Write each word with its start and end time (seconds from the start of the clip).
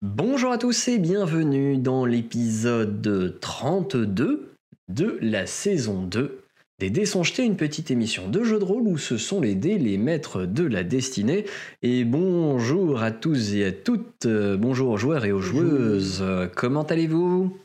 Bonjour 0.00 0.52
à 0.52 0.58
tous 0.58 0.86
et 0.86 0.98
bienvenue 0.98 1.76
dans 1.76 2.04
l'épisode 2.04 3.36
32 3.40 4.54
de 4.88 5.18
la 5.20 5.44
saison 5.44 6.02
2 6.02 6.44
des 6.78 6.90
Dés 6.90 7.04
sont 7.04 7.24
jetés, 7.24 7.42
une 7.42 7.56
petite 7.56 7.90
émission 7.90 8.28
de 8.28 8.44
jeu 8.44 8.60
de 8.60 8.64
rôle 8.64 8.86
où 8.86 8.96
ce 8.96 9.16
sont 9.18 9.40
les 9.40 9.56
dés 9.56 9.76
les 9.76 9.98
maîtres 9.98 10.44
de 10.44 10.62
la 10.62 10.84
destinée. 10.84 11.46
Et 11.82 12.04
bonjour 12.04 13.02
à 13.02 13.10
tous 13.10 13.56
et 13.56 13.64
à 13.64 13.72
toutes, 13.72 14.28
bonjour 14.28 14.90
aux 14.90 14.96
joueurs 14.96 15.24
et 15.24 15.32
aux 15.32 15.40
joueuses, 15.40 16.24
comment 16.54 16.84
allez-vous? 16.84 17.58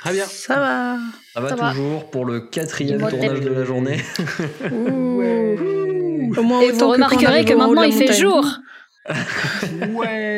Très 0.00 0.12
bien. 0.12 0.26
Ça 0.26 0.56
va. 0.56 0.98
Ça 1.32 1.40
va 1.40 1.48
Ça 1.48 1.56
va. 1.56 1.70
toujours 1.72 2.10
pour 2.10 2.26
le 2.26 2.40
quatrième 2.40 3.00
tournage 3.08 3.40
de 3.40 3.48
la 3.48 3.64
journée 3.64 3.96
Ouh. 4.70 6.34
Au 6.36 6.42
moins 6.42 6.60
Et 6.60 6.72
vous 6.72 6.88
remarquerez 6.88 7.46
que 7.46 7.54
maintenant 7.54 7.84
il 7.84 7.94
fait 7.94 8.12
jour. 8.12 8.46
Ouais. 9.94 10.29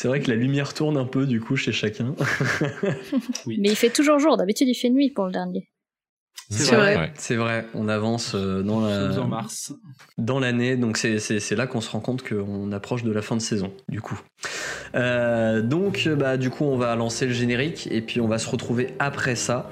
C'est 0.00 0.06
vrai 0.06 0.20
que 0.20 0.30
la 0.30 0.36
lumière 0.36 0.74
tourne 0.74 0.96
un 0.96 1.04
peu 1.06 1.26
du 1.26 1.40
coup 1.40 1.56
chez 1.56 1.72
chacun. 1.72 2.14
Mais 3.46 3.56
il 3.70 3.74
fait 3.74 3.90
toujours 3.90 4.20
jour, 4.20 4.36
d'habitude 4.36 4.68
il 4.68 4.74
fait 4.76 4.90
nuit 4.90 5.10
pour 5.10 5.26
le 5.26 5.32
dernier. 5.32 5.68
C'est 6.50 6.76
vrai. 6.76 6.96
Ouais. 6.96 7.12
C'est 7.16 7.34
vrai, 7.34 7.66
on 7.74 7.88
avance 7.88 8.32
euh, 8.36 8.62
dans 8.62 8.80
Nous 8.80 8.88
sommes 8.88 9.16
la, 9.16 9.20
en 9.22 9.26
mars. 9.28 9.72
dans 10.16 10.38
l'année, 10.38 10.76
donc 10.76 10.96
c'est- 10.98 11.18
c'est 11.18 11.40
c'est 11.40 11.56
là 11.56 11.66
qu'on 11.66 11.80
se 11.80 11.90
rend 11.90 11.98
compte 12.00 12.22
qu'on 12.26 12.70
approche 12.70 13.02
de 13.02 13.10
la 13.10 13.22
fin 13.22 13.34
de 13.36 13.42
saison, 13.42 13.72
du 13.88 14.00
coup. 14.00 14.18
Euh, 14.94 15.60
donc, 15.62 16.08
bah, 16.16 16.36
du 16.36 16.48
coup, 16.48 16.64
on 16.64 16.76
va 16.78 16.94
lancer 16.94 17.26
le 17.26 17.32
générique 17.32 17.88
et 17.90 18.00
puis 18.00 18.20
on 18.20 18.28
va 18.28 18.38
se 18.38 18.48
retrouver 18.48 18.94
après 19.00 19.34
ça 19.34 19.68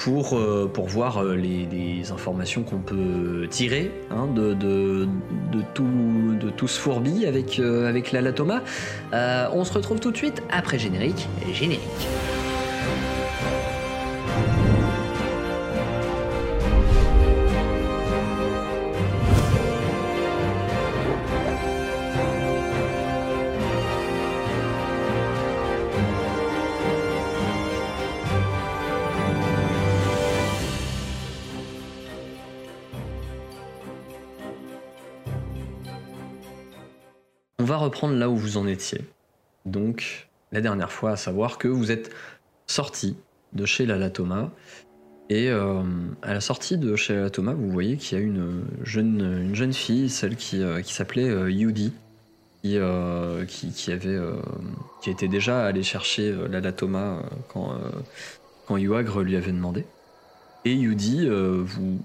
pour, 0.00 0.36
euh, 0.36 0.68
pour 0.72 0.88
voir 0.88 1.18
euh, 1.18 1.36
les, 1.36 2.10
informations 2.10 2.62
qu'on 2.62 2.78
peut 2.78 3.46
tirer 3.50 3.92
hein, 4.10 4.26
de, 4.34 4.54
de, 4.54 5.06
tout, 5.74 5.84
de 6.40 6.50
ce 6.66 6.80
fourbi 6.80 7.26
avec, 7.26 7.60
euh, 7.60 7.88
avec 7.88 8.10
on 9.12 9.64
se 9.64 9.72
retrouve 9.72 10.00
tout 10.00 10.10
de 10.10 10.16
suite 10.16 10.42
après 10.50 10.78
générique. 10.78 11.28
Générique. 11.52 11.80
Va 37.70 37.76
reprendre 37.76 38.14
là 38.16 38.28
où 38.28 38.36
vous 38.36 38.56
en 38.56 38.66
étiez. 38.66 39.00
Donc, 39.64 40.28
la 40.50 40.60
dernière 40.60 40.90
fois, 40.90 41.12
à 41.12 41.16
savoir 41.16 41.56
que 41.56 41.68
vous 41.68 41.92
êtes 41.92 42.10
sorti 42.66 43.16
de 43.52 43.64
chez 43.64 43.86
Lala 43.86 44.10
Thomas. 44.10 44.50
Et 45.28 45.48
euh, 45.48 45.82
à 46.22 46.34
la 46.34 46.40
sortie 46.40 46.76
de 46.78 46.96
chez 46.96 47.14
Lala 47.14 47.30
Thomas, 47.30 47.54
vous 47.54 47.70
voyez 47.70 47.96
qu'il 47.96 48.18
y 48.18 48.20
a 48.20 48.24
une 48.24 48.64
jeune, 48.82 49.20
une 49.20 49.54
jeune 49.54 49.72
fille, 49.72 50.08
celle 50.08 50.34
qui, 50.34 50.60
euh, 50.60 50.80
qui 50.82 50.92
s'appelait 50.92 51.28
euh, 51.28 51.48
Yudi, 51.48 51.92
qui, 52.62 52.78
qui, 53.72 53.92
avait, 53.92 54.18
qui 55.00 55.10
était 55.10 55.28
déjà 55.28 55.64
allée 55.64 55.84
chercher 55.84 56.34
Lala 56.50 56.72
Thomas 56.72 57.18
euh, 57.18 57.22
quand, 57.48 57.72
quand 58.66 58.76
Yuagre 58.76 59.20
lui 59.20 59.36
avait 59.36 59.52
demandé. 59.52 59.86
Et 60.64 60.74
Yudi 60.74 61.28
vous 61.28 62.00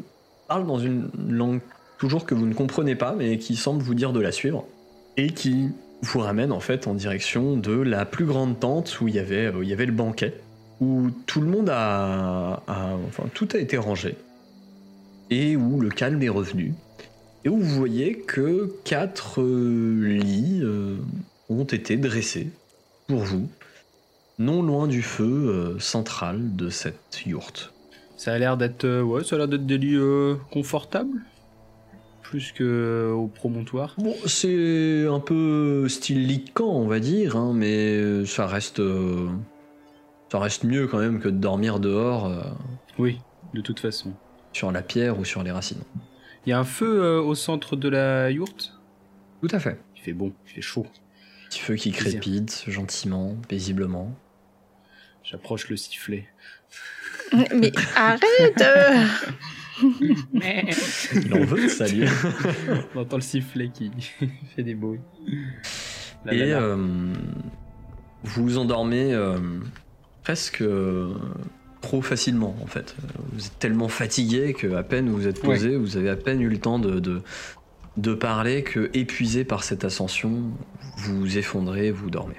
parle 0.48 0.68
dans 0.68 0.80
une 0.80 1.10
langue 1.28 1.60
toujours 1.98 2.26
que 2.26 2.36
vous 2.36 2.46
ne 2.46 2.54
comprenez 2.54 2.96
pas, 2.96 3.14
mais 3.14 3.40
qui 3.40 3.56
semble 3.56 3.82
vous 3.82 3.96
dire 3.96 4.14
de 4.14 4.22
la 4.22 4.32
suivre 4.32 4.66
et 5.18 5.30
qui 5.30 5.70
vous 6.02 6.20
ramène 6.20 6.52
en 6.52 6.60
fait 6.60 6.88
en 6.88 6.94
direction 6.94 7.58
de 7.58 7.74
la 7.74 8.06
plus 8.06 8.26
grande 8.26 8.60
tente 8.60 9.00
où 9.02 9.08
il 9.08 9.16
y 9.16 9.20
avait, 9.20 9.50
où 9.50 9.64
il 9.64 9.70
y 9.70 9.74
avait 9.74 9.86
le 9.86 9.92
banquet, 9.92 10.34
où 10.82 11.10
tout 11.26 11.42
le 11.42 11.48
monde 11.48 11.70
a, 11.72 12.62
enfin 12.68 13.24
tout 13.34 13.48
a 13.54 13.58
été 13.58 13.78
rangé 13.78 14.16
et 15.30 15.56
où 15.56 15.80
le 15.80 15.90
calme 15.90 16.22
est 16.22 16.30
revenu 16.30 16.74
et 17.44 17.50
où 17.50 17.58
vous 17.58 17.76
voyez 17.76 18.20
que 18.20 18.76
quatre 18.84 19.42
euh, 19.42 20.02
lits 20.02 20.62
euh, 20.64 20.98
ont 21.50 21.64
été 21.64 21.96
dressés 21.96 22.50
pour 23.08 23.20
vous, 23.20 23.48
non 24.40 24.64
loin 24.64 24.88
du 24.88 25.04
feu 25.04 25.24
euh, 25.24 25.80
central 25.80 26.56
de 26.56 26.70
cette 26.70 27.22
yourte. 27.26 27.72
Ça 28.18 28.34
a 28.34 28.38
l'air 28.40 28.58
d'être 28.58 28.86
euh, 28.86 29.04
ouais, 29.04 29.22
des 29.58 29.78
lits 29.78 29.96
euh, 29.96 30.36
confortables, 30.52 31.22
plus 32.30 32.52
que 32.52 32.64
euh, 32.64 33.12
au 33.14 33.28
promontoire. 33.28 33.96
Bon, 33.98 34.16
c'est 34.26 35.06
un 35.08 35.20
peu 35.20 35.88
style 35.90 36.42
on 36.60 36.88
va 36.88 37.00
dire, 37.00 37.36
hein, 37.36 37.54
mais 37.54 38.26
ça 38.26 38.48
reste, 38.48 38.80
euh, 38.80 39.30
ça 40.32 40.40
reste 40.40 40.64
mieux 40.64 40.88
quand 40.88 41.00
même 41.00 41.20
que 41.20 41.30
de 41.30 41.38
dormir 41.38 41.80
dehors 41.80 42.26
euh, 42.28 42.42
Oui, 42.98 43.20
de 43.54 43.62
toute 43.62 43.80
façon. 43.80 44.14
sur 44.54 44.72
la 44.72 44.82
pierre 44.82 45.20
ou 45.20 45.26
sur 45.26 45.44
les 45.44 45.52
racines. 45.52 45.84
Il 46.46 46.50
y 46.50 46.54
a 46.54 46.60
un 46.60 46.64
feu 46.64 47.02
euh, 47.04 47.22
au 47.22 47.36
centre 47.36 47.76
de 47.76 47.90
la 47.90 48.32
yourte? 48.32 48.80
Tout 49.42 49.50
à 49.52 49.60
fait. 49.60 49.80
Il 49.96 50.02
fait 50.02 50.14
bon, 50.14 50.34
il 50.48 50.52
fait 50.54 50.62
chaud. 50.62 50.86
Petit 51.50 51.60
feu 51.60 51.76
qui 51.76 51.92
Plaisir. 51.92 52.20
crépite 52.20 52.66
gentiment, 52.68 53.36
paisiblement. 53.48 54.16
J'approche 55.24 55.70
le 55.70 55.78
sifflet. 55.78 56.28
Mais 57.54 57.72
arrête 57.96 58.62
euh. 58.62 59.06
Il 59.84 61.34
en 61.34 61.44
veut 61.46 61.64
de 61.64 61.68
ça, 61.68 61.88
lui. 61.88 62.06
On 62.96 63.00
entend 63.00 63.18
le 63.18 63.22
sifflet 63.22 63.70
qui 63.74 63.92
fait 64.56 64.64
des 64.64 64.76
bruits. 64.76 65.02
Et 66.32 66.54
euh, 66.54 66.76
vous 68.24 68.44
vous 68.44 68.58
endormez 68.58 69.14
euh, 69.14 69.38
presque 70.24 70.62
euh, 70.62 71.14
trop 71.82 72.02
facilement, 72.02 72.56
en 72.64 72.68
fait. 72.68 72.96
Vous 73.34 73.46
êtes 73.46 73.60
tellement 73.60 73.90
fatigué 73.90 74.54
que 74.54 74.74
à 74.76 74.84
peine 74.84 75.10
vous 75.10 75.28
êtes 75.28 75.42
posé, 75.42 75.76
vous 75.76 75.98
avez 75.98 76.10
à 76.10 76.16
peine 76.16 76.42
eu 76.42 76.50
le 76.50 76.58
temps 76.58 76.80
de, 76.80 77.00
de, 77.00 77.22
de 77.98 78.14
parler 78.14 78.64
que, 78.64 78.90
épuisé 78.94 79.44
par 79.44 79.64
cette 79.64 79.84
ascension, 79.84 80.52
vous 80.98 81.20
vous 81.20 81.38
effondrez, 81.38 81.92
vous 81.92 82.10
dormez. 82.10 82.36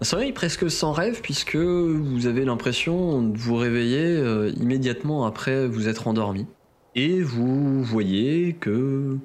Un 0.00 0.04
sommeil 0.04 0.32
presque 0.32 0.70
sans 0.70 0.92
rêve 0.92 1.22
puisque 1.22 1.56
vous 1.56 2.26
avez 2.26 2.44
l'impression 2.44 3.20
de 3.20 3.36
vous 3.36 3.56
réveiller 3.56 4.06
euh, 4.06 4.52
immédiatement 4.56 5.26
après 5.26 5.66
vous 5.66 5.88
être 5.88 6.06
endormi. 6.06 6.46
Et 6.94 7.20
vous 7.20 7.82
voyez 7.82 8.52
que 8.52 9.18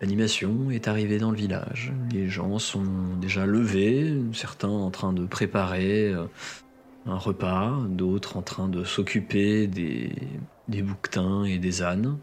l'animation 0.00 0.70
est 0.70 0.86
arrivée 0.86 1.18
dans 1.18 1.32
le 1.32 1.36
village. 1.36 1.92
Les 2.12 2.28
gens 2.28 2.60
sont 2.60 2.84
déjà 3.20 3.44
levés, 3.44 4.14
certains 4.32 4.68
en 4.68 4.90
train 4.90 5.12
de 5.12 5.26
préparer 5.26 6.12
euh, 6.12 6.26
un 7.06 7.16
repas, 7.16 7.76
d'autres 7.88 8.36
en 8.36 8.42
train 8.42 8.68
de 8.68 8.84
s'occuper 8.84 9.66
des, 9.66 10.12
des 10.68 10.82
bouquetins 10.82 11.42
et 11.42 11.58
des 11.58 11.82
ânes. 11.82 12.18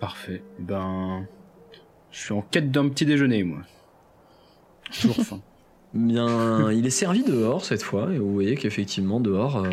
Parfait. 0.00 0.42
Ben, 0.58 1.28
je 2.10 2.18
suis 2.18 2.34
en 2.34 2.42
quête 2.42 2.72
d'un 2.72 2.88
petit 2.88 3.06
déjeuner, 3.06 3.44
moi. 3.44 3.60
Toujours 4.90 5.24
faim. 5.24 5.40
Bien, 5.94 6.72
il 6.72 6.84
est 6.86 6.90
servi 6.90 7.22
dehors 7.22 7.64
cette 7.64 7.84
fois, 7.84 8.12
et 8.12 8.18
vous 8.18 8.32
voyez 8.32 8.56
qu'effectivement 8.56 9.20
dehors, 9.20 9.64
euh, 9.64 9.70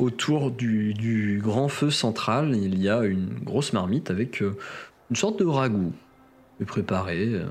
autour 0.00 0.50
du, 0.50 0.92
du 0.92 1.40
grand 1.40 1.68
feu 1.68 1.88
central, 1.88 2.56
il 2.56 2.82
y 2.82 2.88
a 2.88 3.04
une 3.04 3.28
grosse 3.44 3.72
marmite 3.72 4.10
avec 4.10 4.42
euh, 4.42 4.56
une 5.08 5.14
sorte 5.14 5.38
de 5.38 5.44
ragoût 5.44 5.92
préparé. 6.66 7.28
Euh, 7.28 7.44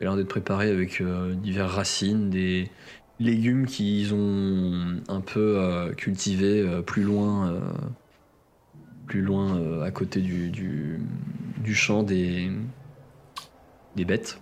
il 0.00 0.06
a 0.06 0.10
l'air 0.10 0.16
d'être 0.16 0.28
préparé 0.28 0.68
avec 0.70 1.00
euh, 1.00 1.34
diverses 1.34 1.72
racines, 1.72 2.30
des 2.30 2.68
légumes 3.20 3.66
qu'ils 3.66 4.12
ont 4.12 5.00
un 5.06 5.20
peu 5.20 5.92
cultivés 5.96 6.66
plus 6.84 7.04
loin, 7.04 7.60
plus 9.06 9.22
loin 9.22 9.82
à 9.82 9.92
côté 9.92 10.20
du, 10.20 10.50
du, 10.50 10.98
du 11.62 11.74
champ 11.76 12.02
des, 12.02 12.50
des 13.94 14.04
bêtes. 14.04 14.40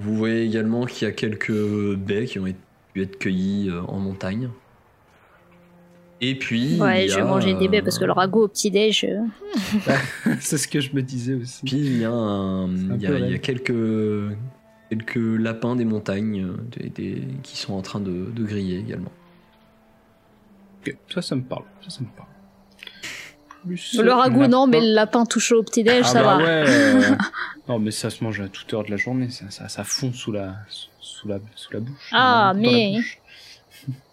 Vous 0.00 0.16
voyez 0.16 0.42
également 0.44 0.86
qu'il 0.86 1.06
y 1.06 1.10
a 1.10 1.12
quelques 1.12 1.94
baies 1.96 2.24
qui 2.26 2.38
ont 2.38 2.46
pu 2.94 3.02
être 3.02 3.18
cueillies 3.18 3.68
euh, 3.70 3.82
en 3.82 3.98
montagne. 3.98 4.48
Et 6.22 6.34
puis. 6.34 6.78
Ouais, 6.80 7.04
il 7.04 7.06
y 7.06 7.08
je 7.10 7.16
vais 7.16 7.24
manger 7.24 7.54
des 7.54 7.68
baies 7.68 7.80
euh, 7.80 7.84
parce 7.84 7.98
que 7.98 8.04
le 8.04 8.12
ragoût 8.12 8.42
au 8.42 8.48
petit-déj. 8.48 9.04
euh, 9.04 9.24
C'est 10.40 10.58
ce 10.58 10.68
que 10.68 10.80
je 10.80 10.94
me 10.94 11.02
disais 11.02 11.34
aussi. 11.34 11.64
Puis 11.64 11.76
il 11.78 11.98
y 11.98 12.04
a, 12.04 12.10
un- 12.10 12.64
un 12.68 12.94
il 12.96 13.02
y 13.02 13.06
a, 13.06 13.10
peu 13.10 13.16
il 13.18 13.20
y 13.22 13.24
a 13.24 13.28
raide. 13.32 13.40
quelques, 13.40 14.36
quelques 14.90 15.16
lapins 15.40 15.76
des 15.76 15.84
montagnes 15.86 16.44
euh, 16.44 16.56
des- 16.78 16.90
des- 16.90 17.22
qui 17.42 17.56
sont 17.56 17.74
en 17.74 17.82
train 17.82 18.00
de, 18.00 18.26
de 18.30 18.44
griller 18.44 18.78
également. 18.78 19.12
Ok, 20.82 20.96
ça, 21.12 21.22
ça 21.22 21.36
me 21.36 21.42
parle. 21.42 21.64
Ça, 21.82 21.90
ça 21.90 22.00
me 22.00 22.08
parle. 22.16 22.28
Plus, 23.66 23.98
Le 24.02 24.10
euh, 24.10 24.14
ragoût, 24.14 24.46
non, 24.46 24.66
mais 24.66 24.80
le 24.80 24.94
lapin 24.94 25.26
tout 25.26 25.40
chaud 25.40 25.58
au 25.58 25.62
petit-déj, 25.62 26.02
Ah 26.04 26.08
ça 26.08 26.22
bah 26.22 26.36
va. 26.36 26.44
ouais. 26.44 26.64
euh, 26.68 27.02
non, 27.68 27.78
mais 27.78 27.90
ça 27.90 28.08
se 28.10 28.24
mange 28.24 28.40
à 28.40 28.48
toute 28.48 28.72
heure 28.72 28.84
de 28.84 28.90
la 28.90 28.96
journée. 28.96 29.28
Ça, 29.30 29.44
ça, 29.50 29.68
ça 29.68 29.84
fond 29.84 30.12
sous 30.12 30.32
la, 30.32 30.54
sous 31.00 31.28
la, 31.28 31.38
sous 31.54 31.72
la 31.72 31.80
bouche. 31.80 32.10
Ah, 32.12 32.52
dans 32.54 32.60
la 32.62 32.68
mais- 32.68 32.92
bouche. 32.96 33.18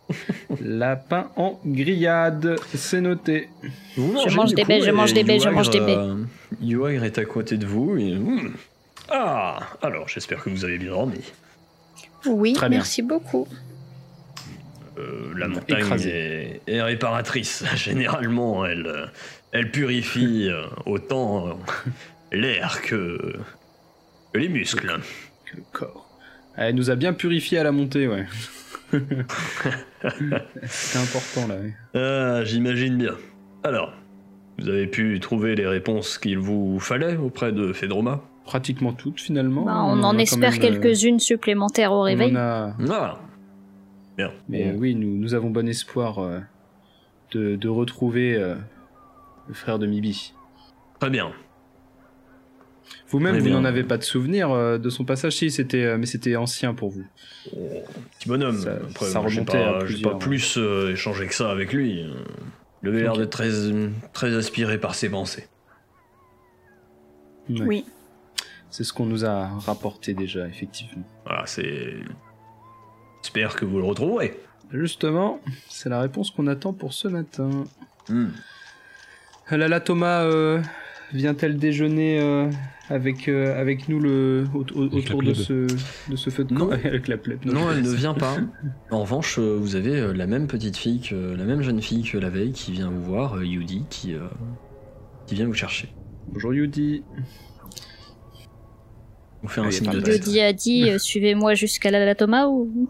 Lapin 0.62 1.30
en 1.36 1.60
grillade, 1.66 2.56
c'est 2.74 3.02
noté. 3.02 3.50
Vous 3.98 4.16
Je 4.28 4.36
mange 4.36 4.54
des 4.54 4.64
baies, 4.64 4.82
je 4.82 4.92
mange 4.92 5.14
des 5.14 5.24
baies, 5.24 5.40
je 5.40 5.50
mange 5.50 5.70
des 5.70 5.82
baies. 5.82 5.98
Yuagre 6.62 7.04
est 7.04 7.18
à 7.18 7.26
côté 7.26 7.58
de 7.58 7.66
vous. 7.66 7.98
Et, 7.98 8.14
hum, 8.16 8.54
Ah, 9.10 9.60
alors 9.82 10.08
j'espère 10.08 10.42
que 10.44 10.50
vous 10.50 10.64
avez 10.66 10.78
bien 10.78 10.92
dormi. 10.92 11.20
Oui, 12.26 12.54
Très 12.54 12.70
bien. 12.70 12.80
merci 12.80 13.02
beaucoup. 13.02 13.48
Euh, 14.98 15.34
la 15.38 15.48
montagne 15.48 15.86
est, 16.06 16.62
est 16.68 16.82
réparatrice. 16.82 17.64
Généralement, 17.76 18.66
elle, 18.66 18.86
euh, 18.88 19.06
elle 19.52 19.72
purifie 19.72 20.48
euh, 20.50 20.64
autant 20.86 21.60
l'air 22.32 22.82
que, 22.82 23.34
que 24.34 24.40
les 24.40 24.50
muscles. 24.50 25.00
Que 25.46 25.58
le 25.58 25.64
corps. 25.72 26.08
Elle 26.56 26.76
nous 26.76 26.90
a 26.90 26.96
bien 26.96 27.14
purifié 27.14 27.60
à 27.60 27.64
la 27.64 27.72
montée, 27.72 28.08
ouais. 28.08 28.26
C'est 30.66 31.00
important 31.00 31.48
là. 31.48 31.56
ouais. 31.56 31.74
Ah, 31.94 32.44
j'imagine 32.46 32.98
bien. 32.98 33.16
Alors, 33.64 33.94
vous 34.60 34.70
avez 34.70 34.88
pu 34.88 35.20
trouver 35.20 35.56
les 35.56 35.68
réponses 35.68 36.18
qu'il 36.18 36.40
vous 36.40 36.80
fallait 36.80 37.16
auprès 37.16 37.52
de 37.52 37.74
Fedroma? 37.74 38.22
Pratiquement 38.46 38.94
toutes 38.94 39.20
finalement. 39.20 39.64
Bah, 39.66 39.84
on 39.86 40.04
en 40.04 40.18
espère 40.18 40.54
euh, 40.54 40.58
quelques-unes 40.58 41.20
supplémentaires 41.20 41.92
au 41.92 42.00
on 42.00 42.04
réveil. 42.04 42.32
en 42.32 42.36
a- 42.40 42.76
Ah, 42.90 43.20
bien. 44.18 44.32
Mais 44.50 44.72
oui, 44.74 44.96
nous, 44.96 45.16
nous 45.18 45.34
avons 45.34 45.50
bon 45.50 45.68
espoir 45.68 46.20
euh, 46.20 46.40
de, 47.32 47.56
de 47.56 47.68
retrouver 47.70 48.36
euh, 48.36 48.56
le 49.48 49.54
frère 49.54 49.80
de 49.80 49.86
Mibi. 49.88 50.34
Très 51.00 51.10
bien. 51.10 51.32
Vous-même, 53.10 53.38
vous 53.40 53.50
n'en 53.50 53.64
avez 53.66 53.84
pas 53.84 53.98
de 53.98 54.04
souvenir 54.04 54.52
euh, 54.52 54.78
de 54.78 54.90
son 54.90 55.06
passage 55.06 55.34
Si, 55.36 55.50
c'était, 55.52 55.84
euh, 55.84 55.98
mais 55.98 56.06
c'était 56.06 56.36
ancien 56.36 56.74
pour 56.74 56.90
vous. 56.90 57.06
Petit 57.46 58.28
bonhomme. 58.28 58.58
Ça- 58.58 58.76
Après, 58.90 59.06
ça 59.06 59.20
moi, 59.22 59.30
remontait 59.30 59.58
à 59.64 59.74
pas, 59.74 59.80
plusieurs. 59.80 60.12
pas 60.14 60.18
plus 60.18 60.58
euh, 60.58 60.92
échangé 60.92 61.28
que 61.28 61.34
ça 61.36 61.50
avec 61.52 61.72
lui. 61.74 62.06
Il 62.84 62.90
avait 62.90 63.02
l'air 63.02 63.14
Ok. 63.14 63.20
d'être 63.20 63.30
très, 63.30 63.50
très 64.14 64.36
aspiré 64.36 64.78
par 64.80 64.96
ses 64.96 65.10
pensées. 65.10 65.48
Ouais. 67.50 67.62
Oui. 67.62 67.86
C'est 68.70 68.84
ce 68.84 68.92
qu'on 68.92 69.06
nous 69.06 69.24
a 69.26 69.48
rapporté 69.60 70.14
déjà, 70.14 70.46
effectivement. 70.48 71.04
Voilà, 71.26 71.46
c'est. 71.46 71.94
J'espère 73.28 73.58
que 73.58 73.66
vous 73.66 73.78
le 73.80 73.84
retrouverez. 73.84 74.40
Justement, 74.72 75.42
c'est 75.68 75.90
la 75.90 76.00
réponse 76.00 76.32
qu'on 76.32 76.48
attend 76.48 76.72
pour 76.72 76.94
ce 76.94 77.10
matin. 77.10 77.50
Hmm. 78.08 78.28
Lala 79.52 79.82
Thomas 79.82 80.22
euh, 80.24 80.62
vient-elle 81.12 81.58
déjeuner 81.58 82.22
euh, 82.22 82.50
avec, 82.90 83.28
euh, 83.28 83.60
avec 83.60 83.90
nous 83.90 84.00
le, 84.00 84.46
au- 84.54 84.60
au- 84.80 84.84
Avec 84.86 85.10
la 85.10 85.16
autour 85.16 85.24
de 85.24 85.34
ce, 85.34 85.54
de 86.10 86.16
ce 86.16 86.30
feu 86.30 86.46
de 86.46 86.54
Non. 86.54 86.68
camp 86.68 86.72
Avec 86.86 87.10
la 87.10 87.18
plèbe. 87.18 87.44
Non, 87.44 87.70
elle 87.70 87.82
ne 87.82 87.90
vient 87.92 88.14
pas. 88.14 88.38
En 88.92 89.02
revanche, 89.02 89.40
vous 89.40 89.76
avez 89.76 90.14
la 90.14 90.26
même 90.26 90.48
petite 90.48 90.78
fille, 90.78 91.02
que, 91.02 91.14
la 91.36 91.44
même 91.44 91.62
jeune 91.62 91.82
fille 91.82 92.04
que 92.04 92.18
la 92.18 92.30
veille 92.30 92.54
qui 92.54 92.72
vient 92.72 92.90
vous 92.90 93.02
voir, 93.04 93.44
Yudi, 93.44 93.84
qui, 93.90 94.14
euh, 94.14 94.20
qui 95.26 95.36
vient 95.36 95.48
vous 95.48 95.54
chercher. 95.54 95.90
Bonjour 96.32 96.54
Yudi. 96.54 97.04
Vous 99.42 99.50
fait 99.50 99.60
un 99.60 99.66
Ah, 99.68 99.72
signe 99.72 99.92
de 99.92 100.00
tête. 100.00 100.24
Dodi 100.24 100.40
a 100.40 100.54
dit 100.54 100.92
suivez-moi 100.98 101.56
jusqu'à 101.56 101.92
la, 101.92 102.06
la 102.06 102.16
Thomas 102.16 102.48
ou? 102.48 102.88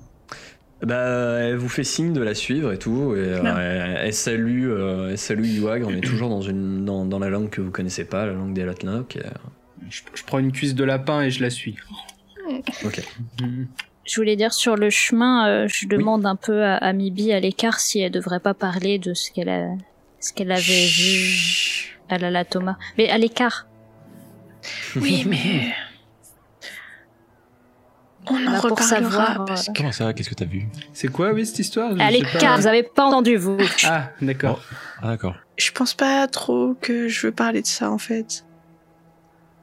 Bah, 0.83 1.39
elle 1.39 1.55
vous 1.55 1.69
fait 1.69 1.83
signe 1.83 2.13
de 2.13 2.21
la 2.21 2.35
suivre 2.35 2.71
et 2.71 2.77
tout, 2.77 3.15
et 3.15 3.19
euh, 3.19 3.41
Non. 3.41 3.57
elle, 3.57 3.97
elle 4.03 4.13
salue, 4.13 4.67
euh, 4.69 5.09
elle 5.11 5.17
salue 5.17 5.45
Yuag. 5.45 5.83
On 5.85 5.89
est 5.89 6.01
toujours 6.01 6.29
dans, 6.29 6.41
une, 6.41 6.85
dans, 6.85 7.03
dans 7.05 7.17
la 7.19 7.29
langue 7.29 7.49
que 7.49 7.61
vous 7.61 7.71
connaissez 7.71 8.05
pas, 8.05 8.25
la 8.27 8.33
langue 8.33 8.53
des 8.53 8.63
Latnok. 8.63 9.17
Je, 9.89 10.01
je 10.13 10.23
prends 10.23 10.37
une 10.39 10.51
cuisse 10.51 10.75
de 10.75 10.83
lapin 10.83 11.21
et 11.21 11.31
je 11.31 11.41
la 11.41 11.49
suis. 11.49 11.75
Ok. 12.85 13.01
Je 14.05 14.15
voulais 14.15 14.35
dire 14.35 14.53
sur 14.53 14.75
le 14.75 14.89
chemin, 14.89 15.47
euh, 15.49 15.67
je 15.67 15.87
demande 15.87 16.25
un 16.25 16.35
peu 16.35 16.63
à, 16.63 16.75
à 16.75 16.93
Mibi 16.93 17.33
à 17.33 17.39
l'écart 17.39 17.79
si 17.79 17.99
elle 17.99 18.11
devrait 18.11 18.39
pas 18.39 18.53
parler 18.53 18.99
de 18.99 19.13
ce 19.13 19.31
qu'elle 19.31 19.49
a, 19.49 19.67
ce 20.19 20.31
qu'elle 20.31 20.51
avait 20.51 20.61
vu 20.87 21.97
à 22.07 22.17
la, 22.19 22.29
la 22.31 22.45
Thomas. 22.45 22.77
Mais 22.97 23.09
à 23.09 23.17
l'écart. 23.17 23.67
Oui, 24.95 25.25
mais. 25.27 25.73
On 28.29 28.35
en 28.47 28.51
Bah, 28.51 28.59
pour 28.61 28.71
reparlera 28.71 28.83
savoir, 28.85 29.45
parce 29.45 29.67
que. 29.67 29.73
Comment 29.77 29.91
ça 29.91 30.13
Qu'est-ce 30.13 30.29
que 30.29 30.35
t'as 30.35 30.45
vu 30.45 30.65
C'est 30.93 31.07
quoi, 31.09 31.31
oui, 31.31 31.45
cette 31.45 31.59
histoire 31.59 31.91
sais 31.97 32.11
l'écart, 32.11 32.39
pas. 32.41 32.57
vous 32.57 32.67
avez 32.67 32.83
pas 32.83 33.05
entendu 33.05 33.35
vous. 33.37 33.57
Ah, 33.85 34.09
d'accord. 34.21 34.61
Ah 35.01 35.07
d'accord. 35.07 35.35
Je 35.57 35.71
pense 35.71 35.93
pas 35.93 36.27
trop 36.27 36.75
que 36.81 37.07
je 37.07 37.27
veux 37.27 37.31
parler 37.33 37.61
de 37.61 37.67
ça 37.67 37.89
en 37.91 37.97
fait. 37.97 38.43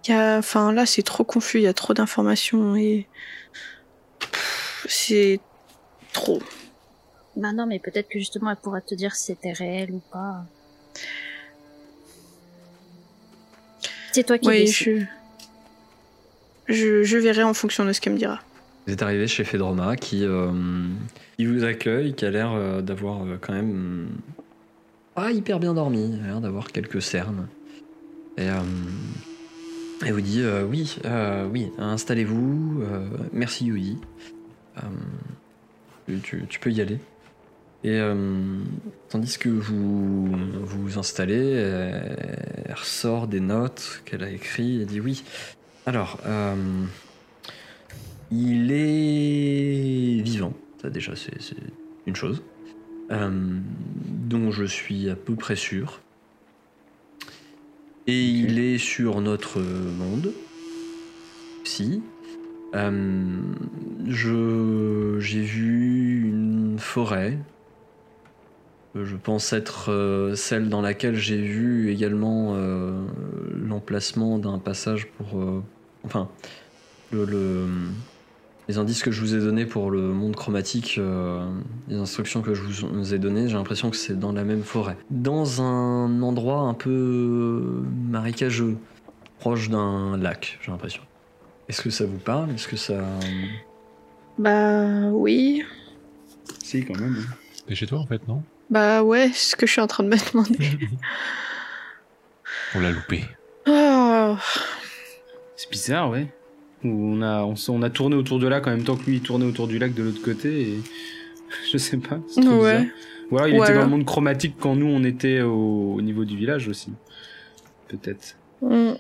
Il 0.07 0.11
y 0.11 0.15
a, 0.15 0.39
enfin 0.39 0.73
là 0.73 0.87
c'est 0.87 1.03
trop 1.03 1.25
confus, 1.25 1.59
il 1.59 1.63
y 1.65 1.67
a 1.67 1.73
trop 1.73 1.95
d'informations 1.95 2.77
et 2.77 3.07
c'est 4.87 5.41
trop. 6.13 6.43
Bah 7.37 7.53
non, 7.53 7.67
mais 7.67 7.79
peut-être 7.79 8.09
que 8.09 8.19
justement 8.19 8.51
elle 8.51 8.57
pourra 8.57 8.81
te 8.81 8.95
dire 8.95 9.15
si 9.17 9.27
c'était 9.27 9.53
réel 9.53 9.91
ou 9.93 10.01
pas. 10.13 10.45
C'est 14.13 14.25
toi 14.25 14.39
qui 14.39 14.49
Oui, 14.49 14.65
décides. 14.65 15.09
je... 16.69 16.75
je 16.75 17.03
je 17.03 17.19
verrai 17.19 17.43
en 17.43 17.55
fonction 17.55 17.85
de 17.85 17.93
ce 17.93 18.01
qu'elle 18.01 18.13
me 18.13 18.19
dira. 18.19 18.41
Vous 18.87 18.93
êtes 18.93 19.03
arrivé 19.03 19.27
chez 19.27 19.45
Fedroma 19.45 19.97
qui, 19.97 20.25
euh, 20.25 20.51
vous 21.41 21.65
accueille, 21.65 22.15
qui 22.15 22.27
a 22.27 22.31
l'air 22.31 22.53
euh, 22.53 22.83
d'avoir 22.83 23.23
euh, 23.25 23.39
quand 23.41 23.55
même 23.55 23.71
hum, 23.71 24.09
pas 25.15 25.33
hyper 25.33 25.59
bien 25.59 25.73
dormi, 25.75 26.19
l'air 26.23 26.41
d'avoir 26.41 26.69
quelques 26.69 27.01
cernes. 27.01 27.49
Et 28.37 28.47
elle 30.05 30.13
vous 30.13 30.21
dit 30.21 30.43
oui, 30.69 30.99
oui, 31.53 31.71
installez-vous, 31.79 32.83
merci. 33.33 33.71
Euh, 34.77 34.81
tu, 36.23 36.45
tu- 36.49 36.59
peux 36.59 36.73
y 36.73 36.81
aller. 36.81 36.99
Et 37.85 38.01
tandis 39.09 39.39
que 39.39 39.49
vous 39.49 40.27
vous 40.65 40.99
installez, 40.99 41.53
elle, 41.53 42.75
ressort 42.75 43.29
des 43.29 43.39
notes 43.39 44.03
qu'elle 44.05 44.25
a 44.25 44.31
écrites 44.31 44.83
et 44.83 44.85
dit 44.85 45.01
oui. 45.01 45.23
Alors, 45.87 46.19
il 48.31 48.71
est 48.73 50.23
vivant, 50.23 50.53
ça 50.81 50.91
déjà 50.91 51.15
c'est 51.17 51.33
une 52.07 52.17
chose, 52.17 52.43
euh, 53.11 53.31
dont 54.29 54.51
je 54.51 54.65
suis 54.65 55.09
à 55.11 55.17
peu 55.17 55.35
près 55.35 55.57
sûr. 55.57 56.01
Et 58.07 58.23
il 58.23 58.59
est 58.59 58.79
sur 58.79 59.21
notre 59.23 59.61
monde, 59.61 60.33
si. 61.65 62.03
Euh, 62.75 63.41
je 64.09 65.17
j'ai 65.21 65.41
vu 65.43 66.29
une 66.29 66.77
forêt. 66.79 67.39
Euh, 68.97 69.05
Je 69.07 69.17
pense 69.17 69.53
être 69.55 70.35
celle 70.37 70.69
dans 70.69 70.83
laquelle 70.83 71.15
j'ai 71.17 71.41
vu 71.41 71.91
également 71.91 72.55
euh, 72.57 73.07
l'emplacement 73.57 74.39
d'un 74.39 74.59
passage 74.59 75.07
pour, 75.07 75.41
enfin, 76.05 76.29
le, 77.13 77.25
le- 77.25 77.69
les 78.69 78.79
indices 78.79 79.03
que 79.03 79.11
je 79.11 79.21
vous 79.21 79.35
ai 79.35 79.41
donnés 79.41 79.67
pour 79.67 79.91
le 79.91 80.01
monde 80.01 80.37
chromatique, 80.37 80.97
euh, 80.99 81.47
les 81.89 81.97
instructions 81.97 82.41
que 82.43 82.55
je 82.55 82.63
vous 82.87 83.15
ai 83.15 83.19
données, 83.19 83.49
j'ai 83.49 83.55
l'impression 83.57 83.91
que 83.91 83.97
c'est 83.97 84.19
dans 84.19 84.33
la 84.33 84.45
même 84.45 84.63
forêt. 84.63 84.97
Dans 85.11 85.61
un 85.63 86.23
endroit 86.23 86.61
un 86.61 86.75
peu 86.75 87.83
marécageux, 88.11 88.77
proche 89.39 89.69
d'un 89.69 90.17
lac, 90.17 90.59
j'ai 90.63 90.71
l'impression. 90.71 91.03
Est-ce 91.69 91.83
que 91.83 91.91
ça 91.91 92.07
vous 92.07 92.19
parle? 92.19 92.51
Est-ce 92.53 92.69
que 92.69 92.77
ça... 92.77 93.03
Bah 94.39 95.09
oui. 95.13 95.63
Si, 96.63 96.85
quand 96.85 96.99
même. 96.99 97.17
hein. 97.19 97.35
T'es 97.67 97.75
chez 97.75 97.87
toi 97.87 97.99
en 97.99 98.07
fait, 98.07 98.27
non? 98.29 98.43
Bah 98.71 99.03
ouais, 99.03 99.31
c'est 99.33 99.51
ce 99.53 99.57
que 99.57 99.67
je 99.67 99.73
suis 99.73 99.81
en 99.81 99.87
train 99.87 100.05
de 100.05 100.09
me 100.09 100.17
demander. 100.33 100.79
On 102.75 102.81
l'a 102.81 102.91
loupé. 102.91 103.25
Oh. 103.67 104.37
C'est 105.57 105.71
bizarre, 105.71 106.11
ouais. 106.11 106.27
Où 106.85 106.89
on 106.89 107.23
a, 107.23 107.45
on, 107.45 107.83
a 107.83 107.91
tourné 107.91 108.15
autour 108.17 108.39
de 108.39 108.47
lac 108.47 108.67
en 108.67 108.71
même 108.71 108.85
temps 108.85 108.97
que 108.97 109.07
lui, 109.07 109.17
il 109.17 109.23
tournait 109.23 109.47
autour 109.47 109.67
du 109.69 109.79
lac 109.79 109.95
de 109.95 110.03
l'autre 110.03 110.23
côté 110.23 110.61
et. 110.63 110.79
Je 111.73 111.79
sais 111.79 111.99
pas. 111.99 112.19
Ouais. 112.37 112.89
Ou 113.31 113.39
alors 113.39 113.49
il 113.49 113.57
était 113.57 113.75
dans 113.75 113.85
le 113.85 113.89
monde 113.89 114.05
chromatique 114.05 114.57
quand 114.59 114.77
nous 114.77 114.87
on 114.87 115.03
était 115.05 115.41
au, 115.41 115.95
au 115.97 116.03
niveau 116.03 116.25
du 116.25 116.37
village 116.37 116.69
aussi. 116.69 116.93
Peut-être. 117.89 118.37
Mm. 118.61 118.93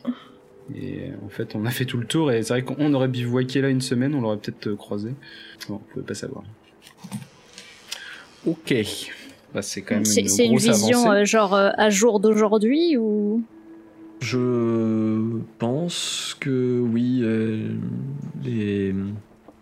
Et 0.74 1.00
euh, 1.10 1.26
en 1.26 1.28
fait, 1.28 1.54
on 1.54 1.66
a 1.66 1.70
fait 1.70 1.84
tout 1.84 1.98
le 1.98 2.06
tour 2.06 2.32
et 2.32 2.42
c'est 2.42 2.54
vrai 2.54 2.62
qu'on 2.62 2.94
aurait 2.94 3.08
bivouaqué 3.08 3.60
là 3.60 3.68
une 3.68 3.80
semaine, 3.82 4.14
on 4.14 4.20
l'aurait 4.20 4.38
peut-être 4.38 4.68
euh, 4.68 4.76
croisé. 4.76 5.10
Bon, 5.68 5.74
on 5.74 5.78
pouvait 5.92 6.06
pas 6.06 6.14
savoir. 6.14 6.44
Ok. 8.46 8.74
Bah, 9.52 9.62
c'est 9.62 9.82
quand 9.82 9.94
même 9.94 10.04
une 10.04 10.18
une 10.18 10.56
vision 10.58 11.02
avancée. 11.02 11.20
euh, 11.20 11.24
genre 11.24 11.54
euh, 11.54 11.70
à 11.76 11.90
jour 11.90 12.18
d'aujourd'hui 12.18 12.96
ou? 12.96 13.42
Je 14.24 15.38
pense 15.58 16.36
que 16.40 16.80
oui, 16.80 17.20
euh, 17.22 17.68
les 18.42 18.94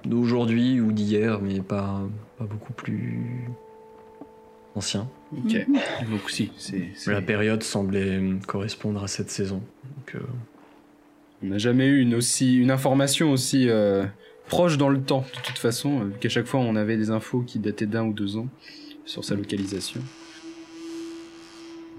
d'aujourd'hui 0.05 0.81
ou 0.81 0.93
d'hier, 0.93 1.41
mais 1.43 1.61
pas, 1.61 2.01
pas 2.39 2.45
beaucoup 2.45 2.73
plus 2.73 3.45
ancien. 4.75 5.09
Ok. 5.37 5.57
Donc 6.11 6.29
si, 6.31 6.51
c'est. 6.57 6.89
c'est- 6.95 7.13
La 7.13 7.23
période 7.23 7.63
semblait 7.63 8.21
correspondre 8.47 9.03
à 9.03 9.09
cette 9.09 9.31
saison. 9.31 9.57
Donc, 9.97 10.15
euh, 10.17 10.21
On 11.43 11.49
n'a 11.49 11.59
jamais 11.59 11.87
eu 11.87 12.01
une 12.01 12.15
aussi 12.15 12.57
une 12.57 12.71
information 12.71 13.33
aussi 13.33 13.69
euh, 13.69 14.05
proche 14.47 14.79
dans 14.79 14.89
le 14.91 15.01
temps 15.01 15.25
de 15.35 15.41
toute 15.43 15.59
façon, 15.59 16.01
euh, 16.01 16.05
vu 16.05 16.19
qu'à 16.21 16.29
chaque 16.29 16.47
fois 16.47 16.61
on 16.61 16.77
avait 16.77 16.97
des 16.97 17.11
infos 17.11 17.41
qui 17.41 17.59
dataient 17.59 17.87
d'un 17.87 18.05
ou 18.05 18.13
deux 18.13 18.37
ans 18.37 18.47
sur 19.05 19.25
sa 19.25 19.35
localisation. 19.35 20.01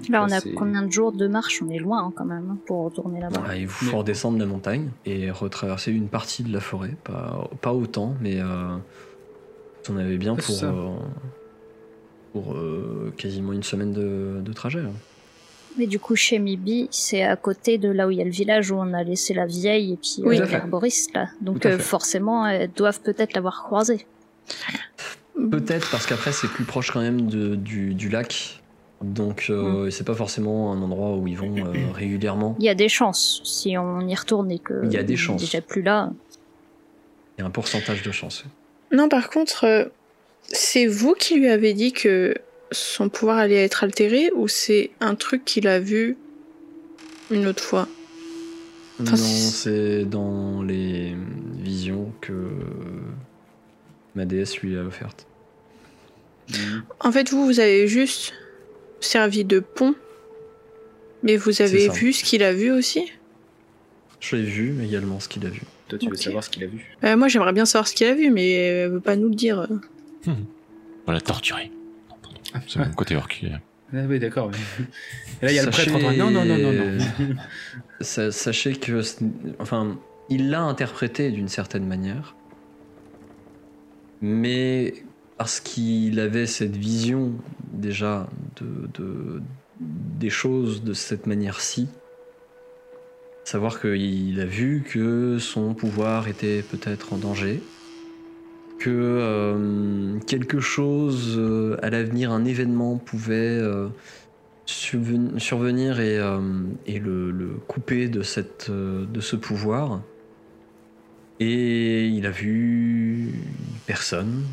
Là, 0.10 0.26
on 0.28 0.32
a 0.32 0.42
combien 0.56 0.82
de 0.82 0.92
jours 0.92 1.12
de 1.14 1.28
marche? 1.28 1.62
On 1.66 1.70
est 1.70 1.78
loin 1.80 2.04
hein, 2.06 2.14
quand 2.16 2.26
même 2.26 2.50
hein, 2.52 2.58
pour 2.66 2.84
retourner 2.86 3.22
là-bas. 3.22 3.40
Voilà, 3.40 3.56
il 3.56 3.68
faut 3.68 3.98
redescendre 3.98 4.38
la 4.38 4.46
montagne 4.46 4.90
et 5.06 5.32
retraverser 5.32 5.92
une 5.92 6.10
partie 6.10 6.44
de 6.44 6.52
la 6.52 6.60
forêt. 6.60 6.96
Pas, 7.04 7.50
pas 7.62 7.74
autant, 7.74 8.16
mais 8.20 8.40
euh, 8.42 8.76
en 9.90 9.98
avez 9.98 10.18
bien 10.18 10.36
pour, 10.36 10.64
euh, 10.64 10.96
pour 12.34 12.54
euh, 12.54 13.14
quasiment 13.18 13.54
une 13.54 13.64
semaine 13.64 13.94
de, 13.94 14.42
de 14.44 14.54
trajet. 14.54 14.80
hein. 14.82 14.94
Mais 15.78 15.88
du 15.88 16.00
coup, 16.00 16.16
chez 16.16 16.38
Mibi, 16.38 16.88
c'est 16.92 17.24
à 17.24 17.36
côté 17.36 17.78
de 17.80 17.90
là 17.90 18.08
où 18.08 18.12
il 18.12 18.18
y 18.18 18.22
a 18.22 18.26
le 18.26 18.30
village 18.30 18.70
où 18.72 18.76
on 18.76 18.94
a 18.94 19.04
laissé 19.04 19.34
la 19.34 19.46
vieille 19.48 19.94
et 19.94 19.98
puis 19.98 20.22
Oui. 20.24 20.38
l'herboriste 20.38 21.14
là. 21.16 21.30
Donc 21.42 21.66
euh, 21.66 21.80
forcément, 21.80 22.46
elles 22.46 22.72
doivent 22.72 23.02
peut-être 23.02 23.34
l'avoir 23.34 23.64
croisée. 23.64 24.06
Peut-être 25.50 25.90
parce 25.90 26.06
qu'après 26.06 26.32
c'est 26.32 26.48
plus 26.48 26.64
proche 26.66 26.92
quand 26.92 27.02
même 27.02 27.28
de- 27.28 27.56
du, 27.56 27.96
du 27.96 28.10
lac. 28.10 28.62
Donc 29.04 29.48
Mm. 29.50 29.54
euh, 29.54 29.90
c'est 29.92 30.06
pas 30.06 30.16
forcément 30.16 30.72
un 30.72 30.82
endroit 30.82 31.16
où 31.18 31.28
ils 31.28 31.38
vont 31.38 31.54
euh, 31.58 31.92
régulièrement. 31.94 32.56
Il 32.60 32.66
y 32.66 32.70
a 32.70 32.76
des 32.76 32.88
chances 32.90 33.42
si 33.44 33.78
on 33.78 34.00
y 34.08 34.16
retourne 34.16 34.50
et 34.50 34.60
que 34.60 34.82
Il 34.86 34.94
y 34.94 34.98
a 34.98 35.04
des 35.04 35.14
est 35.14 35.18
chances. 35.18 35.42
déjà 35.42 35.62
plus 35.62 35.82
là. 35.82 36.12
Il 37.38 37.42
y 37.42 37.44
a 37.44 37.48
un 37.48 37.52
pourcentage 37.52 38.02
de 38.02 38.12
chance. 38.12 38.46
Non, 38.92 39.10
par 39.10 39.30
contre, 39.30 39.66
euh, 39.66 39.86
c'est 40.44 40.86
vous 40.88 41.14
qui 41.16 41.36
lui 41.36 41.50
avez 41.50 41.74
dit 41.74 41.92
que 41.92 42.34
son 42.72 43.10
pouvoir 43.10 43.38
allait 43.38 43.64
être 43.64 43.84
altéré 43.84 44.32
ou 44.36 44.48
c'est 44.48 44.92
un 45.02 45.16
truc 45.16 45.44
qu'il 45.46 45.68
a 45.68 45.80
vu 45.80 46.18
une 47.30 47.46
autre 47.48 47.64
fois? 47.64 47.88
Enfin, 49.02 49.12
non, 49.18 49.18
c'est- 49.18 50.06
dans 50.06 50.62
les 50.62 51.16
visions 51.58 52.12
que 52.22 52.34
ma 54.16 54.26
déesse 54.26 54.60
lui 54.60 54.78
a 54.78 54.84
offertes. 54.84 55.26
En 57.00 57.12
fait, 57.12 57.32
vous, 57.32 57.46
vous 57.46 57.60
avez 57.60 57.88
juste 57.88 58.34
servi 59.04 59.46
de 59.46 59.60
pont, 59.60 59.96
mais 61.24 61.38
vous 61.38 61.62
avez 61.62 61.90
vu 61.90 62.14
ce 62.14 62.24
qu'il 62.24 62.44
a 62.44 62.54
vu 62.54 62.72
aussi? 62.72 63.12
Je 64.20 64.36
l'ai 64.36 64.44
vu, 64.44 64.72
mais 64.72 64.86
également 64.88 65.20
ce 65.20 65.28
qu'il 65.28 65.46
a 65.46 65.50
vu. 65.50 65.62
Toi, 65.90 66.00
tu 66.00 66.10
veux 66.10 66.16
savoir 66.16 66.44
ce 66.44 66.50
qu'il 66.50 66.64
a 66.64 66.68
vu? 66.68 66.96
Euh, 67.04 67.18
Moi, 67.18 67.28
j'aimerais 67.28 67.52
bien 67.54 67.66
savoir 67.66 67.88
ce 67.88 67.94
qu'il 67.94 68.08
a 68.08 68.14
vu, 68.14 68.30
mais 68.32 68.52
elle 68.52 68.90
veut 68.92 69.00
pas 69.02 69.16
nous 69.16 69.28
le 69.30 69.36
dire. 69.36 69.68
On 71.08 71.12
l'a 71.12 71.20
torturé. 71.22 71.72
Pardon. 72.22 72.40
C'est 72.68 72.80
mon 72.80 72.90
côté 72.94 73.16
orc. 73.18 73.28
Ah 73.94 73.98
oui, 74.08 74.20
d'accord. 74.20 74.50
là, 75.42 75.52
il 75.52 75.56
y 75.56 75.60
a 75.60 75.66
le 75.66 75.72
Sachez- 75.72 75.92
prêtre 75.92 75.96
en 75.98 76.00
train 76.00 76.14
de- 76.14 76.18
Non, 76.18 76.32
non, 76.32 76.46
non, 76.46 76.58
non, 76.58 76.72
non. 76.74 77.36
Sa- 78.02 78.32
Sachez 78.32 78.74
que, 78.76 79.02
enfin, 79.60 80.00
il 80.30 80.50
l'a 80.50 80.62
interprété 80.62 81.30
d'une 81.32 81.50
certaine 81.50 81.86
manière, 81.86 82.36
mais 84.22 84.94
parce 85.38 85.60
qu'il 85.60 86.20
avait 86.20 86.46
cette 86.46 86.76
vision 86.76 87.34
déjà 87.74 88.28
de, 88.62 88.88
de- 89.00 89.42
des 90.20 90.30
choses 90.30 90.84
de 90.84 90.94
cette 90.94 91.28
manière-ci, 91.28 91.88
savoir 93.44 93.82
qu'il 93.82 94.40
a 94.40 94.46
vu 94.46 94.84
que 94.88 95.38
son 95.40 95.74
pouvoir 95.74 96.28
était 96.28 96.62
peut-être 96.62 97.14
en 97.14 97.18
danger, 97.18 97.62
que 98.80 98.90
euh, 98.90 100.20
quelque 100.28 100.60
chose 100.60 101.36
euh, 101.38 101.78
à 101.82 101.90
l'avenir, 101.90 102.32
un 102.32 102.46
événement 102.46 102.98
pouvait 102.98 103.60
euh, 103.60 103.88
survenir 104.66 106.00
et, 106.00 106.20
le, 107.00 107.32
le 107.32 107.48
couper 107.68 108.08
de, 108.08 108.22
cette, 108.22 108.72
de 108.72 109.22
ce 109.22 109.36
pouvoir. 109.36 110.02
Et 111.40 112.08
il 112.08 112.26
a 112.26 112.30
vu 112.30 113.34
personne, 113.88 114.44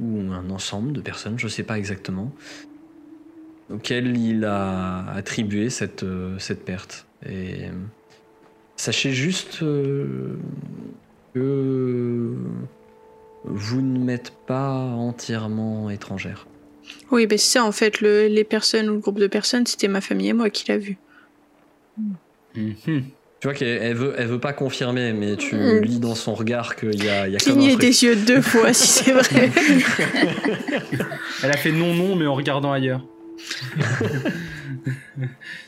ou 0.00 0.32
un 0.32 0.50
ensemble 0.50 0.92
de 0.92 1.00
personnes, 1.00 1.38
je 1.38 1.46
ne 1.46 1.50
sais 1.50 1.62
pas 1.62 1.78
exactement, 1.78 2.30
auquel 3.70 4.16
il 4.16 4.44
a 4.44 5.06
attribué 5.12 5.70
cette, 5.70 6.02
euh, 6.02 6.38
cette 6.38 6.64
perte. 6.64 7.06
Et 7.24 7.66
euh, 7.66 7.72
sachez 8.76 9.12
juste 9.12 9.62
euh, 9.62 10.36
que 11.34 12.34
vous 13.44 13.80
ne 13.82 13.98
m'êtes 14.04 14.32
pas 14.46 14.72
entièrement 14.78 15.90
étrangère. 15.90 16.46
Oui, 17.10 17.26
ben 17.26 17.36
c'est 17.38 17.58
ça, 17.58 17.64
en 17.64 17.72
fait, 17.72 18.00
le- 18.00 18.26
les 18.28 18.44
personnes 18.44 18.88
ou 18.88 18.94
le 18.94 18.98
groupe 19.00 19.18
de 19.18 19.26
personnes, 19.26 19.66
c'était 19.66 19.88
ma 19.88 20.00
famille 20.00 20.28
et 20.28 20.32
moi 20.32 20.50
qui 20.50 20.68
l'a 20.68 20.78
vu. 20.78 20.96
Mhm. 22.54 23.04
Tu 23.40 23.48
vois 23.48 23.54
qu'elle 23.54 23.68
elle 23.82 23.94
veut, 23.94 24.14
elle 24.16 24.26
veut 24.28 24.40
pas 24.40 24.52
confirmer, 24.54 25.12
mais 25.12 25.36
tu 25.36 25.56
Mm. 25.56 25.80
lis 25.82 25.98
dans 26.00 26.14
son 26.14 26.34
regard 26.34 26.74
qu'il 26.74 27.04
y 27.04 27.08
a, 27.10 27.26
il 27.28 27.34
y 27.34 27.36
a 27.36 27.38
comme 27.38 27.52
un 27.52 27.56
Cligner 27.56 27.68
truc. 27.72 27.80
des 27.82 28.04
yeux 28.04 28.16
deux 28.16 28.40
fois, 28.40 28.72
si 28.72 28.86
c'est 29.04 29.12
vrai. 29.12 29.50
Elle 31.42 31.50
a 31.50 31.56
fait 31.58 31.72
non, 31.72 31.92
non, 31.94 32.16
mais 32.16 32.26
en 32.26 32.34
regardant 32.34 32.72
ailleurs. 32.72 33.04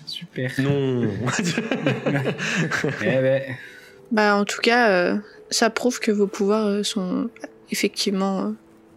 Super. 0.07 0.51
Non. 0.59 1.03
Eh 3.03 3.05
ben, 3.21 3.43
bah, 4.11 4.37
en 4.37 4.45
tout 4.45 4.61
cas, 4.63 4.91
euh, 4.91 5.17
ça 5.51 5.69
prouve 5.71 6.01
que 6.01 6.11
vos 6.11 6.27
pouvoirs 6.27 6.67
euh, 6.67 6.83
sont 6.83 7.29
effectivement 7.71 8.41
euh, 8.47 8.51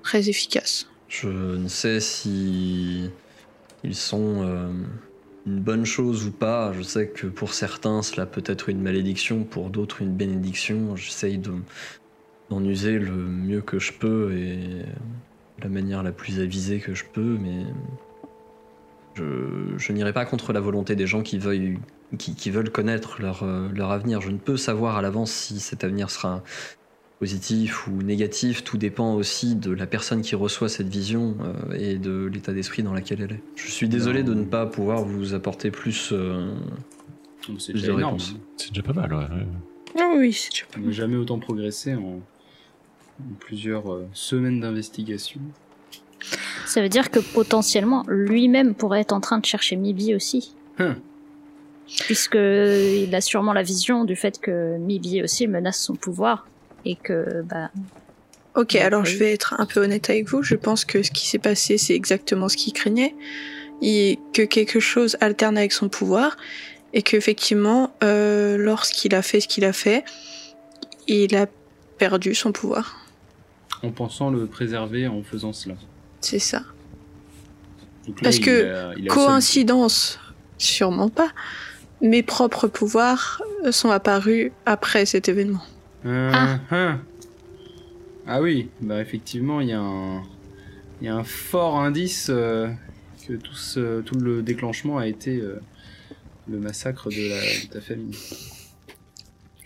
très 0.04 0.30
efficaces. 0.30 0.88
Je 1.10 1.28
ne 1.28 1.68
sais 1.68 2.00
si 2.00 3.10
ils 3.84 3.96
sont 3.96 4.44
euh, 4.46 4.68
une 5.46 5.60
bonne 5.60 5.86
chose 5.86 6.28
ou 6.28 6.32
pas. 6.32 6.74
Je 6.74 6.82
sais 6.82 7.08
que 7.08 7.28
pour 7.28 7.54
certains, 7.54 8.02
cela 8.02 8.26
peut 8.26 8.44
être 8.46 8.70
une 8.70 8.82
malédiction, 8.82 9.44
pour 9.44 9.70
d'autres, 9.70 10.02
une 10.02 10.16
bénédiction. 10.16 10.96
J'essaye 10.96 11.38
de, 11.38 11.54
d'en 12.50 12.64
user 12.64 13.00
le 13.00 13.16
mieux 13.16 13.62
que 13.62 13.80
je 13.80 13.94
peux 13.94 14.34
et 14.34 14.84
la 15.62 15.70
manière 15.70 16.04
la 16.04 16.12
plus 16.12 16.40
avisée 16.40 16.80
que 16.80 16.94
je 16.94 17.06
peux, 17.06 17.38
mais 17.40 17.66
je, 19.16 19.92
n'irai 19.92 20.14
pas 20.14 20.26
contre 20.26 20.54
la 20.54 20.60
volonté 20.60 20.96
des 20.96 21.08
gens 21.08 21.22
qui 21.22 21.40
qui 22.18 22.50
veulent 22.50 22.72
connaître 22.72 23.20
euh, 23.44 23.70
leur 23.74 23.92
avenir. 23.92 24.22
Je 24.22 24.30
ne 24.30 24.38
peux 24.38 24.58
savoir 24.58 24.98
à 24.98 25.02
l'avance 25.02 25.32
si 25.32 25.60
cet 25.60 25.84
avenir 25.84 26.10
sera 26.10 26.44
positif 27.22 27.88
ou 27.88 27.92
négatif, 28.02 28.64
tout 28.64 28.78
dépend 28.80 29.14
aussi 29.14 29.54
de 29.54 29.70
la 29.72 29.86
personne 29.86 30.24
qui 30.24 30.34
reçoit 30.34 30.70
cette 30.70 30.88
vision 30.90 31.38
euh, 31.44 31.76
et 31.78 32.00
de 32.00 32.26
l'état 32.26 32.52
d'esprit 32.52 32.82
dans 32.82 32.96
lequel 32.96 33.22
elle 33.22 33.34
est. 33.34 33.44
Je 33.56 33.70
suis 33.70 33.88
désolé 33.88 34.24
Non. 34.24 34.30
de 34.30 34.34
ne 34.40 34.44
pas 34.44 34.66
pouvoir 34.66 35.04
vous 35.04 35.36
apporter 35.36 35.70
plus. 35.70 36.10
euh, 36.14 36.52
Plus 37.44 37.72
de 37.84 37.92
réponses. 37.92 38.34
C'est 38.58 38.70
déjà 38.74 38.82
pas 38.82 38.94
mal, 38.94 39.14
ouais. 39.14 39.26
Ah 40.00 40.14
oui, 40.18 40.34
c'est 40.34 40.50
déjà 40.50 40.66
pas 40.66 40.80
On 40.82 40.88
n'a 40.88 40.92
jamais 40.92 41.16
autant 41.16 41.38
progressé 41.38 41.94
en, 41.94 42.22
en 43.20 43.34
plusieurs 43.40 43.94
euh, 43.94 44.08
semaines 44.14 44.60
d'investigation. 44.60 45.42
Ça 46.66 46.82
veut 46.82 46.90
dire 46.90 47.12
que 47.12 47.20
potentiellement, 47.20 48.04
lui-même 48.08 48.74
pourrait 48.74 49.02
être 49.02 49.14
en 49.14 49.22
train 49.22 49.38
de 49.38 49.46
chercher 49.46 49.76
Mibi 49.76 50.16
aussi. 50.16 50.56
Hum. 50.80 50.96
Puisque 52.08 52.34
il 52.36 53.14
a 53.14 53.22
sûrement 53.22 53.54
la 53.54 53.62
vision 53.64 54.06
du 54.06 54.16
fait 54.16 54.40
que 54.40 54.78
Mibi 54.80 55.22
aussi 55.22 55.48
menace 55.48 55.80
son 55.84 55.94
pouvoir. 55.96 56.48
Et 56.86 56.96
que, 56.96 57.42
bah, 57.44 57.70
Ok, 58.56 58.76
alors 58.76 59.06
je 59.06 59.16
vais 59.16 59.32
être 59.32 59.56
un 59.60 59.66
peu 59.66 59.82
honnête 59.82 60.10
avec 60.10 60.28
vous. 60.28 60.44
Je 60.44 60.56
pense 60.56 60.84
que 60.84 61.04
ce 61.04 61.12
qui 61.12 61.26
s'est 61.28 61.40
passé, 61.40 61.78
c'est 61.78 61.96
exactement 61.96 62.50
ce 62.50 62.58
qu'il 62.58 62.74
craignait. 62.74 63.16
Et 63.82 64.20
que 64.34 64.42
quelque 64.42 64.80
chose 64.82 65.16
alterne 65.22 65.58
avec 65.58 65.72
son 65.72 65.88
pouvoir. 65.90 66.36
Et 66.94 67.02
qu'effectivement, 67.02 67.96
euh, 68.04 68.58
lorsqu'il 68.58 69.16
a 69.16 69.22
fait 69.22 69.40
ce 69.40 69.48
qu'il 69.48 69.64
a 69.64 69.72
fait, 69.72 70.04
il 71.08 71.36
a 71.38 71.48
perdu 71.98 72.36
son 72.36 72.52
pouvoir. 72.52 72.98
En 73.84 73.92
pensant 73.92 74.30
le 74.30 74.46
préserver 74.48 75.08
en 75.08 75.24
faisant 75.24 75.54
cela. 75.54 75.76
C'est 76.20 76.38
ça. 76.40 76.64
Là, 78.08 78.14
Parce 78.24 78.40
que 78.40 78.74
a- 78.74 78.90
a 78.90 79.08
Coïncidence 79.08 80.20
Sûrement 80.58 81.10
pas. 81.10 81.32
Mes 82.02 82.22
propres 82.22 82.68
pouvoirs 82.68 83.42
sont 83.72 83.90
apparus 83.90 84.52
après 84.66 85.06
cet 85.08 85.28
événement. 85.30 85.62
Ah. 86.06 86.98
Ah, 88.28 88.42
oui, 88.42 88.70
bah 88.82 89.02
effectivement, 89.02 89.62
il 89.62 89.70
y 89.70 89.74
a 89.74 89.80
un, 89.80 90.22
il 91.02 91.06
y 91.06 91.08
a 91.08 91.16
un 91.16 91.24
fort 91.24 91.80
indice 91.80 92.28
euh, 92.30 92.68
que 93.28 93.34
tout, 93.34 93.54
ce- 93.56 94.02
tout 94.02 94.16
le 94.16 94.42
déclenchement 94.44 94.98
a 95.00 95.08
été 95.08 95.38
euh, 95.42 95.60
le 96.50 96.60
massacre 96.60 97.10
de, 97.10 97.30
la, 97.30 97.42
de 97.42 97.74
ta 97.74 97.82
famille. 97.82 98.16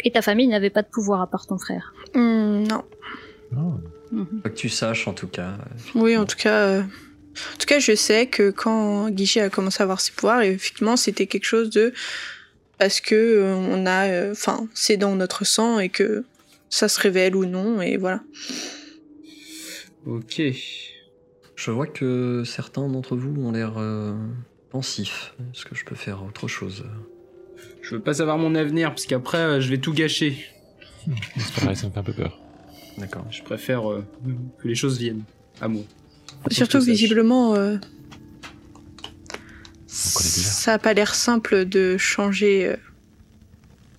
et 0.03 0.11
ta 0.11 0.21
famille 0.21 0.47
n'avait 0.47 0.69
pas 0.69 0.81
de 0.83 0.87
pouvoir 0.87 1.21
à 1.21 1.27
part 1.27 1.45
ton 1.47 1.57
frère? 1.57 1.93
Hmm, 2.13 2.63
non. 2.63 2.83
Oh. 3.55 3.73
Pas 4.43 4.49
que 4.49 4.55
tu 4.55 4.69
saches 4.69 5.07
en 5.07 5.13
tout 5.13 5.27
cas. 5.27 5.57
Oui, 5.93 6.15
en 6.15 6.25
tout 6.25 6.37
cas, 6.37 6.59
euh, 6.67 6.81
en 6.81 7.57
tout 7.59 7.65
cas, 7.67 7.79
je 7.79 7.93
sais 7.95 8.27
que 8.27 8.51
quand 8.51 9.09
Guichet 9.09 9.41
a 9.41 9.49
commencé 9.49 9.81
à 9.81 9.83
avoir 9.83 9.99
ses 9.99 10.13
pouvoirs, 10.13 10.41
effectivement, 10.41 10.95
c'était 10.95 11.27
quelque 11.27 11.45
chose 11.45 11.69
de 11.69 11.93
parce 12.77 13.01
que 13.01 13.15
euh, 13.15 13.55
on 13.55 13.85
a, 13.85 14.07
euh, 14.07 14.31
enfin, 14.31 14.67
c'est 14.73 14.97
dans 14.97 15.15
notre 15.15 15.45
sang 15.45 15.79
et 15.79 15.89
que 15.89 16.25
ça 16.69 16.87
se 16.87 16.99
révèle 16.99 17.35
ou 17.35 17.45
non, 17.45 17.81
et 17.81 17.97
voilà. 17.97 18.21
Ok. 20.05 20.41
Je 21.55 21.71
vois 21.71 21.87
que 21.87 22.43
certains 22.45 22.87
d'entre 22.87 23.15
vous 23.15 23.41
ont 23.41 23.51
l'air 23.51 23.75
euh, 23.77 24.13
pensifs. 24.69 25.33
Est-ce 25.53 25.65
que 25.65 25.73
je 25.73 25.85
peux 25.85 25.95
faire 25.95 26.23
autre 26.23 26.47
chose? 26.47 26.85
Je 27.81 27.95
veux 27.95 28.01
pas 28.01 28.15
savoir 28.15 28.37
mon 28.37 28.55
avenir, 28.55 28.89
parce 28.89 29.05
qu'après, 29.05 29.37
euh, 29.37 29.61
je 29.61 29.69
vais 29.69 29.77
tout 29.77 29.93
gâcher. 29.93 30.37
C'est 31.37 31.53
pareil, 31.61 31.75
ça 31.75 31.87
me 31.87 31.91
fait 31.91 31.99
un 31.99 32.03
peu 32.03 32.13
peur. 32.13 32.39
D'accord. 32.97 33.25
Je 33.29 33.41
préfère 33.43 33.89
euh, 33.89 34.03
que 34.59 34.67
les 34.67 34.75
choses 34.75 34.99
viennent 34.99 35.23
à 35.61 35.67
moi. 35.67 35.83
Surtout 36.51 36.79
que 36.79 36.93
je 36.93 37.15
euh, 39.95 40.19
ça 40.19 40.73
a 40.73 40.79
pas 40.79 40.93
l'air 40.93 41.15
simple 41.15 41.65
de 41.65 41.97
changer 41.97 42.67
euh, 42.67 42.75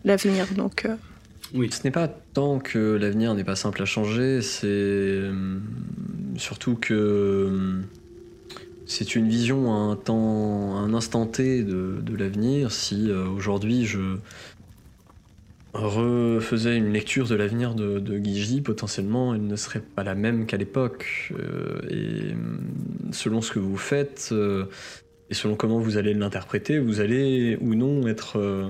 l'avenir, 0.05 0.47
donc. 0.55 0.85
euh, 0.85 0.95
Oui. 1.55 1.71
Ce 1.73 1.83
n'est 1.85 1.91
pas 1.91 2.09
tant 2.09 2.59
que 2.59 2.79
l'avenir 2.97 3.35
n'est 3.35 3.45
pas 3.45 3.57
simple 3.57 3.83
à 3.83 3.87
changer, 3.87 4.43
c'est 4.43 5.29
hum, 5.29 5.63
surtout 6.37 6.75
que 6.77 7.81
c'est 8.87 9.17
une 9.17 9.29
vision 9.29 9.73
à 9.73 9.77
un 9.77 9.97
temps, 9.97 10.77
à 10.77 10.81
un 10.81 10.95
instant 10.95 11.27
T 11.27 11.63
de, 11.65 11.99
de 12.01 12.15
l'avenir. 12.17 12.71
Si 12.73 13.11
euh, 13.11 13.27
aujourd'hui 13.29 13.85
je 13.87 14.19
refaisais 15.75 16.77
une 16.77 16.93
lecture 16.93 17.27
de 17.29 17.35
l'avenir 17.35 17.75
de, 17.75 17.99
de 17.99 18.19
Guigi, 18.19 18.61
potentiellement 18.63 19.35
elle 19.35 19.47
ne 19.47 19.57
serait 19.57 19.81
pas 19.83 20.05
la 20.05 20.15
même 20.15 20.47
qu'à 20.47 20.57
l'époque. 20.57 21.33
Euh, 21.39 21.81
et 21.91 22.35
selon 23.13 23.41
ce 23.41 23.53
que 23.53 23.59
vous 23.59 23.77
faites 23.77 24.31
euh, 24.33 24.67
et 25.31 25.35
selon 25.35 25.57
comment 25.57 25.79
vous 25.79 25.97
allez 25.97 26.15
l'interpréter, 26.15 26.79
vous 26.79 27.01
allez 27.01 27.57
ou 27.61 27.75
non 27.75 28.07
être 28.07 28.39
euh, 28.39 28.69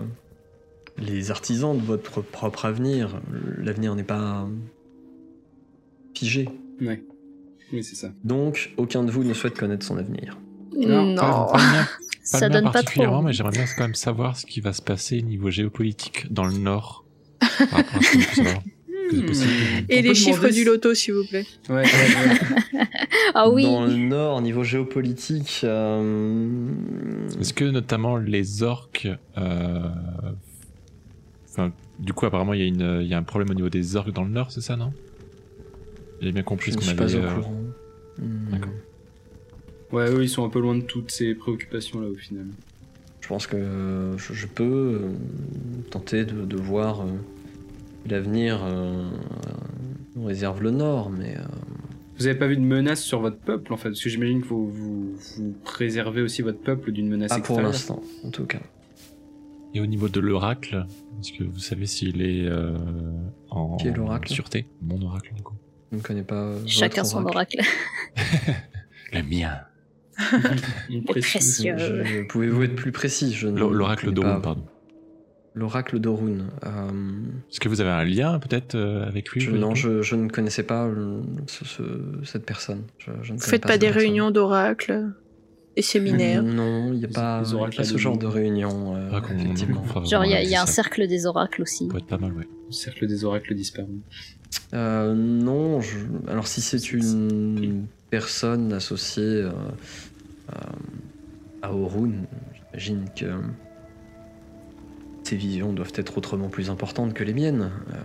les 0.99 1.31
artisans 1.31 1.77
de 1.77 1.83
votre 1.83 2.23
propre 2.23 2.65
avenir. 2.65 3.21
L'avenir 3.59 3.95
n'est 3.95 4.03
pas 4.05 4.47
figé. 6.15 6.49
Ouais. 6.81 7.03
Oui, 7.73 7.83
c'est 7.83 7.97
ça. 7.97 8.11
Donc, 8.25 8.73
aucun 8.77 9.03
de 9.03 9.11
vous 9.11 9.25
ne 9.25 9.35
souhaite 9.35 9.59
connaître 9.59 9.85
son 9.85 9.97
avenir. 9.99 10.39
Non, 10.77 11.15
Pas, 11.15 11.49
pas 11.53 11.59
le 11.59 11.63
mien, 11.65 11.85
pas 11.85 11.89
Ça 12.23 12.49
donne 12.49 12.65
pas 12.65 12.71
particulièrement, 12.73 13.19
trop. 13.19 13.27
mais 13.27 13.33
j'aimerais 13.33 13.53
bien 13.53 13.65
quand 13.77 13.83
même 13.85 13.95
savoir 13.95 14.37
ce 14.37 14.47
qui 14.47 14.61
va 14.61 14.73
se 14.73 14.83
passer 14.83 15.21
niveau 15.23 15.51
géopolitique 15.51 16.33
dans 16.33 16.45
le 16.45 16.53
Nord. 16.57 17.05
Par 17.41 17.71
rapport 17.71 17.97
à 17.97 18.03
ce 18.03 18.13
qu'on 18.13 18.19
peut 18.19 18.35
savoir. 18.35 18.63
Que 19.11 19.17
c'est 19.17 19.23
possible. 19.27 19.51
Et 19.89 19.99
On 19.99 20.03
les 20.03 20.15
chiffres 20.15 20.37
demander 20.43 20.55
du 20.55 20.65
loto, 20.65 20.95
s'il 20.95 21.15
vous 21.15 21.25
plaît. 21.27 21.47
Ouais, 21.69 21.77
ouais, 21.77 21.83
ouais. 21.85 22.81
Ah 23.35 23.49
oui. 23.51 23.63
Dans 23.63 23.85
le 23.87 23.97
nord, 23.97 24.41
niveau 24.41 24.63
géopolitique, 24.65 25.61
euh, 25.65 26.69
Est-ce 27.41 27.53
que 27.53 27.65
notamment 27.65 28.17
les 28.17 28.63
orques. 28.63 29.09
euh, 29.39 29.89
Enfin, 31.51 31.73
du 31.99 32.13
coup, 32.13 32.27
apparemment, 32.27 32.53
il 32.53 32.61
y, 32.61 32.65
a 32.65 32.67
une- 32.67 32.99
il 33.01 33.07
y 33.09 33.15
a 33.15 33.19
un 33.19 33.23
problème 33.23 33.49
au 33.51 33.55
niveau 33.55 33.71
des 33.71 33.97
orques 33.97 34.13
dans 34.13 34.25
le 34.25 34.31
Nord, 34.31 34.51
c'est 34.53 34.61
ça, 34.61 34.77
non? 34.77 34.93
J'ai 36.21 36.33
bien 36.33 36.43
compris 36.43 36.71
je 36.73 36.77
ce 36.79 36.81
qu'on 36.81 36.89
avait. 36.89 36.97
pas 36.97 37.17
au 37.17 37.19
euh, 37.23 37.35
courant. 37.35 37.63
Hmm. 38.19 38.51
D'accord. 38.53 38.73
Ouais, 39.93 40.11
eux, 40.11 40.23
ils 40.23 40.29
sont 40.29 40.45
un 40.45 40.51
peu 40.51 40.61
loin 40.61 40.75
de 40.75 40.83
toutes 40.83 41.11
ces 41.11 41.35
préoccupations-là, 41.35 42.09
au 42.09 42.15
final. 42.15 42.47
Je 43.23 43.29
pense 43.29 43.47
que 43.47 44.15
je, 44.19 44.35
je 44.35 44.47
peux 44.47 44.65
euh, 44.65 45.09
tenter 45.91 46.25
de, 46.27 46.45
de 46.45 46.57
voir 46.57 47.01
euh, 47.01 47.07
l'avenir 48.09 48.61
euh, 48.65 49.09
réserve 50.25 50.63
le 50.63 50.71
nord, 50.73 51.11
mais 51.11 51.37
euh, 51.39 51.43
Vous 52.19 52.27
avez 52.27 52.39
pas 52.39 52.47
vu 52.47 52.57
de 52.57 52.63
menace 52.63 53.03
sur 53.03 53.21
votre 53.21 53.39
peuple, 53.39 53.73
en 53.73 53.77
fait 53.77 53.91
Parce 53.91 54.03
que 54.03 54.09
j'imagine 54.09 54.41
que 54.43 54.47
vous, 54.47 54.71
vous, 54.71 55.15
vous 55.37 55.55
préservez 55.65 56.23
aussi 56.23 56.43
votre 56.43 56.61
peuple 56.61 56.93
d'une 56.93 57.09
menace 57.09 57.29
pas 57.31 57.41
pour 57.41 57.61
l'instant, 57.61 58.01
en 58.25 58.31
tout 58.31 58.47
cas. 58.47 58.61
Et 59.75 59.81
au 59.81 59.87
niveau 59.87 60.09
de 60.09 60.21
l'oracle, 60.21 60.87
est-ce 61.21 61.33
que 61.33 61.45
vous 61.45 61.59
savez 61.59 61.85
s'il 61.87 62.23
est 62.23 62.47
euh, 62.47 62.77
en 63.51 63.77
Qui 63.77 63.89
est 63.89 63.93
l'oracle 63.97 64.33
sûreté? 64.33 64.67
Mon 64.81 65.01
oracle, 65.03 65.35
du 65.35 65.43
coup. 65.43 65.55
Je 65.93 65.97
ne 65.99 66.03
connais 66.03 66.23
pas. 66.23 66.55
Chacun 66.67 67.03
votre 67.03 67.13
son 67.13 67.27
oracle. 67.27 67.59
Le 69.13 69.23
mien. 69.23 69.61
Une 70.89 71.05
précieux. 71.05 71.77
Pouvez-vous 72.31 72.63
être 72.63 72.75
plus 72.77 72.93
précis? 72.93 73.33
Je 73.35 73.49
ne- 73.49 73.59
L'o- 73.59 73.71
L'oracle 73.73 74.13
d'Orun, 74.13 74.41
pardon. 74.41 74.65
L'oracle 75.59 75.99
d'Orun. 76.01 76.41
euh, 76.67 76.91
Est-ce 77.51 77.61
que 77.61 77.71
vous 77.71 77.81
avez 77.81 77.89
un 77.89 78.05
lien 78.05 78.39
peut-être 78.39 78.75
euh, 78.75 79.07
avec 79.07 79.31
lui? 79.31 79.41
Je- 79.41 79.51
non, 79.53 79.75
je, 79.75 80.03
je 80.03 80.15
ne 80.15 80.29
connaissais 80.29 80.63
pas 80.65 80.85
euh, 80.85 81.23
ce- 81.47 81.65
ce- 81.65 81.83
cette 82.25 82.45
personne. 82.45 82.83
Je, 82.99 83.11
je 83.23 83.33
ne 83.33 83.39
Vous 83.39 83.45
faites 83.45 83.63
pas, 83.63 83.79
des 83.79 83.87
personne. 83.87 84.03
réunions 84.03 84.31
d'oracle, 84.31 85.11
des 85.75 85.81
séminaires? 85.81 86.43
Non, 86.43 86.93
il 86.93 86.99
n'y 86.99 87.07
a 87.07 87.09
pas, 87.09 87.41
les 87.41 87.49
il 87.49 87.53
y 87.53 87.55
a 87.55 87.57
oracles 87.57 87.77
pas 87.79 87.85
ce 87.85 87.97
genre 87.97 88.19
de 88.19 88.27
réunion, 88.27 88.97
euh, 88.97 89.09
Ah, 89.15 89.23
effectivement. 89.35 89.83
Genre, 90.05 90.27
il 90.27 90.31
y 90.31 90.35
a, 90.35 90.43
y 90.43 90.55
un 90.57 90.67
cercle 90.67 91.07
des 91.09 91.25
oracles 91.25 91.63
aussi. 91.63 91.85
Ça 91.85 91.89
pourrait 91.89 92.03
être 92.03 92.07
pas 92.07 92.19
mal, 92.19 92.33
ouais. 92.35 92.47
Le 92.67 92.73
cercle 92.73 93.07
des 93.07 93.25
oracles 93.25 93.55
disparus. 93.55 93.89
Euh, 94.75 95.15
non, 95.15 95.81
je- 95.81 95.97
alors 96.29 96.47
si 96.49 96.61
c'est 96.61 96.93
une 96.93 97.87
personne 98.11 98.75
associée 98.75 99.23
euh, 99.25 99.51
à- 100.53 100.73
à 101.69 101.73
Orun, 101.73 102.13
j'imagine 102.75 103.07
que 103.19 103.27
ses 105.27 105.37
visions 105.37 105.73
doivent 105.73 105.93
être 105.97 106.17
autrement 106.17 106.49
plus 106.49 106.71
importantes 106.71 107.13
que 107.15 107.25
les 107.25 107.35
miennes. 107.35 107.71
Euh, 107.93 107.97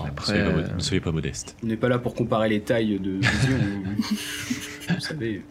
Oh, 0.00 0.04
Après, 0.08 0.32
ne, 0.32 0.38
soyez 0.38 0.52
pas, 0.54 0.58
euh, 0.70 0.74
ne 0.74 0.80
soyez 0.80 1.00
pas 1.02 1.12
modeste. 1.12 1.54
On 1.62 1.66
n'est 1.66 1.76
pas 1.76 1.88
là 1.90 1.98
pour 1.98 2.14
comparer 2.14 2.48
les 2.48 2.62
tailles 2.62 2.98
de 2.98 3.10
vision. 3.10 3.58
vous 4.88 5.00
savez. 5.00 5.42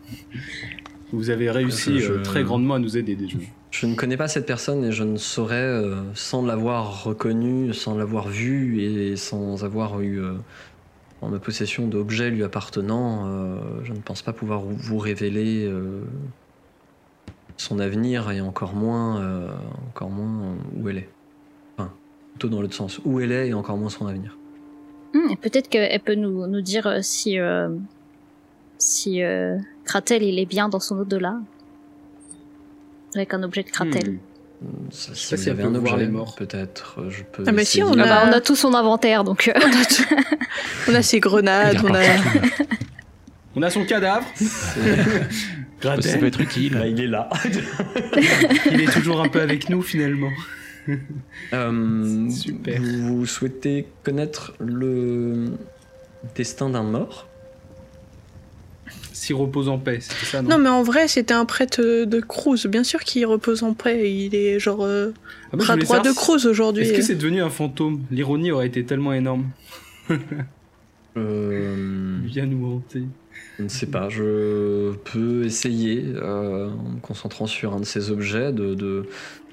Vous 1.14 1.30
avez 1.30 1.52
réussi 1.52 2.00
Je- 2.00 2.06
je- 2.08 2.12
euh, 2.14 2.22
très 2.24 2.44
grandement 2.44 2.74
à 2.74 2.80
nous 2.80 2.98
aider 2.98 3.16
déjà. 3.16 3.38
je 3.70 3.86
ne 3.86 3.94
connais 3.94 4.18
pas 4.18 4.28
cette 4.28 4.48
personne 4.48 4.84
et 4.84 4.92
je 4.92 5.04
ne 5.04 5.18
saurais, 5.18 5.56
euh, 5.58 5.96
sans 6.16 6.44
l'avoir 6.44 7.04
reconnue, 7.04 7.72
sans 7.74 7.96
l'avoir 7.96 8.30
vue 8.30 8.82
et 8.82 9.16
sans 9.16 9.64
avoir 9.64 10.02
eu 10.02 10.20
euh, 10.20 10.34
en 11.22 11.30
ma 11.30 11.38
possession 11.38 11.88
d'objets 11.88 12.32
lui 12.32 12.44
appartenant, 12.44 13.28
euh, 13.28 13.58
je 13.84 13.94
ne 13.94 14.00
pense 14.00 14.24
pas 14.24 14.34
pouvoir 14.34 14.62
vous 14.62 14.98
révéler 14.98 15.68
euh, 15.68 16.02
son 17.62 17.80
avenir 17.80 18.32
et 18.32 18.42
encore 18.42 18.74
moins, 18.74 19.22
euh, 19.22 19.48
encore 19.90 20.10
moins 20.10 20.56
où 20.78 20.90
elle 20.90 20.98
est. 20.98 21.10
Enfin, 21.78 21.92
plutôt 22.34 22.50
dans 22.50 22.62
l'autre 22.62 22.74
sens, 22.74 23.00
où 23.06 23.20
elle 23.20 23.32
est 23.32 23.50
et 23.50 23.54
encore 23.54 23.78
moins 23.78 23.90
son 23.90 24.08
avenir. 24.08 24.38
Hmm, 25.14 25.30
et 25.32 25.36
Peut-être 25.36 25.70
qu'elle 25.70 26.00
peut 26.00 26.16
nous, 26.16 26.48
nous 26.48 26.62
dire 26.62 26.88
euh, 26.88 27.00
si, 27.02 27.38
euh, 27.40 27.70
si 28.78 29.22
euh, 29.22 29.58
Kratel 29.86 30.24
il 30.24 30.40
est 30.40 30.46
bien 30.46 30.70
dans 30.70 30.80
son 30.80 30.98
au-delà. 31.00 31.36
Avec 33.16 33.34
un 33.34 33.44
objet 33.44 33.64
de 33.64 33.70
Kratel. 33.70 34.14
Hmm. 34.14 34.18
Ça, 34.92 35.14
si 35.16 35.36
vous 35.36 35.50
avez 35.50 35.64
un 35.64 35.70
voir 35.72 35.94
objet, 35.96 36.06
les 36.06 36.12
morts. 36.12 36.36
peut-être, 36.36 37.06
je 37.10 37.24
peux. 37.24 37.44
Ah, 37.48 37.52
mais 37.52 37.66
si, 37.66 37.82
on 37.84 37.94
Ah 37.98 38.04
a- 38.04 38.06
bah, 38.06 38.24
on 38.30 38.32
a 38.32 38.42
tout 38.42 38.56
son 38.56 38.74
inventaire, 38.76 39.24
donc 39.24 39.52
On 39.56 39.60
a 39.60 39.86
tout- 39.86 40.16
on 40.92 40.94
a 40.96 41.02
ses 41.02 41.20
grenades, 41.20 41.78
on 41.84 41.94
a. 41.94 42.00
On 43.54 43.62
a 43.64 43.70
son 43.70 43.84
cadavre. 43.84 44.26
Ça 45.82 46.18
peut 46.18 46.26
être 46.26 46.42
utile. 46.42 46.74
Bah, 46.74 46.88
il 46.88 47.00
est 47.00 47.08
là. 47.08 47.30
Il 48.72 48.82
est 48.82 48.92
toujours 48.92 49.22
un 49.22 49.30
peu 49.30 49.42
avec 49.42 49.70
nous 49.70 49.82
finalement. 49.82 50.32
Euh, 51.54 52.30
Super. 52.30 52.82
Vous, 52.82 53.26
souhaitez 53.26 53.88
connaître 54.04 54.54
le 54.60 55.52
destin 56.36 56.70
d'un 56.70 56.84
mort? 56.84 57.28
S'il 59.14 59.36
repose 59.36 59.70
en 59.70 59.78
paix, 59.78 60.00
c'était 60.02 60.26
ça, 60.26 60.42
non, 60.42 60.50
Non, 60.50 60.58
mais 60.58 60.70
en 60.70 60.82
vrai, 60.82 61.08
c'était 61.08 61.36
un 61.36 61.46
prêtre 61.46 61.82
de 61.82 62.20
Cruz. 62.22 62.66
Bien 62.68 62.84
sûr 62.84 63.02
qu'il 63.02 63.26
repose 63.28 63.62
en 63.62 63.74
paix. 63.74 64.12
Il 64.12 64.34
est 64.34 64.60
genre 64.60 64.84
euh, 64.84 65.12
Ah, 65.54 65.58
bras 65.58 65.76
droit 65.76 66.00
de 66.00 66.12
Cruz 66.12 66.48
aujourd'hui. 66.48 66.84
Est-ce 66.84 66.94
que 66.94 67.02
c'est 67.04 67.16
devenu 67.16 67.42
un 67.42 67.52
fantôme? 67.52 68.02
L'ironie 68.10 68.52
aurait 68.52 68.68
été 68.68 68.84
tellement 68.84 69.14
énorme. 69.14 69.50
Euh, 71.18 72.18
Il 72.24 72.30
vient 72.30 72.48
nous 72.48 72.66
hanter. 72.66 73.04
Je 73.58 73.64
ne 73.64 73.70
sais 73.70 73.86
pas, 73.86 74.10
je 74.10 74.94
peux 75.12 75.44
essayer, 75.46 76.04
euh, 76.16 76.70
en 76.70 76.90
me 76.96 77.00
concentrant 77.02 77.48
sur 77.48 77.74
un 77.74 77.80
de 77.80 77.86
ces 77.86 78.10
objets, 78.12 78.52
de, 78.52 78.74
de- 78.76 79.06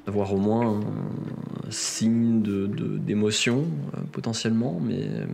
d'avoir 0.07 0.33
au 0.33 0.39
moins 0.39 0.81
un 0.81 1.71
signe 1.71 2.41
de, 2.43 2.67
de- 2.67 2.97
d'émotion, 2.99 3.67
euh, 3.97 4.01
potentiellement, 4.13 4.81
mais... 4.83 5.03
euh, 5.03 5.27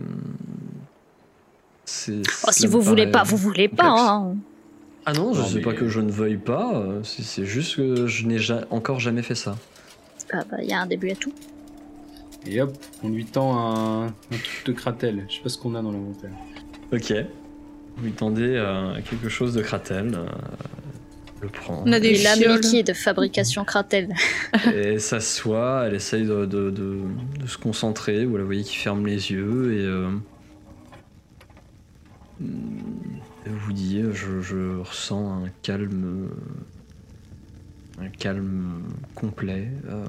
c'est, 1.85 2.21
oh, 2.47 2.51
si 2.51 2.67
vous 2.67 2.81
voulez 2.81 3.07
pas, 3.07 3.23
vous 3.23 3.37
voulez 3.37 3.67
pas. 3.67 3.93
Hein. 3.95 4.35
Ah 5.05 5.13
non, 5.13 5.33
je 5.33 5.41
Non, 5.41 5.45
sais 5.47 5.55
mais- 5.55 5.61
pas 5.61 5.73
que 5.73 5.87
je 5.87 5.99
ne 6.01 6.11
veuille 6.11 6.37
pas, 6.37 6.83
c'est, 7.03 7.45
juste 7.45 7.75
que 7.77 8.07
je 8.07 8.25
n'ai 8.25 8.39
ja- 8.39 8.65
encore 8.71 8.99
jamais 8.99 9.21
fait 9.21 9.35
ça. 9.35 9.55
Ah 10.33 10.43
bah, 10.49 10.57
il 10.61 10.67
y 10.69 10.73
a 10.73 10.81
un 10.81 10.87
début 10.87 11.11
à 11.11 11.15
tout. 11.15 11.31
Et 12.47 12.59
hop, 12.61 12.73
on 13.03 13.09
lui 13.09 13.25
tend 13.25 13.55
un, 13.57 14.07
un 14.07 14.11
truc 14.43 14.63
de 14.65 14.71
Kratel. 14.73 15.25
Je 15.29 15.35
sais 15.35 15.41
pas 15.41 15.49
ce 15.49 15.57
qu'on 15.57 15.75
a 15.75 15.81
dans 15.81 15.91
l'inventaire. 15.91 16.31
Ok. 16.91 17.13
Vous 17.97 18.03
lui 18.03 18.11
tendez 18.11 18.55
euh, 18.55 18.99
quelque 19.01 19.29
chose 19.29 19.53
de 19.53 19.61
Kratel, 19.61 20.13
euh, 20.15 20.25
le 21.41 21.47
prend. 21.49 21.83
On 21.85 21.91
a 21.91 21.99
des 21.99 22.13
fioles. 22.15 22.55
liquide, 22.55 22.93
fabrication 22.93 23.63
Kratel. 23.63 24.13
Et 24.75 24.99
s'assoit, 24.99 25.83
elle 25.87 25.95
essaye 25.95 26.25
de, 26.25 26.45
de- 26.45 26.69
de- 26.71 27.03
de 27.39 27.47
se 27.47 27.57
concentrer, 27.57 28.25
vous 28.25 28.37
la 28.37 28.43
voyez 28.43 28.63
qui 28.63 28.75
ferme 28.75 29.05
les 29.05 29.31
yeux 29.31 29.73
et 29.73 29.85
euh, 29.85 30.09
elle 32.41 33.53
vous 33.53 33.73
dit 33.73 34.01
je, 34.11 34.41
je 34.41 34.77
ressens 34.79 35.43
un 35.45 35.49
calme 35.61 36.29
un 37.99 38.09
calme 38.09 38.81
complet, 39.13 39.71
euh, 39.87 40.05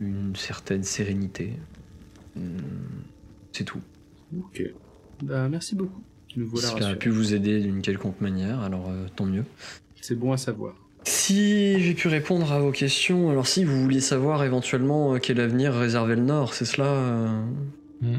une 0.00 0.34
certaine 0.34 0.82
sérénité. 0.82 1.52
C'est 3.52 3.62
tout. 3.64 3.80
Ok. 4.36 4.60
Bah, 5.22 5.48
merci 5.48 5.76
beaucoup. 5.76 6.02
Nous 6.36 6.46
voilà 6.48 6.68
Cela 6.68 6.72
a 6.72 6.80
rassurés. 6.88 6.98
pu 6.98 7.10
vous 7.10 7.34
aider 7.34 7.60
d'une 7.60 7.82
quelconque 7.82 8.20
manière, 8.20 8.60
alors 8.60 8.88
euh, 8.90 9.06
tant 9.16 9.26
mieux. 9.26 9.44
C'est 10.00 10.14
bon 10.18 10.32
à 10.32 10.36
savoir. 10.36 10.74
Si 11.04 11.80
j'ai 11.80 11.94
pu 11.94 12.08
répondre 12.08 12.52
à 12.52 12.60
vos 12.60 12.70
questions, 12.70 13.30
alors 13.30 13.46
si 13.46 13.64
vous 13.64 13.82
vouliez 13.82 14.00
savoir 14.00 14.44
éventuellement 14.44 15.14
euh, 15.14 15.18
quel 15.18 15.40
avenir 15.40 15.72
réservait 15.74 16.16
le 16.16 16.22
Nord, 16.22 16.54
c'est 16.54 16.64
cela 16.64 16.86
euh, 16.86 17.42
Hmm. 18.00 18.18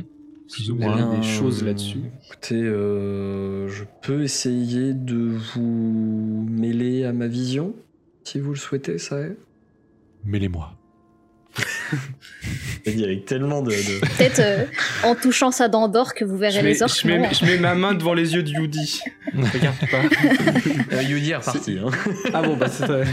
plus 0.49 0.69
ou 0.71 0.75
Vous 0.75 0.81
moins. 0.81 0.95
avez 1.11 1.17
des 1.17 1.23
choses 1.23 1.63
là-dessus. 1.63 1.99
Écoutez, 2.27 2.55
euh, 2.61 3.67
je 3.67 3.83
peux 4.01 4.23
essayer 4.23 4.93
de 4.93 5.35
vous 5.55 6.45
mêler 6.49 7.03
à 7.05 7.11
ma 7.13 7.27
vision, 7.27 7.73
si 8.23 8.39
vous 8.39 8.51
le 8.51 8.57
souhaitez, 8.57 8.97
ça 8.97 9.19
est. 9.19 9.35
Mêlez-moi. 10.25 10.73
Il 12.85 12.99
y 12.99 13.03
avec 13.05 13.25
tellement 13.25 13.61
de. 13.61 13.71
de- 13.71 13.99
Peut-être 14.17 14.39
euh, 14.39 14.65
en 15.03 15.15
touchant 15.15 15.51
sa 15.51 15.67
dent 15.69 15.87
d'or 15.87 16.13
que 16.13 16.25
vous 16.25 16.37
verrez 16.37 16.61
mets, 16.61 16.69
les 16.73 16.83
orques. 16.83 16.99
je, 17.01 17.07
mets, 17.07 17.19
non. 17.19 17.29
je 17.31 17.45
mets 17.45 17.57
ma 17.57 17.75
main 17.75 17.93
devant 17.93 18.13
les 18.13 18.33
yeux 18.35 18.43
de 18.43 18.49
Yudi. 18.49 19.01
Regarde 19.33 19.77
pas. 19.89 20.01
Euh, 20.93 21.01
Yudi 21.01 21.31
est 21.31 21.35
reparti. 21.37 21.77
Hein. 21.79 21.89
Ah 22.33 22.41
bon, 22.41 22.55
bah 22.57 22.67
c'est. 22.69 22.89
euh, 22.89 23.03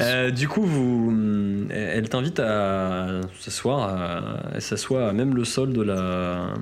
Euh, 0.00 0.30
du 0.30 0.48
coup, 0.48 0.62
vous, 0.62 1.08
hum, 1.08 1.68
elle 1.70 2.08
t'invite 2.08 2.40
à 2.40 3.20
s'asseoir, 3.38 4.40
elle 4.54 4.60
s'assoit 4.62 5.08
à 5.08 5.12
même 5.12 5.34
le 5.36 5.44
sol 5.44 5.72
de 5.72 5.82
la, 5.82 6.54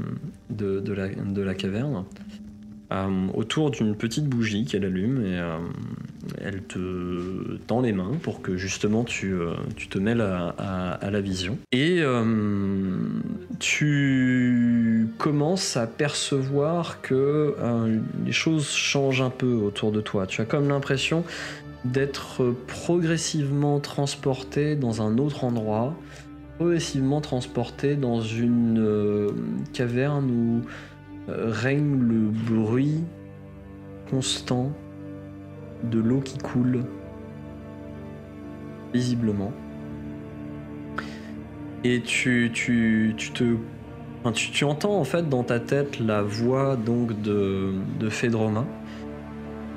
de, 0.51 0.81
de 0.81 0.93
la, 0.93 1.09
de 1.09 1.43
la 1.43 1.55
caverne, 1.55 2.05
euh, 2.93 3.27
autour 3.35 3.71
d'une 3.71 3.95
petite 3.95 4.27
bougie 4.27 4.65
qu'elle 4.65 4.85
allume 4.85 5.25
et 5.25 5.39
euh, 5.39 5.59
elle 6.41 6.63
te 6.63 7.57
tend 7.67 7.81
les 7.83 7.93
mains 7.93 8.13
pour 8.23 8.43
que 8.43 8.57
justement 8.57 9.05
tu, 9.05 9.33
euh, 9.33 9.53
tu 9.77 9.89
te 9.89 9.99
mêles 9.99 10.21
à, 10.21 10.49
à- 11.01 11.11
la 11.11 11.21
vision. 11.21 11.59
Et 11.73 12.03
tu 13.59 15.09
commences 15.19 15.77
à 15.77 15.87
percevoir 15.87 17.01
que 17.03 17.55
les 18.25 18.33
choses 18.33 18.69
changent 18.71 19.23
un 19.23 19.31
peu 19.31 19.53
autour 19.53 19.93
de 19.93 20.01
toi. 20.01 20.27
Tu 20.27 20.41
as 20.41 20.45
comme 20.45 20.69
l'impression 20.69 21.25
d'être 21.85 22.55
progressivement 22.67 23.81
transporté 23.81 24.77
dans 24.77 25.03
un 25.03 25.19
autre 25.19 25.45
endroit, 25.45 25.95
progressivement 26.59 27.21
transporté 27.21 27.97
dans 27.97 28.21
une 28.21 29.33
caverne 29.73 30.31
où 30.31 30.63
règne 31.49 31.99
le 32.01 32.31
bruit 32.31 33.05
constant 34.11 34.73
de 35.85 35.99
l'eau 35.99 36.21
qui 36.21 36.39
coule, 36.39 36.85
visiblement. 38.93 39.53
Et 41.85 42.03
tu, 42.03 42.51
tu, 42.53 43.15
tu 43.17 43.31
te... 43.31 43.57
tu, 44.33 44.65
entends 44.65 44.99
en 44.99 45.05
fait 45.05 45.29
dans 45.29 45.45
ta 45.45 45.61
tête 45.61 45.99
la 45.99 46.23
voix 46.23 46.77
donc 46.77 47.23
de, 47.23 47.73
de 47.99 48.11
Fedroma 48.11 48.67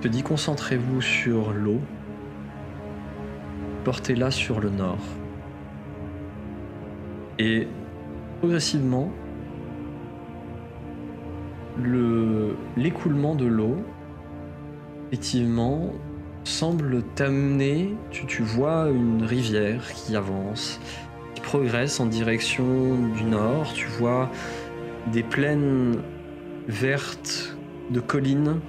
te 0.04 0.10
dit 0.10 0.22
concentrez-vous 0.22 1.00
sur 1.00 1.54
l'eau, 1.54 1.80
portez-la 3.86 4.32
sur 4.32 4.60
le 4.60 4.70
nord. 4.70 5.00
Et 7.40 7.70
progressivement, 8.40 9.14
l'écoulement 12.78 13.36
de 13.36 13.46
l'eau, 13.46 13.78
effectivement, 15.12 15.94
semble 16.44 17.04
t'amener, 17.16 17.96
tu, 18.12 18.26
tu 18.26 18.44
vois 18.44 18.90
une 18.90 19.24
rivière 19.24 19.94
qui 19.94 20.16
avance, 20.16 20.80
qui 21.36 21.42
progresse 21.42 22.00
en 22.00 22.06
direction 22.06 22.66
du 23.16 23.24
nord, 23.24 23.72
tu 23.74 23.88
vois 23.88 24.30
des 25.12 25.24
plaines 25.24 26.02
vertes 26.68 27.58
de 27.90 28.00
collines 28.00 28.60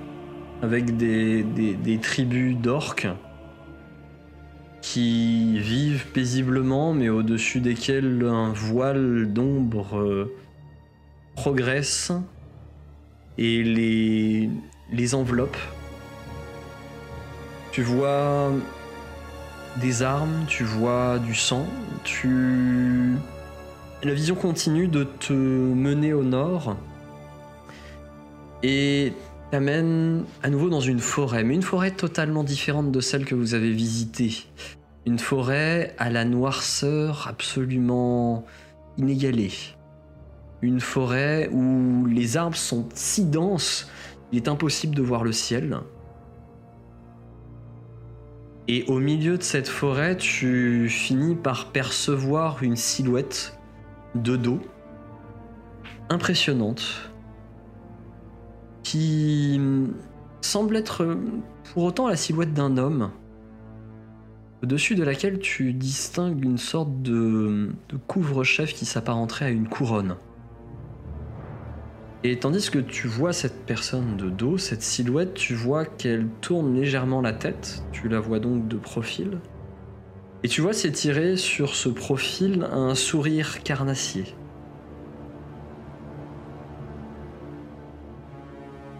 avec 0.62 0.96
des, 0.96 1.42
des- 1.42 1.98
tribus 1.98 2.56
d'orques 2.56 3.08
qui 4.80 5.58
vivent 5.58 6.06
paisiblement, 6.12 6.92
mais 6.92 7.08
au-dessus 7.08 7.60
desquels 7.60 8.24
un 8.24 8.52
voile 8.52 9.32
d'ombre 9.32 9.98
euh, 9.98 10.34
progresse 11.36 12.12
et 13.38 13.62
les, 13.62 14.50
les 14.92 15.14
enveloppe. 15.14 15.56
Tu 17.72 17.82
vois 17.82 18.52
des 19.80 20.02
armes, 20.02 20.44
tu 20.46 20.64
vois 20.64 21.18
du 21.18 21.34
sang, 21.34 21.66
tu... 22.04 23.14
La 24.02 24.12
vision 24.12 24.34
continue 24.34 24.86
de 24.86 25.04
te 25.04 25.32
mener 25.32 26.12
au 26.12 26.22
nord 26.22 26.76
et 28.62 29.12
t'amène 29.50 30.24
à 30.42 30.50
nouveau 30.50 30.68
dans 30.68 30.80
une 30.80 31.00
forêt, 31.00 31.42
mais 31.42 31.54
une 31.54 31.62
forêt 31.62 31.90
totalement 31.90 32.44
différente 32.44 32.92
de 32.92 33.00
celle 33.00 33.24
que 33.24 33.34
vous 33.34 33.54
avez 33.54 33.70
visitée. 33.70 34.44
Une 35.06 35.18
forêt 35.18 35.94
à 35.98 36.10
la 36.10 36.24
noirceur 36.24 37.26
absolument 37.28 38.44
inégalée. 38.98 39.52
Une 40.64 40.80
forêt 40.80 41.50
où 41.52 42.06
les 42.06 42.38
arbres 42.38 42.56
sont 42.56 42.88
si 42.94 43.26
denses, 43.26 43.86
il 44.32 44.38
est 44.38 44.48
impossible 44.48 44.94
de 44.94 45.02
voir 45.02 45.22
le 45.22 45.30
ciel. 45.30 45.80
Et 48.66 48.86
au 48.88 48.98
milieu 48.98 49.36
de 49.36 49.42
cette 49.42 49.68
forêt, 49.68 50.16
tu 50.16 50.88
finis 50.88 51.34
par 51.34 51.70
percevoir 51.70 52.62
une 52.62 52.76
silhouette 52.76 53.58
de 54.14 54.36
dos 54.36 54.58
impressionnante 56.08 57.10
qui 58.84 59.60
semble 60.40 60.78
être 60.78 61.18
pour 61.74 61.84
autant 61.84 62.08
la 62.08 62.16
silhouette 62.16 62.54
d'un 62.54 62.78
homme, 62.78 63.10
au-dessus 64.62 64.94
de 64.94 65.04
laquelle 65.04 65.40
tu 65.40 65.74
distingues 65.74 66.42
une 66.42 66.56
sorte 66.56 67.02
de 67.02 67.68
couvre-chef 68.06 68.72
qui 68.72 68.86
s'apparenterait 68.86 69.44
à 69.44 69.50
une 69.50 69.68
couronne. 69.68 70.16
Et 72.26 72.38
tandis 72.38 72.70
que 72.70 72.78
tu 72.78 73.06
vois 73.06 73.34
cette 73.34 73.66
personne 73.66 74.16
de 74.16 74.30
dos, 74.30 74.56
cette 74.56 74.80
silhouette, 74.80 75.34
tu 75.34 75.54
vois 75.54 75.84
qu'elle 75.84 76.26
tourne 76.40 76.74
légèrement 76.74 77.20
la 77.20 77.34
tête, 77.34 77.84
tu 77.92 78.08
la 78.08 78.18
vois 78.18 78.38
donc 78.38 78.66
de 78.66 78.78
profil, 78.78 79.40
et 80.42 80.48
tu 80.48 80.62
vois 80.62 80.72
s'étirer 80.72 81.36
sur 81.36 81.74
ce 81.74 81.90
profil 81.90 82.66
un 82.72 82.94
sourire 82.94 83.62
carnassier. 83.62 84.34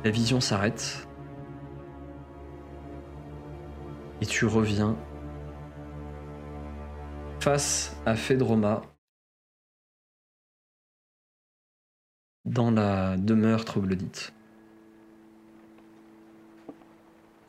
La 0.05 0.11
vision 0.11 0.41
s'arrête. 0.43 1.09
Et 4.21 4.27
tu 4.27 4.45
reviens 4.45 4.97
face 7.41 7.97
à 8.05 8.17
Fedroma 8.17 8.83
dans 12.45 12.71
la 12.71 13.17
demeure 13.17 13.65
troglodyte. 13.65 14.33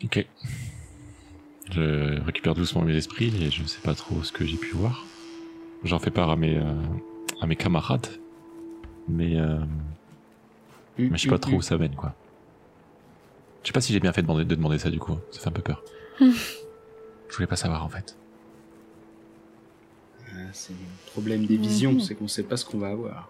Ok. 0.03 0.25
Je 1.71 2.21
récupère 2.21 2.53
doucement 2.53 2.83
mes 2.83 2.95
esprits 2.95 3.33
et 3.41 3.49
je 3.49 3.63
sais 3.65 3.81
pas 3.81 3.95
trop 3.95 4.23
ce 4.23 4.31
que 4.31 4.45
j'ai 4.45 4.57
pu 4.57 4.71
voir. 4.75 5.05
J'en 5.83 5.99
fais 5.99 6.11
part 6.11 6.29
à 6.29 6.35
mes, 6.35 6.57
euh, 6.57 6.73
à 7.41 7.47
mes 7.47 7.55
camarades. 7.55 8.07
Mais, 9.07 9.39
euh, 9.39 9.59
mais 10.97 11.17
je 11.17 11.23
sais 11.23 11.29
pas 11.29 11.39
trop 11.39 11.57
où 11.57 11.61
ça 11.61 11.77
mène, 11.77 11.95
quoi. 11.95 12.15
Je 13.61 13.67
sais 13.67 13.73
pas 13.73 13.81
si 13.81 13.93
j'ai 13.93 13.99
bien 13.99 14.13
fait 14.13 14.21
de 14.21 14.27
demander, 14.27 14.45
de 14.45 14.55
demander 14.55 14.79
ça, 14.79 14.89
du 14.89 14.99
coup. 14.99 15.17
Ça 15.31 15.41
fait 15.41 15.47
un 15.47 15.51
peu 15.51 15.61
peur. 15.61 15.83
je 16.19 17.35
voulais 17.35 17.47
pas 17.47 17.55
savoir, 17.55 17.83
en 17.83 17.89
fait. 17.89 18.17
Ah, 20.31 20.49
C'est 20.53 20.73
le 20.73 21.11
problème 21.11 21.45
des 21.45 21.57
visions, 21.57 21.99
c'est 21.99 22.15
qu'on 22.15 22.27
sait 22.27 22.43
pas 22.43 22.57
ce 22.57 22.65
qu'on 22.65 22.77
va 22.77 22.89
avoir. 22.89 23.29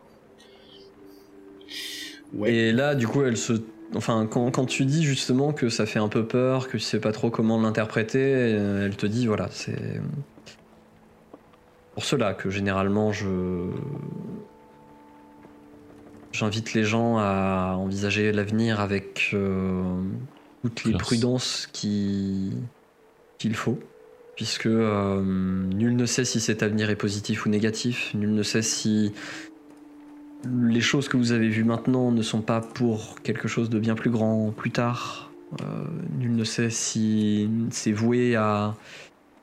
Ouais. 2.33 2.53
Et 2.53 2.71
là, 2.71 2.95
du 2.95 3.07
coup, 3.07 3.23
elle 3.23 3.37
se. 3.37 3.53
Enfin, 3.95 4.27
quand, 4.29 4.49
quand 4.51 4.65
tu 4.65 4.83
dis 4.85 5.03
justement 5.03 5.53
que 5.53 5.69
ça 5.69 5.85
fait 5.85 5.99
un 5.99 6.09
peu 6.09 6.25
peur, 6.25 6.67
que 6.67 6.73
tu 6.73 6.79
sais 6.79 6.99
pas 6.99 7.11
trop 7.11 7.29
comment 7.29 7.61
l'interpréter, 7.61 8.19
euh, 8.23 8.85
elle 8.85 8.95
te 8.97 9.05
dit 9.05 9.27
voilà, 9.27 9.47
c'est. 9.51 10.01
Pour 11.93 12.03
cela 12.03 12.33
que 12.33 12.49
généralement 12.49 13.11
je. 13.13 13.69
J'invite 16.33 16.73
les 16.73 16.83
gens 16.83 17.17
à 17.17 17.75
envisager 17.77 18.33
l'avenir 18.33 18.81
avec 18.81 19.29
euh, 19.33 19.81
toutes 20.63 20.83
les 20.83 20.97
prudences 20.97 21.69
qui- 21.71 22.51
qu'il 23.37 23.55
faut. 23.55 23.79
Puisque 24.35 24.65
euh, 24.65 25.21
nul 25.23 25.95
ne 25.95 26.05
sait 26.05 26.25
si 26.25 26.41
cet 26.41 26.61
avenir 26.61 26.89
est 26.89 26.97
positif 26.97 27.45
ou 27.45 27.49
négatif, 27.49 28.13
nul 28.15 28.33
ne 28.33 28.43
sait 28.43 28.61
si 28.61 29.13
les 30.45 30.81
choses 30.81 31.07
que 31.07 31.17
vous 31.17 31.31
avez 31.31 31.49
vues 31.49 31.63
maintenant 31.63 32.11
ne 32.11 32.21
sont 32.21 32.41
pas 32.41 32.61
pour 32.61 33.21
quelque 33.21 33.47
chose 33.47 33.69
de 33.69 33.79
bien 33.79 33.95
plus 33.95 34.09
grand 34.09 34.51
plus 34.51 34.71
tard. 34.71 35.31
Euh, 35.61 35.85
nul 36.17 36.35
ne 36.35 36.43
sait 36.43 36.69
si 36.69 37.49
c'est 37.71 37.91
voué 37.91 38.35
à, 38.35 38.75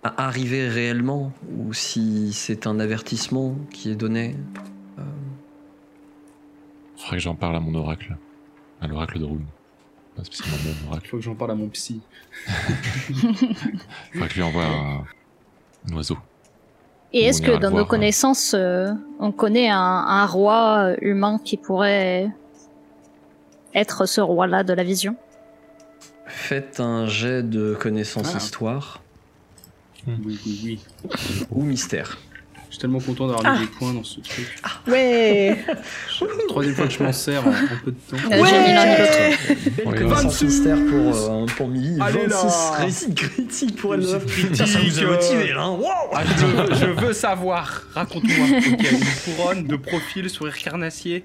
à 0.03 0.25
arriver 0.27 0.69
réellement 0.69 1.33
ou 1.57 1.73
si 1.73 2.33
c'est 2.33 2.67
un 2.67 2.79
avertissement 2.81 3.57
qui 3.71 3.91
est 3.91 3.95
donné. 3.97 4.37
Euh, 4.99 5.03
Faudrait 6.97 7.17
que 7.17 7.23
j'en 7.23 7.35
parle 7.35 7.57
à 7.57 7.61
mon 7.61 7.75
oracle. 7.75 8.17
À 8.81 8.87
l'oracle 8.89 9.19
de 9.19 9.25
Rune. 9.25 9.47
Pas 10.17 10.25
spécialement 10.25 10.57
mon 10.65 10.71
Il 10.71 10.89
oracle. 10.89 11.09
faut 11.09 11.17
que 11.19 11.23
j'en 11.23 11.35
parle 11.35 11.53
à 11.53 11.55
mon 11.55 11.69
psy. 11.69 12.01
Faudrait 12.47 14.29
que 14.29 14.31
je 14.31 14.35
lui 14.35 14.43
envoie 14.43 14.65
un, 14.67 15.05
un 15.89 15.95
oiseau. 15.95 16.19
Et 17.15 17.25
est-ce 17.25 17.43
que 17.43 17.51
dans 17.59 17.71
nos 17.71 17.79
hein. 17.79 17.85
connaissances, 17.85 18.55
euh, 18.55 18.91
on 19.19 19.33
connaît 19.33 19.69
un, 19.69 19.79
un 19.79 20.27
roi 20.27 20.79
euh, 20.93 20.97
humain 21.03 21.39
qui 21.45 21.57
pourrait 21.57 22.31
être 23.75 24.07
ce 24.07 24.21
roi-là 24.21 24.65
de 24.65 24.73
la 24.73 24.83
vision? 24.83 25.17
Faites 26.27 26.81
un 26.81 27.07
jet 27.07 27.43
de 27.43 27.75
connaissance 27.79 28.31
Ah. 28.35 28.39
histoire 28.39 29.03
Oui, 30.07 30.39
oui, 30.47 30.61
oui. 30.65 30.81
ou 31.51 31.63
mystère. 31.63 32.19
Je 32.73 32.77
suis 32.77 32.81
tellement 32.81 33.01
content 33.01 33.27
d'avoir 33.27 33.43
Ah. 33.45 33.59
mis 33.59 33.67
des 33.67 33.71
points 33.71 33.93
dans 33.93 34.03
ce 34.03 34.19
truc. 34.21 34.47
Ouais. 34.89 35.59
Troisième 36.49 36.75
fois 36.75 36.87
que 36.87 36.93
je 36.95 37.03
m'en 37.03 37.13
sers 37.13 37.47
en, 37.47 37.51
en 37.51 37.55
peu 37.85 37.91
de 37.91 37.97
temps. 38.11 38.17
Euh, 38.33 38.45
J'ai 38.47 38.61
mis 38.61 38.73
l'un 38.73 38.85
et 38.87 38.99
l'autre. 38.99 39.73
Belle 39.77 39.87
Ouais, 39.89 40.03
ouais. 40.05 40.45
mystère 40.47 40.79
pour, 40.87 41.15
euh, 41.33 41.47
pour 41.55 41.69
Milly. 41.69 41.99
Allez 42.01 42.27
26 42.29 42.31
là. 42.31 42.71
réussite 42.79 43.15
critique 43.15 43.77
pour 43.77 43.95
elle. 43.95 44.07
Réussite 44.07 44.57
Ça, 44.57 44.65
vous 44.65 44.71
a 44.77 44.81
critique, 44.81 45.05
motivé 45.07 45.51
euh. 45.51 45.55
là. 45.55 45.63
hein. 45.65 45.77
Wow 45.79 45.87
Ah, 46.15 46.23
je, 46.25 46.47
veux, 46.47 46.75
je 46.75 46.87
veux 47.07 47.13
savoir. 47.13 47.83
Raconte-moi. 47.93 48.47
Ok, 48.73 48.87
une 48.91 49.35
couronne 49.37 49.65
de 49.67 49.77
profil, 49.77 50.31
sourire 50.31 50.57
carnassier. 50.57 51.25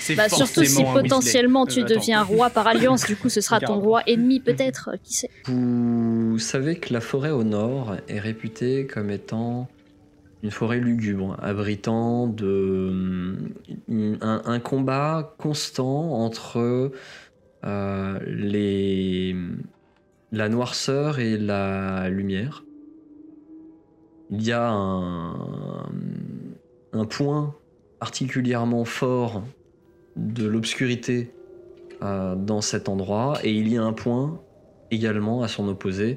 C'est 0.00 0.14
Bah, 0.14 0.28
surtout 0.28 0.62
si 0.64 0.84
potentiellement 0.84 1.66
tu 1.66 1.80
Euh, 1.80 1.84
deviens 1.84 2.22
roi 2.22 2.50
par 2.50 2.68
alliance, 2.68 3.04
du 3.04 3.16
coup 3.16 3.28
ce 3.28 3.40
sera 3.40 3.58
ton 3.58 3.80
roi 3.80 4.02
ennemi 4.06 4.38
peut-être, 4.38 4.90
euh, 4.92 4.96
qui 5.02 5.14
sait. 5.14 5.30
Vous 5.46 6.38
savez 6.38 6.76
que 6.76 6.92
la 6.92 7.00
forêt 7.00 7.30
au 7.30 7.42
nord 7.42 7.96
est 8.08 8.18
réputée 8.20 8.86
comme 8.92 9.10
étant 9.10 9.68
une 10.42 10.50
forêt 10.50 10.80
lugubre, 10.80 11.36
abritant 11.42 12.34
un, 13.88 14.60
combat 14.60 15.34
constant 15.38 16.12
entre 16.12 16.92
euh, 17.64 19.32
la 20.32 20.48
noirceur 20.48 21.18
et 21.18 21.36
la 21.36 22.08
lumière. 22.08 22.64
Il 24.30 24.46
y 24.46 24.52
a 24.52 24.68
un, 24.68 25.88
un 26.92 27.04
point 27.04 27.54
particulièrement 27.98 28.84
fort 28.84 29.42
de 30.16 30.46
l'obscurité 30.46 31.32
euh, 32.02 32.34
dans 32.36 32.60
cet 32.60 32.88
endroit 32.88 33.38
et 33.42 33.52
il 33.52 33.68
y 33.68 33.76
a 33.76 33.82
un 33.82 33.92
point 33.92 34.40
également 34.90 35.42
à 35.42 35.48
son 35.48 35.68
opposé 35.68 36.16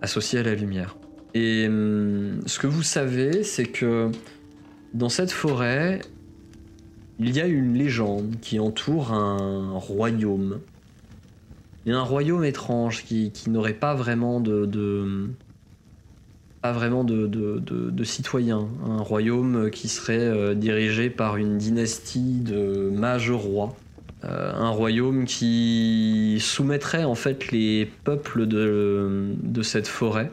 associé 0.00 0.40
à 0.40 0.42
la 0.42 0.54
lumière. 0.54 0.96
Et 1.34 1.66
hum, 1.66 2.40
ce 2.46 2.58
que 2.58 2.66
vous 2.66 2.82
savez, 2.82 3.42
c'est 3.42 3.66
que 3.66 4.10
dans 4.92 5.08
cette 5.08 5.30
forêt, 5.30 6.00
il 7.18 7.34
y 7.34 7.40
a 7.40 7.46
une 7.46 7.74
légende 7.74 8.36
qui 8.40 8.58
entoure 8.58 9.12
un 9.12 9.78
royaume. 9.78 10.60
Il 11.84 11.92
y 11.92 11.94
a 11.94 11.98
un 11.98 12.02
royaume 12.02 12.44
étrange 12.44 13.04
qui, 13.04 13.32
n'aurait 13.48 13.72
pas 13.72 13.94
vraiment 13.94 14.40
de, 14.40 15.28
pas 16.60 16.72
vraiment 16.72 17.04
de, 17.04 18.04
citoyens. 18.04 18.68
Un 18.86 18.98
royaume 18.98 19.70
qui 19.70 19.88
serait 19.88 20.18
euh, 20.18 20.54
dirigé 20.54 21.10
par 21.10 21.36
une 21.36 21.58
dynastie 21.58 22.40
de 22.40 22.90
mages 22.90 23.30
rois. 23.30 23.74
Euh, 24.24 24.52
un 24.54 24.70
royaume 24.70 25.24
qui 25.24 26.38
soumettrait 26.40 27.02
en 27.02 27.16
fait 27.16 27.50
les 27.50 27.90
peuples 28.04 28.46
de 28.46 29.62
cette 29.62 29.88
forêt 29.88 30.30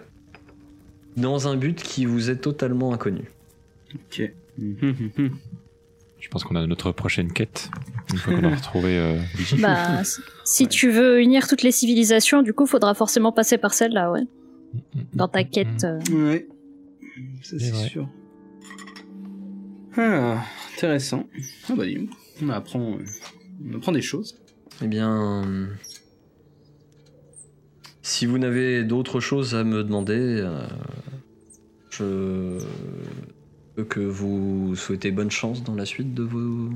dans 1.20 1.48
un 1.48 1.56
but 1.56 1.82
qui 1.82 2.06
vous 2.06 2.30
est 2.30 2.38
totalement 2.38 2.94
inconnu. 2.94 3.32
Ok. 3.96 4.32
Je 6.20 6.28
pense 6.28 6.44
qu'on 6.44 6.56
a 6.56 6.68
notre 6.68 6.92
prochaine 6.92 7.32
quête. 7.32 7.70
Une 8.12 8.18
fois 8.18 8.34
qu'on 8.36 8.44
a 8.44 8.56
retrouvé 8.56 8.98
euh. 8.98 9.18
Bah, 9.60 10.02
si- 10.44 10.68
tu 10.68 10.92
veux 10.92 11.22
unir 11.22 11.48
toutes 11.48 11.62
les 11.64 11.72
civilisations, 11.72 12.42
du 12.42 12.54
coup 12.54 12.66
faudra 12.66 12.94
forcément 12.94 13.32
passer 13.32 13.58
par 13.58 13.74
celle-là, 13.74 14.12
ouais. 14.12 14.24
Dans 15.14 15.28
ta 15.30 15.44
quête. 15.46 15.86
euh. 15.86 16.00
Ouais. 16.12 16.46
Ça, 17.42 17.58
C'est 17.58 17.74
sûr. 17.74 18.10
Ah, 19.98 20.44
intéressant. 20.76 21.26
Ah 21.70 21.74
bah, 21.76 21.84
on 22.42 22.50
apprend, 22.50 22.98
euh, 22.98 23.04
on 23.72 23.78
apprend 23.78 23.92
des 23.94 24.02
choses. 24.02 24.38
Eh 24.84 24.88
bien, 24.88 25.70
si 28.02 28.26
vous 28.26 28.38
n'avez 28.38 28.84
d'autres 28.84 29.20
choses 29.20 29.56
à 29.56 29.64
me 29.64 29.84
demander, 29.84 30.18
euh, 30.18 30.66
je 31.90 32.60
veux 33.76 33.84
que 33.84 34.00
vous 34.00 34.76
souhaitez 34.76 35.12
bonne 35.12 35.32
chance 35.32 35.64
dans 35.64 35.76
la 35.76 35.86
suite 35.86 36.14
de 36.14 36.24
vos 36.24 36.70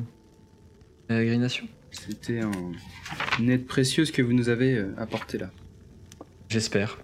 pérégrinations. 1.07 1.67
C'était 1.91 2.39
un... 2.39 2.51
une 3.39 3.49
aide 3.49 3.65
précieuse 3.65 4.11
que 4.11 4.21
vous 4.21 4.33
nous 4.33 4.49
avez 4.49 4.75
euh, 4.75 4.93
apportée 4.97 5.37
là. 5.37 5.51
J'espère. 6.49 6.97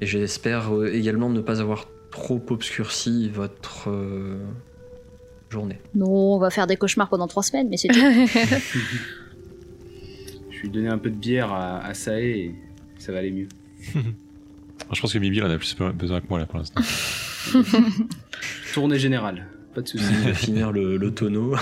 Et 0.00 0.06
j'espère 0.06 0.74
euh, 0.74 0.92
également 0.92 1.28
ne 1.28 1.40
pas 1.40 1.60
avoir 1.60 1.86
trop 2.10 2.42
obscurci 2.48 3.28
votre 3.28 3.90
euh, 3.90 4.38
journée. 5.50 5.78
Non, 5.94 6.34
on 6.34 6.38
va 6.38 6.50
faire 6.50 6.66
des 6.66 6.76
cauchemars 6.76 7.08
pendant 7.08 7.28
trois 7.28 7.42
semaines, 7.42 7.68
mais 7.68 7.76
c'est 7.76 7.88
tout. 7.88 7.98
Je 10.50 10.60
lui 10.62 10.68
ai 10.68 10.70
donné 10.70 10.88
un 10.88 10.98
peu 10.98 11.10
de 11.10 11.16
bière 11.16 11.52
à, 11.52 11.84
à 11.84 11.92
Sae 11.92 12.22
et 12.22 12.54
ça 12.98 13.12
va 13.12 13.18
aller 13.18 13.30
mieux. 13.30 13.48
Je 14.92 15.00
pense 15.00 15.12
que 15.12 15.18
Mibi 15.18 15.42
en 15.42 15.50
a 15.50 15.56
plus 15.58 15.76
be- 15.76 15.92
besoin 15.92 16.20
que 16.20 16.26
moi 16.28 16.38
là 16.38 16.46
pour 16.46 16.58
l'instant. 16.58 16.80
Tournée 18.74 18.98
générale, 18.98 19.46
pas 19.74 19.80
de 19.82 19.88
soucis. 19.88 20.04
Il 20.22 20.28
va 20.28 20.34
finir 20.34 20.72
le, 20.72 20.96
le 20.96 21.14
tonneau. 21.14 21.54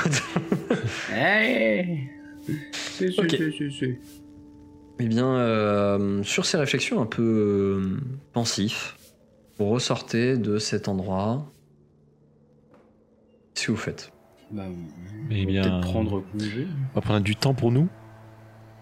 hey 1.12 2.08
C'est, 2.72 3.10
c'est, 3.12 3.20
Ok. 3.20 3.30
c'est, 3.30 3.50
c'est, 3.58 3.70
c'est. 3.70 3.98
Eh 5.00 5.06
bien, 5.06 5.26
euh, 5.26 6.22
sur 6.22 6.44
ces 6.46 6.56
réflexions 6.56 7.00
un 7.02 7.06
peu 7.06 7.22
euh, 7.22 8.00
pensifs, 8.32 8.96
vous 9.58 9.66
ressortez 9.70 10.36
de 10.36 10.58
cet 10.58 10.86
endroit. 10.88 11.50
Qu'est-ce 13.54 13.66
que 13.66 13.72
vous 13.72 13.78
faites? 13.78 14.12
Bah, 14.52 14.64
on 14.68 15.30
Eh 15.30 15.46
bien- 15.46 15.62
peut-être 15.62 15.80
prendre 15.80 16.22
congé. 16.32 16.66
On 16.92 16.94
va 16.94 17.00
prendre 17.00 17.20
du 17.24 17.34
temps 17.36 17.54
pour 17.54 17.72
nous. 17.72 17.88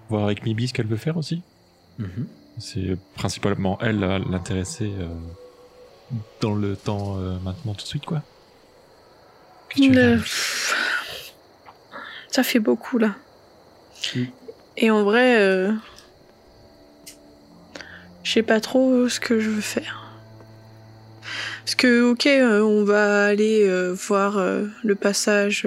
Voir 0.08 0.24
avec 0.24 0.44
Mibi 0.44 0.68
ce 0.68 0.74
qu'elle 0.74 0.86
veut 0.86 0.96
faire 0.96 1.16
aussi. 1.16 1.42
Mhm. 1.98 2.26
C'est 2.58 2.96
principalement 3.14 3.78
elle 3.80 4.04
à 4.04 4.18
l'intéresser 4.18 4.92
euh, 4.98 5.08
dans 6.40 6.54
le 6.54 6.76
temps 6.76 7.18
euh, 7.18 7.38
maintenant 7.40 7.72
tout 7.74 7.82
de 7.82 7.88
suite 7.88 8.04
quoi. 8.04 8.22
Le- 9.78 10.20
Ça 12.30 12.42
fait 12.42 12.60
beaucoup 12.60 12.98
là. 12.98 13.14
Mm. 14.14 14.24
Et 14.76 14.90
en 14.90 15.02
vrai, 15.02 15.40
euh, 15.40 15.72
je 18.22 18.32
sais 18.32 18.42
pas 18.42 18.60
trop 18.60 19.08
ce 19.08 19.18
que 19.20 19.40
je 19.40 19.48
veux 19.50 19.60
faire. 19.60 19.98
Parce 21.64 21.74
que, 21.74 22.10
ok, 22.10 22.26
euh, 22.26 22.60
on 22.60 22.84
va 22.84 23.26
aller 23.26 23.68
voir 23.92 24.36
le 24.82 24.94
passage 24.94 25.66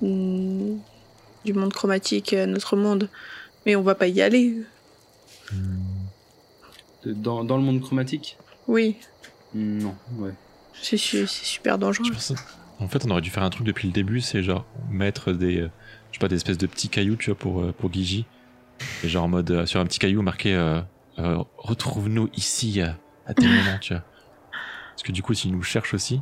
du 0.00 1.52
monde 1.54 1.72
chromatique 1.72 2.32
à 2.34 2.46
notre 2.46 2.76
monde, 2.76 3.08
mais 3.66 3.76
on 3.76 3.82
va 3.82 3.94
pas 3.94 4.06
y 4.08 4.20
aller. 4.20 4.56
Hmm. 5.52 6.06
Dans, 7.06 7.44
dans 7.44 7.56
le 7.56 7.62
monde 7.62 7.80
chromatique? 7.80 8.36
Oui, 8.66 8.96
Non, 9.54 9.94
ouais. 10.18 10.32
c'est 10.74 10.96
su- 10.96 11.26
c'est 11.26 11.44
super 11.46 11.78
dangereux. 11.78 12.10
pense- 12.12 12.34
En 12.80 12.88
fait, 12.88 13.04
on 13.06 13.10
aurait 13.10 13.20
dû 13.22 13.30
faire 13.30 13.42
un 13.42 13.50
truc 13.50 13.66
depuis 13.66 13.88
le 13.88 13.92
début, 13.94 14.20
c'est 14.20 14.42
genre 14.42 14.64
mettre 14.90 15.32
des, 15.32 15.58
euh, 15.62 15.70
je 16.10 16.18
sais 16.18 16.20
pas, 16.20 16.28
des 16.28 16.36
espèces 16.36 16.58
de 16.58 16.66
petits 16.66 16.88
cailloux, 16.88 17.16
tu 17.16 17.30
vois, 17.30 17.38
pour 17.38 17.60
euh, 17.62 17.72
pour 17.72 17.92
Gigi, 17.92 18.26
et 19.02 19.08
genre 19.08 19.24
en 19.24 19.28
mode 19.28 19.50
euh, 19.50 19.66
sur 19.66 19.80
un 19.80 19.86
petit 19.86 19.98
caillou 19.98 20.22
marqué 20.22 20.54
euh, 20.54 20.80
euh, 21.18 21.42
retrouve-nous 21.56 22.28
ici 22.36 22.80
euh, 22.82 22.88
à 23.26 23.34
tel 23.34 23.48
moment, 23.48 23.78
tu 23.80 23.94
vois. 23.94 24.02
Parce 24.90 25.02
que 25.04 25.12
du 25.12 25.22
coup, 25.22 25.34
s'il 25.34 25.52
nous 25.52 25.62
cherche 25.62 25.94
aussi, 25.94 26.20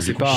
C'est 0.00 0.14
pas, 0.14 0.34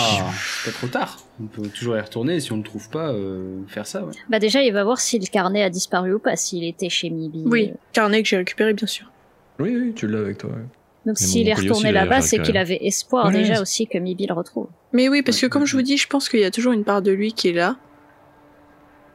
trop 0.73 0.87
tard. 0.87 1.19
On 1.41 1.45
peut 1.45 1.67
toujours 1.69 1.95
y 1.97 2.01
retourner 2.01 2.35
et 2.35 2.39
si 2.39 2.51
on 2.51 2.57
le 2.57 2.63
trouve 2.63 2.89
pas, 2.89 3.09
euh, 3.11 3.61
faire 3.67 3.85
ça, 3.87 4.03
ouais. 4.03 4.13
bah 4.29 4.39
déjà, 4.39 4.61
il 4.61 4.73
va 4.73 4.83
voir 4.83 4.99
si 4.99 5.17
le 5.19 5.25
carnet 5.25 5.63
a 5.63 5.69
disparu 5.69 6.13
ou 6.13 6.19
pas, 6.19 6.35
s'il 6.35 6.63
était 6.63 6.89
chez 6.89 7.09
Mibi. 7.09 7.43
Oui, 7.45 7.71
Euh, 7.71 7.77
carnet 7.93 8.21
que 8.23 8.29
j'ai 8.29 8.37
récupéré, 8.37 8.73
bien 8.73 8.87
sûr. 8.87 9.11
Oui, 9.59 9.75
oui, 9.75 9.93
tu 9.93 10.07
l'as 10.07 10.19
avec 10.19 10.37
toi. 10.37 10.49
ouais. 10.51 10.65
Donc 11.05 11.17
s'il 11.17 11.47
est 11.47 11.53
retourné 11.53 11.91
là-bas, 11.91 12.21
c'est 12.21 12.41
qu'il 12.41 12.57
avait 12.57 12.79
espoir 12.85 13.27
Ouais, 13.27 13.33
déjà 13.33 13.61
aussi 13.61 13.87
que 13.87 13.97
Mibi 13.97 14.27
le 14.27 14.33
retrouve. 14.33 14.67
Mais 14.93 15.07
oui, 15.09 15.21
parce 15.21 15.39
que 15.39 15.47
comme 15.47 15.61
ouais, 15.63 15.67
je 15.67 15.75
vous 15.75 15.81
dis, 15.81 15.97
je 15.97 16.07
pense 16.07 16.29
qu'il 16.29 16.39
y 16.41 16.45
a 16.45 16.51
toujours 16.51 16.73
une 16.73 16.83
part 16.83 17.01
de 17.01 17.11
lui 17.11 17.33
qui 17.33 17.49
est 17.49 17.53
là. 17.53 17.77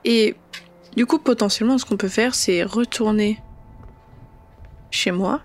Et 0.05 0.35
du 0.97 1.07
coup, 1.07 1.19
potentiellement, 1.19 1.79
ce 1.79 1.85
qu'on 1.85 1.97
peut 1.97 2.09
faire, 2.09 2.35
c'est 2.35 2.63
retourner 2.63 3.39
chez 4.91 5.11
moi. 5.11 5.43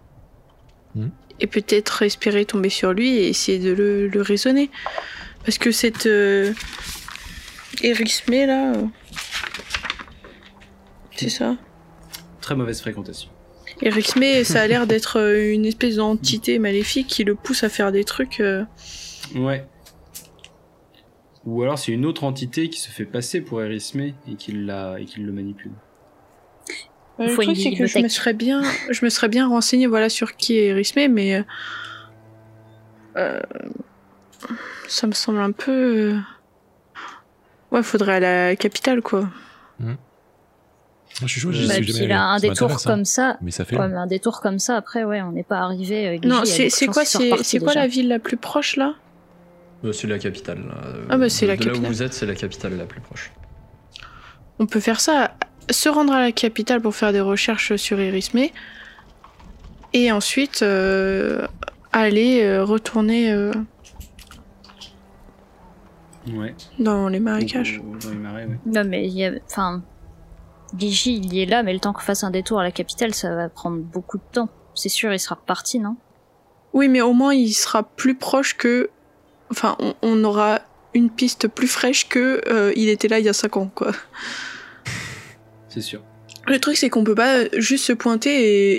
Mhm. 0.95 1.11
Et 1.41 1.47
peut-être 1.47 1.89
respirer, 1.89 2.45
tomber 2.45 2.69
sur 2.69 2.91
lui 2.93 3.15
et 3.15 3.29
essayer 3.29 3.59
de 3.59 3.71
le, 3.71 4.07
le 4.07 4.21
raisonner. 4.21 4.69
Parce 5.45 5.57
que 5.57 5.71
cette 5.71 6.05
euh, 6.05 6.53
Erismé, 7.81 8.45
là... 8.45 8.73
euh, 8.75 8.83
C'est 11.15 11.29
ça 11.29 11.55
Très 12.41 12.55
mauvaise 12.55 12.81
fréquentation. 12.81 13.29
Erismé, 13.81 14.43
ça 14.43 14.61
a 14.61 14.67
l'air 14.67 14.85
d'être 14.87 15.19
euh, 15.19 15.53
une 15.53 15.65
espèce 15.65 15.95
d'entité 15.95 16.59
maléfique 16.59 17.07
qui 17.07 17.23
le 17.23 17.35
pousse 17.35 17.63
à 17.63 17.69
faire 17.69 17.91
des 17.91 18.03
trucs... 18.03 18.39
euh, 18.41 18.63
Ouais. 19.35 19.65
Ou 21.45 21.61
alors 21.63 21.79
c'est 21.79 21.91
une 21.93 22.05
autre 22.05 22.25
entité 22.25 22.69
qui 22.69 22.79
se 22.79 22.89
fait 22.89 23.05
passer 23.05 23.41
pour 23.41 23.61
Erisme 23.61 24.01
et 24.01 24.13
qui, 24.37 24.51
l'a, 24.51 24.97
et 24.99 25.05
qui 25.05 25.19
le 25.21 25.31
manipule. 25.31 25.71
Euh, 27.19 27.25
Il 27.25 27.29
le 27.29 27.35
truc, 27.43 27.57
c'est 27.57 27.73
que 27.73 27.85
je 27.85 27.99
me 27.99 28.07
serais 28.07 28.33
bien, 28.33 28.61
je 28.89 29.03
me 29.03 29.09
serais 29.09 29.27
bien 29.27 29.47
renseigné 29.47 29.87
voilà 29.87 30.07
sur 30.09 30.35
qui 30.37 30.57
est 30.57 30.67
Erismé, 30.67 31.07
mais 31.09 31.35
euh, 31.35 31.43
euh, 33.17 33.39
ça 34.87 35.05
me 35.07 35.11
semble 35.11 35.39
un 35.39 35.51
peu. 35.51 35.71
euh, 36.13 36.19
Ouais, 37.71 37.83
faudrait 37.83 38.15
à 38.15 38.19
la 38.49 38.55
capitale, 38.55 39.01
quoi. 39.01 39.29
Moi, 39.79 39.95
je 41.21 41.27
suis 41.27 41.41
chaud, 41.41 41.49
Bah, 41.49 41.77
il 41.77 42.11
a 42.11 42.23
un 42.23 42.39
détour 42.39 42.71
hein. 42.71 42.77
comme 42.83 43.03
ça. 43.05 43.37
Mais 43.41 43.51
ça 43.51 43.65
fait. 43.65 43.77
Ouais, 43.77 43.87
mais 43.89 43.97
un 43.97 44.07
détour 44.07 44.39
comme 44.41 44.57
ça, 44.57 44.77
après, 44.77 45.03
ouais, 45.03 45.21
on 45.21 45.31
n'est 45.33 45.43
pas 45.43 45.59
arrivé. 45.59 46.07
euh, 46.07 46.17
Non, 46.23 46.43
c'est 46.45 46.69
quoi, 46.87 47.03
c'est 47.05 47.59
quoi 47.59 47.73
la 47.73 47.87
ville 47.87 48.07
la 48.07 48.19
plus 48.19 48.37
proche 48.37 48.75
là? 48.77 48.95
Euh, 49.83 49.91
c'est 49.91 50.07
la 50.07 50.19
capitale. 50.19 50.59
là. 50.67 50.75
Ah 51.09 51.17
bah, 51.17 51.29
c'est 51.29 51.45
de 51.45 51.51
la 51.51 51.55
Là 51.57 51.61
où 51.61 51.65
capitale. 51.65 51.91
vous 51.91 52.03
êtes, 52.03 52.13
c'est 52.13 52.25
la 52.25 52.35
capitale 52.35 52.77
la 52.77 52.85
plus 52.85 53.01
proche. 53.01 53.31
On 54.59 54.65
peut 54.65 54.79
faire 54.81 54.99
ça, 54.99 55.35
se 55.69 55.89
rendre 55.89 56.13
à 56.13 56.21
la 56.21 56.31
capitale 56.31 56.81
pour 56.81 56.95
faire 56.95 57.11
des 57.11 57.21
recherches 57.21 57.75
sur 57.75 57.99
Erismé, 57.99 58.51
et 59.93 60.11
ensuite 60.11 60.61
euh, 60.61 61.47
aller 61.91 62.43
euh, 62.43 62.63
retourner 62.63 63.31
euh, 63.31 63.51
Ouais. 66.31 66.53
dans 66.77 67.07
les 67.07 67.19
marécages. 67.19 67.81
Dans 68.03 68.09
les 68.09 68.15
marais, 68.17 68.45
ouais. 68.45 68.59
Non, 68.65 68.83
mais 68.85 69.07
il 69.07 69.13
y 69.13 69.25
a. 69.25 69.31
Enfin. 69.49 69.81
Gigi, 70.77 71.15
il 71.17 71.33
y 71.33 71.41
est 71.41 71.47
là, 71.47 71.63
mais 71.63 71.73
le 71.73 71.79
temps 71.79 71.93
qu'on 71.93 72.01
fasse 72.01 72.23
un 72.23 72.29
détour 72.29 72.59
à 72.59 72.63
la 72.63 72.69
capitale, 72.71 73.15
ça 73.15 73.33
va 73.33 73.49
prendre 73.49 73.77
beaucoup 73.79 74.17
de 74.19 74.23
temps. 74.31 74.49
C'est 74.75 74.89
sûr, 74.89 75.11
il 75.11 75.19
sera 75.19 75.33
reparti, 75.35 75.79
non? 75.79 75.95
Oui, 76.73 76.87
mais 76.89 77.01
au 77.01 77.13
moins 77.13 77.33
il 77.33 77.53
sera 77.53 77.81
plus 77.81 78.13
proche 78.13 78.55
que. 78.55 78.91
Enfin, 79.49 79.75
on, 79.79 79.95
on 80.03 80.23
aura 80.23 80.59
une 80.93 81.09
piste 81.09 81.47
plus 81.47 81.67
fraîche 81.67 82.07
que 82.07 82.41
euh, 82.47 82.71
il 82.75 82.87
était 82.89 83.07
là 83.07 83.17
il 83.17 83.25
y 83.25 83.29
a 83.29 83.33
5 83.33 83.57
ans, 83.57 83.71
quoi. 83.73 83.91
C'est 85.69 85.81
sûr. 85.81 86.01
Le 86.47 86.59
truc, 86.59 86.75
c'est 86.77 86.89
qu'on 86.89 87.03
peut 87.03 87.15
pas 87.15 87.45
juste 87.57 87.85
se 87.85 87.93
pointer 87.93 88.29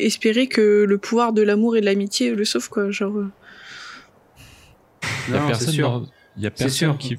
et 0.01 0.07
espérer 0.07 0.47
que 0.47 0.85
le 0.87 0.99
pouvoir 0.99 1.33
de 1.33 1.43
l'amour 1.43 1.77
et 1.77 1.81
de 1.81 1.87
l'amitié 1.87 2.35
le 2.35 2.45
sauve, 2.45 2.69
quoi. 2.69 2.91
Genre. 2.91 3.17
euh. 3.17 3.31
Il 5.29 5.35
y 5.35 5.37
a 5.37 5.41
Non, 5.41 5.47
c'est 5.47 5.49
personne 5.53 5.75
sûr. 5.75 5.91
dans- 5.91 6.07
Il 6.37 6.43
y 6.43 6.47
a 6.47 6.51
C'est 6.55 6.65
personne 6.65 6.69
sûr. 6.91 6.99
qui. 6.99 7.17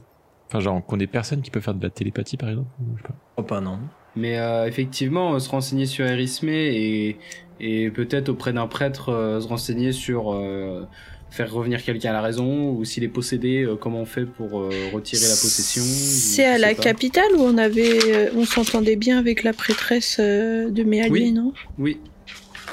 Enfin, 0.48 0.60
genre, 0.60 0.76
on 0.76 0.82
connaît 0.82 1.08
personne 1.08 1.42
qui 1.42 1.52
peut 1.52 1.60
faire 1.62 1.74
de 1.74 1.84
la 1.84 1.90
télépathie, 1.90 2.38
par 2.38 2.50
exemple 2.50 2.70
ou 2.82 2.98
je 2.98 3.02
sais 3.02 3.08
pas. 3.08 3.16
Oh, 3.38 3.44
pas 3.44 3.62
non. 3.62 3.80
Mais 4.16 4.38
euh, 4.40 4.66
effectivement, 4.68 5.34
euh, 5.36 5.40
se 5.40 5.50
renseigner 5.50 5.86
sur 5.86 6.06
Erismé 6.06 6.54
et, 6.76 7.18
et 7.62 7.90
peut-être 7.92 8.28
auprès 8.30 8.52
d'un 8.52 8.68
prêtre 8.68 9.10
euh, 9.10 9.40
se 9.40 9.48
renseigner 9.48 9.94
sur 9.94 10.34
euh, 10.34 10.86
faire 11.32 11.52
revenir 11.52 11.82
quelqu'un 11.84 12.10
à 12.10 12.14
la 12.14 12.22
raison 12.22 12.70
ou 12.72 12.84
s'il 12.86 13.04
est 13.06 13.08
possédé, 13.08 13.64
euh, 13.64 13.76
comment 13.76 14.02
on 14.02 14.06
fait 14.06 14.26
pour 14.26 14.60
euh, 14.60 14.70
retirer 14.94 15.24
la 15.24 15.30
possession. 15.30 15.82
C'est 15.84 16.46
à 16.46 16.58
la 16.58 16.76
pas. 16.76 16.84
capitale 16.84 17.32
où 17.38 17.42
on 17.42 17.58
avait, 17.58 18.00
euh, 18.14 18.30
on 18.36 18.46
s'entendait 18.46 18.98
bien 18.98 19.18
avec 19.18 19.44
la 19.44 19.54
prêtresse 19.54 20.18
euh, 20.20 20.70
de 20.70 20.84
Méali, 20.84 21.10
Oui. 21.12 21.32
non? 21.32 21.54
Oui, 21.80 21.98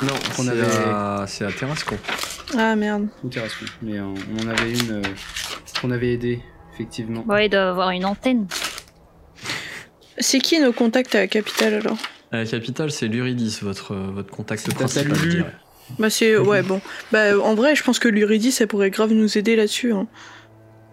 Non, 0.02 0.14
avait- 0.48 0.60
à, 0.90 1.24
c'est 1.28 1.44
à 1.44 1.52
Terrascon. 1.52 1.96
Ah 2.56 2.74
merde. 2.76 3.06
ou 3.24 3.28
Terrascon. 3.28 3.66
Mais 3.82 3.98
euh, 3.98 4.02
on 4.04 4.44
en 4.44 4.48
avait 4.48 4.72
une 4.72 4.90
euh, 4.90 5.02
qu'on 5.80 5.90
avait 5.92 6.12
aidée, 6.14 6.40
effectivement. 6.74 7.24
Ouais, 7.28 7.46
il 7.46 7.50
doit 7.50 7.68
avoir 7.70 7.90
une 7.90 8.04
antenne. 8.04 8.46
C'est 10.18 10.40
qui 10.40 10.58
nos 10.60 10.72
contacts 10.72 11.14
à 11.14 11.20
la 11.20 11.26
capitale 11.28 11.74
alors? 11.74 11.96
À 12.32 12.38
la 12.38 12.44
capitale, 12.44 12.90
c'est 12.90 13.06
l'Uridis, 13.06 13.58
votre, 13.62 13.94
votre 13.94 14.30
contact 14.30 14.72
principal. 14.74 15.52
Bah 15.98 16.10
c'est 16.10 16.36
ouais 16.36 16.62
bon. 16.62 16.80
Bah 17.12 17.38
en 17.38 17.54
vrai, 17.54 17.74
je 17.74 17.82
pense 17.82 17.98
que 17.98 18.08
l'Uridis, 18.08 18.56
elle 18.60 18.66
pourrait 18.68 18.90
grave 18.90 19.12
nous 19.12 19.38
aider 19.38 19.56
là-dessus. 19.56 19.92
hein. 19.92 20.06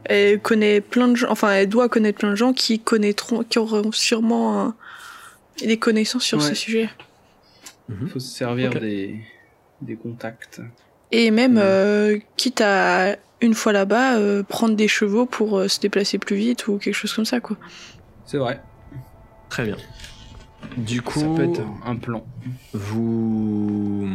Elle 0.05 0.39
connaît 0.39 0.81
plein 0.81 1.07
de 1.07 1.15
gens, 1.15 1.27
enfin 1.31 1.51
elle 1.51 1.67
doit 1.69 1.89
connaître 1.89 2.19
plein 2.19 2.29
de 2.31 2.35
gens 2.35 2.53
qui 2.53 2.79
connaîtront, 2.79 3.43
qui 3.43 3.57
auront 3.59 3.91
sûrement 3.91 4.61
un- 4.61 4.75
des 5.65 5.77
connaissances 5.77 6.23
sur 6.23 6.37
Ouais. 6.37 6.43
ce 6.49 6.53
sujet. 6.55 6.89
Il 7.89 7.95
Mhm. 7.95 8.07
faut 8.09 8.19
se 8.19 8.27
servir 8.35 8.69
des, 8.71 9.19
des 9.81 9.95
contacts. 9.95 10.61
Et 11.11 11.31
même 11.31 11.55
Ouais. 11.57 11.61
euh, 11.63 12.19
quitte 12.37 12.61
à 12.61 13.15
une 13.41 13.53
fois 13.53 13.73
là-bas 13.73 14.17
euh, 14.17 14.43
prendre 14.43 14.75
des 14.75 14.87
chevaux 14.87 15.25
pour 15.25 15.57
euh, 15.59 15.67
se 15.67 15.79
déplacer 15.79 16.17
plus 16.19 16.35
vite 16.35 16.67
ou 16.67 16.77
quelque 16.77 16.93
chose 16.95 17.13
comme 17.13 17.25
ça 17.25 17.39
quoi. 17.39 17.57
C'est 18.25 18.37
vrai, 18.37 18.61
Très 19.49 19.63
bien. 19.65 19.77
Du 20.77 21.01
coup, 21.01 21.19
ça 21.19 21.25
peut 21.35 21.43
être 21.43 21.61
un 21.85 21.95
plan. 21.95 22.25
vous, 22.73 24.07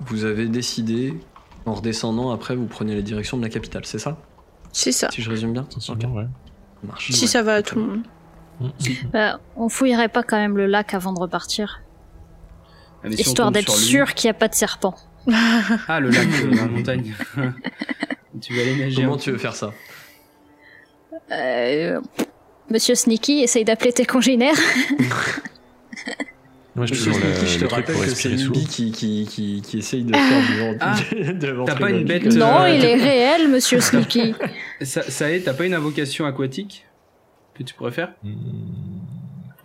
vous 0.00 0.24
avez 0.24 0.46
décidé, 0.48 1.14
en 1.66 1.74
redescendant 1.74 2.30
après, 2.30 2.56
vous 2.56 2.66
prenez 2.66 2.94
la 2.94 3.02
direction 3.02 3.36
de 3.36 3.42
la 3.42 3.48
capitale, 3.48 3.84
c'est 3.84 3.98
ça? 3.98 4.18
C'est 4.72 4.92
ça. 4.92 5.08
Si 5.10 5.22
je 5.22 5.30
résume 5.30 5.52
bien 5.52 5.66
Essentiellement, 5.76 6.16
ouais. 6.16 6.26
Ça 6.80 6.86
marche. 6.86 7.12
Si 7.12 7.28
ça 7.28 7.42
va 7.42 7.54
à 7.54 7.62
tout 7.62 7.76
le 7.76 7.84
monde. 7.84 8.02
Mm. 8.60 8.68
Bah, 9.12 9.40
on 9.56 9.68
fouillerait 9.68 10.08
pas 10.08 10.22
quand 10.22 10.36
même 10.36 10.56
le 10.56 10.66
lac 10.66 10.94
avant 10.94 11.12
de 11.12 11.18
repartir. 11.18 11.80
Ah, 13.02 13.08
si 13.10 13.20
histoire 13.22 13.50
d'être 13.50 13.74
sûr 13.76 14.14
qu'il 14.14 14.28
n'y 14.28 14.30
a 14.30 14.38
pas 14.38 14.48
de 14.48 14.54
serpent. 14.54 14.94
Ah, 15.88 16.00
le 16.00 16.10
lac 16.10 16.28
de 16.28 16.56
la 16.56 16.66
montagne. 16.66 17.14
tu 18.40 18.54
vas 18.54 18.62
aller 18.62 18.76
nager. 18.78 19.02
Comment 19.02 19.16
tu 19.16 19.30
veux 19.32 19.38
faire 19.38 19.56
ça? 19.56 19.72
Euh, 21.32 22.00
Monsieur 22.70 22.94
Sneaky, 22.94 23.40
essaye 23.42 23.64
d'appeler 23.64 23.92
tes 23.92 24.04
congénères. 24.06 24.54
Moi, 26.76 26.86
je 26.86 26.94
Sneaky, 26.94 27.46
je 27.46 27.58
te 27.58 27.62
le 27.62 27.68
truc 27.68 27.70
rappelle 27.70 27.94
pour 27.94 28.02
que 28.04 28.10
c'est 28.10 28.28
respirer 28.30 28.38
sous. 28.38 28.52
Nibi 28.52 28.66
qui, 28.66 28.90
qui, 28.90 29.26
qui, 29.30 29.62
qui 29.62 29.78
essaye 29.78 30.02
de 30.02 30.12
faire 30.16 30.46
du 30.46 30.58
vent- 30.58 30.76
Ah, 30.80 30.96
t'as 31.66 31.76
pas 31.76 31.90
une 31.90 32.04
bête, 32.04 32.24
non, 32.34 32.62
euh, 32.62 32.70
il 32.70 32.84
est 32.84 32.96
réel, 32.96 33.48
Monsieur 33.48 33.80
Sneaky. 33.80 34.34
Ça, 34.82 35.02
ça 35.02 35.30
est, 35.30 35.40
t'as 35.42 35.54
pas 35.54 35.66
une 35.66 35.74
invocation 35.74 36.26
aquatique 36.26 36.84
que 37.54 37.62
tu 37.62 37.74
pourrais 37.74 37.92
faire 37.92 38.12
Hmm, 38.24 38.32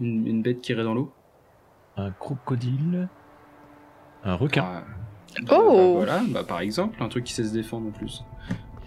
une, 0.01 0.27
une 0.27 0.41
bête 0.43 0.61
qui 0.61 0.71
irait 0.73 0.83
dans 0.83 0.93
l'eau 0.93 1.11
Un 1.97 2.11
crocodile. 2.11 3.07
Un 4.23 4.35
requin. 4.35 4.63
Ah, 4.67 4.83
Oh. 5.51 5.73
bah, 5.99 6.05
Voilà, 6.05 6.21
bah 6.29 6.43
par 6.43 6.59
exemple, 6.59 7.01
un 7.01 7.07
truc 7.09 7.23
qui 7.23 7.33
sait 7.33 7.43
se 7.43 7.53
défendre 7.53 7.87
en 7.87 7.91
plus. 7.91 8.23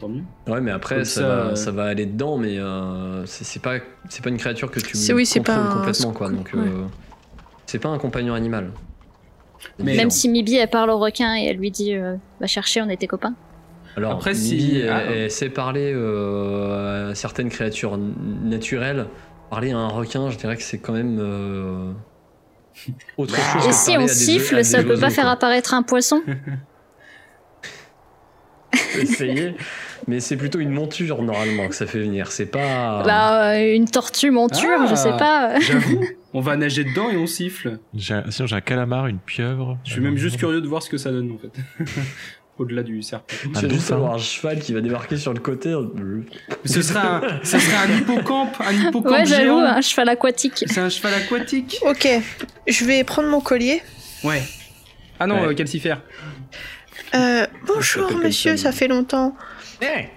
Tant 0.02 0.08
mieux. 0.08 0.22
Ouais, 0.48 0.60
mais 0.60 0.72
après, 0.72 0.96
Comme 0.96 1.04
ça, 1.04 1.20
ça, 1.20 1.26
va, 1.28 1.34
euh, 1.34 1.54
ça 1.54 1.70
va 1.70 1.84
aller 1.84 2.06
dedans, 2.06 2.36
mais 2.36 2.58
euh, 2.58 3.24
c'est 3.24 3.62
pas, 3.62 3.76
une 4.26 4.36
créature 4.36 4.68
que 4.68 4.80
tu 4.80 4.96
oui, 5.14 5.24
pas 5.40 5.54
un- 5.54 5.72
complètement, 5.76 6.10
quoi. 6.12 6.28
Donc, 6.28 6.50
ouais. 6.54 6.60
euh, 6.60 6.82
c'est 7.66 7.78
pas 7.78 7.88
un 7.88 7.98
compagnon 7.98 8.34
animal. 8.34 8.72
Mais-. 9.78 9.94
Même 9.96 10.10
si 10.10 10.28
Mibi, 10.28 10.56
elle 10.56 10.68
parle 10.68 10.90
au 10.90 10.98
requin 10.98 11.36
et 11.36 11.44
elle 11.46 11.56
lui 11.56 11.70
dit 11.70 11.94
euh, 11.94 12.16
Va 12.40 12.48
chercher, 12.48 12.82
on 12.82 12.88
était 12.88 13.06
copains. 13.06 13.34
Alors, 13.96 14.10
Après, 14.14 14.34
si- 14.34 14.80
elle, 14.80 14.88
ah. 14.90 15.02
elle 15.04 15.30
sait 15.30 15.50
parler 15.50 15.92
euh, 15.94 17.12
à 17.12 17.14
certaines 17.14 17.48
créatures 17.48 17.96
naturelles. 17.96 19.06
Parler 19.50 19.70
à 19.70 19.78
un 19.78 19.88
requin, 19.88 20.30
je 20.30 20.36
dirais 20.36 20.56
que 20.56 20.62
c'est 20.64 20.78
quand 20.78 20.94
même 20.94 21.18
euh, 21.20 21.92
autre 23.18 23.34
Bah. 23.36 23.60
chose. 23.60 23.68
Et 23.68 23.72
si 23.72 23.96
on 23.96 24.08
siffle, 24.08 24.64
ça 24.64 24.82
peut 24.82 24.98
pas 24.98 25.10
faire 25.10 25.24
quoi. 25.26 25.32
apparaître 25.34 25.74
un 25.74 25.84
poisson? 25.84 26.22
Essayer, 28.98 29.54
mais 30.06 30.20
c'est 30.20 30.36
plutôt 30.36 30.58
une 30.60 30.70
monture 30.70 31.22
normalement 31.22 31.68
que 31.68 31.74
ça 31.74 31.86
fait 31.86 32.00
venir. 32.00 32.30
C'est 32.32 32.46
pas. 32.46 33.02
Bah, 33.04 33.52
euh, 33.54 33.74
une 33.74 33.88
tortue 33.88 34.30
monture, 34.30 34.80
Ah. 34.80 34.86
je 34.88 34.94
sais 34.94 35.16
pas. 35.16 35.58
J'avoue, 35.60 36.04
on 36.34 36.40
va 36.40 36.56
nager 36.56 36.84
dedans 36.84 37.10
et 37.10 37.16
on 37.16 37.26
siffle. 37.26 37.78
J'ai 37.94 38.14
un- 38.14 38.30
Sinon, 38.30 38.46
j'ai 38.46 38.56
un 38.56 38.60
calamar, 38.60 39.06
une 39.06 39.18
pieuvre. 39.18 39.78
Je 39.84 39.92
suis 39.92 40.00
même 40.00 40.16
juste 40.16 40.36
curieux 40.38 40.60
de 40.60 40.66
voir 40.68 40.82
ce 40.82 40.90
que 40.90 40.98
ça 40.98 41.10
donne 41.10 41.30
en 41.32 41.38
fait. 41.38 41.52
Au-delà 42.58 42.82
du 42.82 43.02
serpent. 43.02 43.34
Tu 43.40 43.48
Un 43.56 43.60
vas 43.62 43.68
juste 43.68 43.90
avoir 43.92 44.14
un 44.14 44.18
cheval 44.18 44.60
qui 44.60 44.74
va 44.74 44.82
débarquer 44.82 45.16
sur 45.16 45.32
le 45.32 45.40
côté. 45.40 45.74
Ce 46.66 46.82
serait 46.82 47.00
un, 47.00 47.22
ce 47.42 47.58
serait 47.58 47.76
un 47.90 47.96
hippocampe, 47.98 48.54
un 48.60 48.72
hippocampe 48.72 49.10
Ouais, 49.12 49.24
j'avoue, 49.26 49.56
un 49.58 49.80
cheval 49.80 50.10
aquatique. 50.10 50.62
C'est 50.66 50.80
un 50.80 50.90
cheval 50.90 51.14
aquatique. 51.14 51.78
Ok, 51.88 52.06
je 52.68 52.84
vais 52.84 53.02
prendre 53.04 53.28
mon 53.30 53.40
collier. 53.40 53.80
Ouais. 54.22 54.42
Ah 55.18 55.26
non, 55.26 55.40
Ouais. 55.40 55.48
euh, 55.48 55.54
calcifère. 55.54 56.02
Euh, 57.14 57.46
bonjour 57.66 58.10
monsieur, 58.18 58.56
ça 58.56 58.70
fait 58.70 58.86
longtemps. 58.88 59.34
Hey 59.82 60.10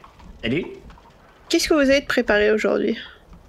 Salut 0.43 0.63
Qu'est-ce 1.49 1.67
que 1.67 1.73
vous 1.73 1.79
avez 1.89 2.01
de 2.01 2.05
préparé 2.05 2.51
aujourd'hui? 2.51 2.99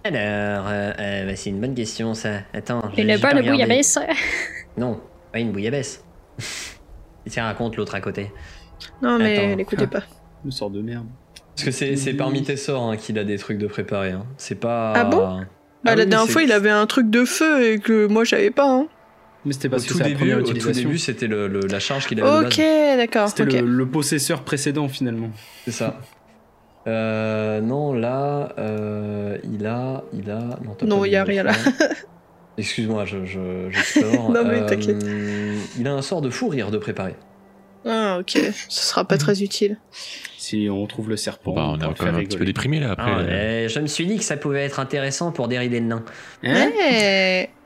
Alors, 0.03 0.67
euh, 0.67 0.93
euh, 0.99 1.27
bah, 1.27 1.37
c'est 1.37 1.51
une 1.51 1.61
bonne 1.61 1.75
question 1.75 2.15
ça. 2.15 2.39
Attends. 2.55 2.91
Une 2.97 3.19
bonne 3.19 3.43
bouillabaisse. 3.47 3.99
Non, 4.79 4.99
pas 5.31 5.41
une 5.41 5.53
bouillabaisse. 5.53 6.03
Tiens, 7.29 7.45
raconte 7.45 7.77
l'autre 7.77 7.95
à 7.95 8.01
côté. 8.01 8.33
Non 9.03 9.19
mais 9.19 9.37
Attends. 9.37 9.57
l'écoutez 9.57 9.87
pas. 9.87 10.05
Une 10.47 10.53
sorte 10.53 10.73
de 10.73 10.81
merde. 10.81 11.07
Parce 11.55 11.65
que 11.65 11.97
c'est 11.97 12.15
parmi 12.15 12.43
tes 12.43 12.57
sorts 12.57 12.91
hein, 12.91 12.97
qu'il 12.97 13.19
a 13.19 13.25
des 13.25 13.37
trucs 13.37 13.59
de 13.59 13.67
préparer. 13.67 14.13
Hein. 14.13 14.25
C'est 14.39 14.55
pas. 14.55 14.95
Ah 14.97 15.05
bon? 15.05 15.21
Ah 15.23 15.45
Bah 15.85 15.95
la 15.97 16.05
oui, 16.05 16.09
dernière 16.09 16.31
fois 16.33 16.43
il 16.43 16.53
avait 16.53 16.71
un 16.71 16.87
truc 16.87 17.11
de 17.11 17.27
feu 17.27 17.73
et 17.73 17.79
que 17.79 18.07
moi 18.07 18.25
j'avais 18.25 18.51
pas. 18.51 18.71
Hein. 18.71 18.89
Mais 19.47 19.53
c'était 19.55 19.69
Au 19.69 19.71
parce 19.71 19.87
que 19.87 19.93
tout, 19.93 19.99
début, 20.01 20.17
première 20.17 20.39
au 20.39 20.43
tout 20.43 20.51
utilisation. 20.51 20.89
début, 20.89 20.99
c'était 20.99 21.27
le- 21.29 21.47
le- 21.49 21.61
la 21.61 21.79
charge 21.81 22.07
qu'il 22.09 22.21
avait 22.21 22.47
Ok, 22.47 22.59
d'accord. 22.59 23.29
C'était 23.29 23.63
le, 23.63 23.67
le 23.67 23.87
possesseur 23.87 24.43
précédent 24.43 24.89
finalement. 24.89 25.31
C'est 25.65 25.71
ça. 25.71 25.99
Euh, 26.87 27.61
non, 27.61 27.93
là, 27.95 28.51
euh, 28.59 29.39
il 29.45 29.67
a, 29.67 30.05
il 30.13 30.31
a. 30.31 30.59
Non, 30.85 31.05
il 31.05 31.13
y 31.13 31.17
a 31.17 31.25
rien 31.25 31.43
là. 31.45 31.53
Excuse-moi, 32.59 33.05
je, 33.05 33.25
je, 33.25 33.71
j'explore. 33.71 34.31
Non, 34.35 34.45
mais 34.45 34.61
Euh, 34.63 34.67
t'inquiète. 34.67 35.05
Il 35.79 35.87
a 35.87 35.93
un 35.95 36.03
sort 36.03 36.21
de 36.23 36.31
fou 36.31 36.49
rire 36.49 36.71
de 36.71 36.79
préparer. 36.79 37.15
Ah, 37.87 38.19
ok. 38.21 38.33
Ce 38.69 38.83
sera 38.83 39.05
pas 39.05 39.19
très 39.19 39.43
utile. 39.43 39.79
Si 40.39 40.69
on 40.71 40.87
trouve 40.87 41.09
le 41.09 41.17
serpent, 41.17 41.53
bah, 41.53 41.67
on 41.67 41.77
est 41.77 41.81
quand 41.81 41.87
même 41.87 41.97
faire 41.97 42.15
un 42.15 42.25
petit 42.25 42.37
peu 42.37 42.45
déprimé 42.45 42.81
là 42.81 42.93
après. 42.93 43.11
Ah, 43.11 43.19
euh, 43.21 43.65
eh, 43.65 43.69
je 43.69 43.81
me 43.81 43.87
suis 43.87 44.07
dit 44.07 44.17
que 44.17 44.25
ça 44.25 44.37
pouvait 44.37 44.65
être 44.65 44.79
intéressant 44.79 45.33
pour 45.33 45.49
dérider 45.49 45.81
le 45.81 45.87
nain. 45.87 46.05
Hein 46.45 46.71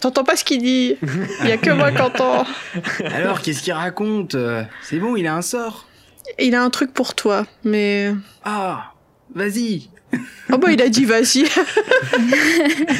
T'entends 0.00 0.24
pas 0.24 0.36
ce 0.36 0.44
qu'il 0.44 0.62
dit 0.62 0.96
Il 1.42 1.48
y 1.48 1.52
a 1.52 1.58
que 1.58 1.70
moi 1.70 1.92
qui 1.92 2.00
entends. 2.00 2.44
Alors, 3.04 3.42
qu'est-ce 3.42 3.62
qu'il 3.62 3.72
raconte? 3.72 4.36
C'est 4.82 4.98
bon, 4.98 5.16
il 5.16 5.26
a 5.26 5.34
un 5.34 5.42
sort. 5.42 5.86
Il 6.38 6.54
a 6.54 6.62
un 6.62 6.70
truc 6.70 6.92
pour 6.92 7.14
toi, 7.14 7.46
mais... 7.64 8.12
Ah, 8.44 8.92
vas-y. 9.34 9.90
Oh 10.52 10.58
bah 10.58 10.72
il 10.72 10.82
a 10.82 10.88
dit 10.88 11.04
vas-y. 11.04 11.44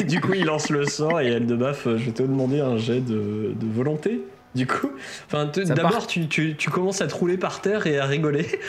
du 0.07 0.21
coup, 0.21 0.33
il 0.33 0.45
lance 0.45 0.69
le 0.69 0.85
sort 0.85 1.19
et 1.19 1.27
elle 1.27 1.45
de 1.45 1.55
baf, 1.55 1.87
euh, 1.87 1.97
je 1.97 2.05
vais 2.05 2.11
te 2.11 2.23
demander 2.23 2.61
un 2.61 2.77
jet 2.77 3.01
de, 3.01 3.53
de 3.53 3.67
volonté. 3.73 4.21
Du 4.53 4.67
coup, 4.67 4.91
enfin, 5.27 5.49
d'abord, 5.65 5.91
part. 5.91 6.07
tu, 6.07 6.27
tu, 6.27 6.55
tu 6.57 6.69
commences 6.69 7.01
à 7.01 7.07
te 7.07 7.13
rouler 7.15 7.37
par 7.37 7.61
terre 7.61 7.87
et 7.87 7.97
à 7.99 8.05
rigoler. 8.05 8.45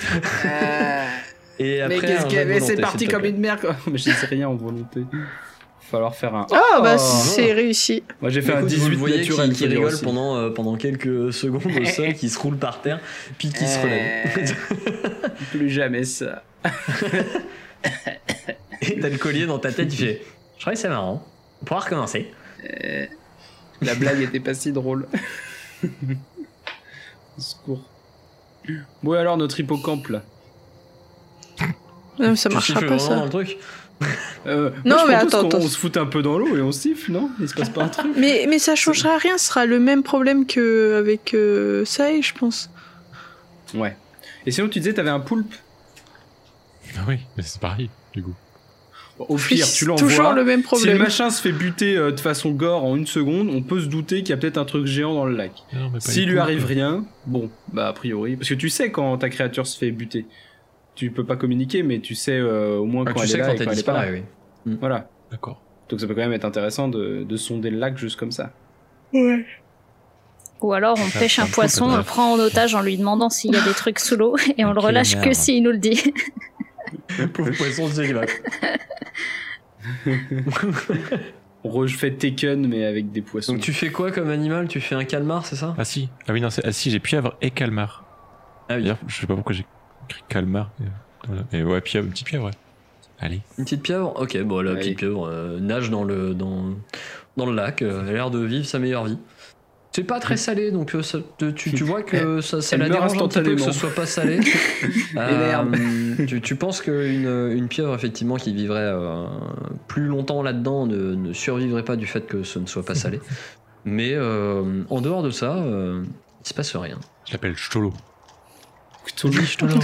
Et 1.59 1.81
après, 1.83 1.97
mais 1.97 2.01
qu'est-ce 2.07 2.27
qu'il 2.27 2.39
de 2.39 2.45
mais 2.45 2.61
c'est 2.61 2.77
parti 2.81 3.07
comme 3.07 3.25
une 3.25 3.39
merde. 3.39 3.61
quoi. 3.61 3.77
Mais 3.87 3.99
je 3.99 4.05
sais 4.11 4.27
rien 4.27 4.49
en 4.49 4.55
volonté. 4.55 5.03
Falloir 5.91 6.15
faire 6.15 6.35
un. 6.35 6.47
Oh, 6.51 6.81
bah 6.83 6.97
Oh. 6.99 6.99
c'est 6.99 7.53
réussi. 7.53 8.03
Moi 8.21 8.31
j'ai 8.31 8.41
Du 8.41 8.47
fait 8.47 8.53
un 8.55 8.57
coup, 8.57 8.63
vous 8.63 8.69
18 8.69 8.89
le 8.91 8.97
voyez 8.97 9.19
naturel. 9.19 9.51
qui, 9.51 9.57
qui 9.59 9.67
rigole 9.67 9.93
aussi. 9.93 10.03
pendant, 10.03 10.37
euh, 10.39 10.51
pendant 10.51 10.77
quelques 10.77 11.33
secondes 11.33 11.67
au 11.67 11.85
sol, 11.85 12.15
qui 12.19 12.31
se 12.31 12.39
roule 12.39 12.57
par 12.57 12.81
terre, 12.81 13.01
puis 13.39 13.51
qui 13.51 13.67
se 13.67 13.79
relève. 13.81 14.57
Plus 15.51 15.69
jamais 15.69 16.05
ça. 16.05 16.43
et 18.81 18.99
t'as 19.01 19.09
le 19.11 19.19
collier 19.19 19.47
dans 19.47 19.59
ta 19.59 19.71
tête, 19.73 19.89
tu 19.89 19.97
fais 19.99 20.23
Je 20.57 20.61
crois 20.63 20.73
que 20.73 20.79
c'est 20.79 20.89
marrant. 20.89 21.27
On 21.61 21.65
pourra 21.67 21.81
recommencer. 21.81 22.33
Euh, 22.65 23.05
La 23.83 23.95
blague 23.95 24.23
était 24.23 24.41
pas 24.41 24.55
si 24.55 24.73
drôle. 24.73 25.07
Au 27.39 27.41
secours. 27.41 27.83
Bon, 29.03 29.15
et 29.15 29.19
alors 29.19 29.37
notre 29.37 29.59
hippocampe 29.59 30.09
là 30.09 30.23
Non, 32.19 32.31
mais 32.31 32.37
ça 32.37 32.49
Tu 32.49 32.55
marchera 32.55 32.81
siffles 32.81 32.89
pas 32.89 32.97
vraiment 32.97 33.15
dans 33.17 33.19
ça. 33.21 33.25
le 33.25 33.31
truc 33.31 33.59
Euh, 34.47 34.71
Non, 34.85 34.97
moi, 34.97 34.99
je 35.05 35.09
mais 35.11 35.15
propose 35.15 35.15
attends, 35.35 35.41
qu'on- 35.43 35.49
attends. 35.49 35.59
On 35.59 35.69
se 35.69 35.79
fout 35.79 35.97
un 35.97 36.07
peu 36.07 36.23
dans 36.23 36.39
l'eau 36.39 36.57
et 36.57 36.61
on 36.63 36.73
siffle, 36.73 37.13
non? 37.13 37.31
Il 37.41 37.49
se 37.49 37.55
passe 37.55 37.71
pas 37.71 37.85
un 37.85 37.89
truc 37.89 38.13
Mais, 38.17 38.47
mais 38.49 38.59
ça 38.59 38.75
changera 38.75 39.17
rien, 39.19 39.39
ce 39.39 39.47
sera 39.47 39.65
le 39.67 39.79
même 39.81 40.03
problème 40.03 40.45
qu'avec 40.47 41.35
euh, 41.35 41.85
Sai, 41.85 42.21
je 42.23 42.35
pense. 42.35 42.69
Ouais. 43.75 43.97
Et 44.45 44.51
sinon, 44.51 44.69
tu 44.69 44.81
disais, 44.81 44.93
t'avais 44.95 45.11
un 45.11 45.21
poulpe 45.21 45.55
Ah 46.97 47.01
oui, 47.09 47.19
mais 47.37 47.43
c'est 47.45 47.61
pareil, 47.61 47.91
du 48.13 48.23
coup. 48.23 48.35
Au 49.19 49.37
pire, 49.37 49.67
tu 49.71 49.85
l'envoies. 49.85 50.09
Toujours 50.09 50.33
le 50.33 50.45
même 50.45 50.61
Si 50.61 50.65
le 50.65 50.77
problème. 50.79 50.99
machin 50.99 51.31
se 51.31 51.41
fait 51.43 51.53
buter 51.53 51.97
euh, 51.97 52.11
de 52.13 52.19
façon 52.21 52.51
gore 52.51 52.85
en 52.85 52.97
une 52.97 53.07
seconde, 53.07 53.49
on 53.51 53.63
peut 53.63 53.81
se 53.81 53.87
douter 53.87 54.19
qu'il 54.23 54.31
y 54.31 54.33
a 54.33 54.37
peut-être 54.37 54.59
un 54.59 54.65
truc 54.65 54.87
géant 54.87 55.15
dans 55.15 55.27
le 55.27 55.37
lac. 55.37 55.53
Pas 55.71 56.01
S'il 56.01 56.29
lui 56.29 56.39
arrive 56.39 56.65
rien, 56.65 57.05
bon, 57.27 57.51
bah 57.73 57.89
a 57.89 57.93
priori. 57.93 58.37
Parce 58.37 58.49
que 58.49 58.55
tu 58.55 58.69
sais 58.71 58.91
quand 58.91 59.19
ta 59.19 59.29
créature 59.29 59.67
se 59.67 59.79
fait 59.79 59.91
buter. 59.91 60.27
Tu 60.95 61.11
peux 61.11 61.25
pas 61.25 61.37
communiquer, 61.37 61.83
mais 61.83 62.01
tu 62.01 62.15
sais 62.15 62.39
euh, 62.39 62.77
au 62.79 62.85
moins 62.87 63.05
Ah, 63.07 63.13
quand 63.13 63.21
Tu 63.21 63.25
elle 63.25 63.29
sais 63.31 63.37
est 63.37 63.41
là 63.41 63.47
quand 63.47 63.53
et 63.53 63.57
elle 63.61 63.65
quand 63.67 63.73
elle 63.73 63.79
est 63.79 63.83
pas 63.85 63.93
là. 63.93 63.99
disparaît, 64.01 64.25
oui. 64.67 64.77
Voilà. 64.81 65.09
D'accord. 65.31 65.61
Donc 65.89 66.01
ça 66.01 66.07
peut 66.07 66.15
quand 66.15 66.21
même 66.23 66.33
être 66.33 66.45
intéressant 66.45 66.89
de, 66.89 67.23
de 67.29 67.37
sonder 67.37 67.71
le 67.71 67.79
lac 67.79 67.97
juste 67.99 68.19
comme 68.19 68.33
ça. 68.33 68.51
Ou 70.63 70.73
alors 70.73 70.97
on 70.99 71.09
Ça, 71.09 71.19
pêche 71.19 71.39
un 71.39 71.47
poisson, 71.47 71.87
on 71.91 71.97
le 71.97 72.03
prend 72.05 72.33
en 72.35 72.39
otage 72.39 72.75
en 72.75 72.83
lui 72.83 72.97
demandant 72.97 73.31
s'il 73.31 73.53
y 73.53 73.57
a 73.57 73.61
des 73.63 73.73
trucs 73.73 73.99
sous 73.99 74.17
l'eau 74.17 74.37
et 74.57 74.65
on 74.65 74.73
le 74.73 74.81
relâche 74.81 75.21
que 75.21 75.33
s'il 75.33 75.63
nous 75.63 75.73
le 75.73 75.79
dit. 75.79 76.01
Le 77.19 77.27
pauvre 77.29 77.51
poisson, 77.57 77.89
qu'il 77.91 78.15
va. 78.15 78.23
On 81.65 81.71
refait 81.71 82.13
Taken 82.15 82.67
mais 82.67 82.85
avec 82.85 83.13
des 83.13 83.23
poissons. 83.23 83.53
Donc 83.55 83.63
tu 83.63 83.73
fais 83.73 83.91
quoi 83.91 84.11
comme 84.11 84.31
animal? 84.31 84.69
Tu 84.69 84.81
fais 84.81 84.95
un 84.95 85.05
calmar, 85.05 85.47
c'est 85.47 85.57
ça? 85.57 85.75
Ah 85.79 85.85
si, 85.85 86.09
ah 86.27 86.33
oui, 86.33 86.41
non, 86.41 86.51
c'est- 86.51 86.65
ah 86.65 86.73
si, 86.73 86.91
j'ai 86.91 86.99
pieuvre 87.01 87.37
et 87.41 87.51
calmar. 87.51 88.05
Ah 88.69 88.77
oui. 88.77 88.91
Je 89.07 89.21
sais 89.21 89.27
pas 89.27 89.35
pourquoi 89.35 89.55
j'ai 89.55 89.65
écrit 90.09 90.23
calmar. 90.29 90.71
mais 91.53 91.63
ouais, 91.63 91.81
pieuvre, 91.81 92.07
une 92.07 92.13
petite 92.13 92.27
pieuvre, 92.27 92.47
ouais. 92.47 92.53
Allez. 93.21 93.41
Une 93.59 93.65
petite 93.65 93.83
pieuvre? 93.83 94.21
Ok, 94.21 94.37
bon, 94.43 94.61
la 94.61 94.73
Allez. 94.73 94.81
petite 94.81 94.99
pieuvre 94.99 95.29
euh, 95.29 95.61
nage 95.61 95.91
dans 95.91 96.03
le, 96.03 96.35
dans, 96.35 96.75
dans 97.37 97.47
le 97.47 97.55
lac, 97.55 97.81
euh, 97.83 98.03
elle 98.03 98.09
a 98.09 98.13
l'air 98.13 98.31
de 98.33 98.41
vivre 98.41 98.67
sa 98.67 98.81
meilleure 98.81 99.05
vie. 99.05 99.19
C'est 99.95 100.05
pas 100.05 100.21
très 100.21 100.39
salé, 100.39 100.71
donc 100.71 100.95
euh, 100.95 101.03
ça 101.03 101.19
tu, 101.55 101.73
tu 101.73 101.85
vois 101.85 102.03
que 102.03 102.41
ça, 102.41 102.63
ça 102.63 102.77
Elle 102.77 102.83
la 102.83 102.89
dérange 102.89 103.13
un 103.13 103.29
petit 103.29 103.43
peu 103.43 103.57
que 103.57 103.61
ce 103.61 103.73
soit 103.73 103.95
pas 103.95 104.07
salé. 104.07 104.41
Euh, 105.15 106.27
tu, 106.27 106.41
tu 106.41 106.57
penses 106.57 106.81
qu'une 106.81 107.27
une 107.27 107.69
pieuvre, 107.69 107.95
effectivement, 107.95 108.37
qui 108.37 108.55
vivrait 108.55 108.81
euh, 108.81 109.27
plus 109.89 110.07
longtemps 110.07 110.43
là-dedans 110.43 110.87
ne, 110.87 111.15
ne 111.15 111.33
survivrait 111.35 111.85
pas 111.85 111.97
du 111.97 112.07
fait 112.07 112.27
que 112.27 112.43
ce 112.43 112.59
ne 112.59 112.67
soit 112.67 112.85
pas 112.85 112.95
salé. 112.95 113.21
Mais 113.85 114.13
euh, 114.15 114.85
en 114.91 115.01
dehors 115.01 115.23
de 115.23 115.31
ça, 115.31 115.57
euh, 115.57 116.03
il 116.45 116.49
se 116.49 116.55
passe 116.55 116.75
rien. 116.77 116.99
Je 117.27 117.33
l'appelle 117.33 117.57
Stolo. 117.57 117.93
Cthulhu. 119.05 119.45
Stolo 119.45 119.75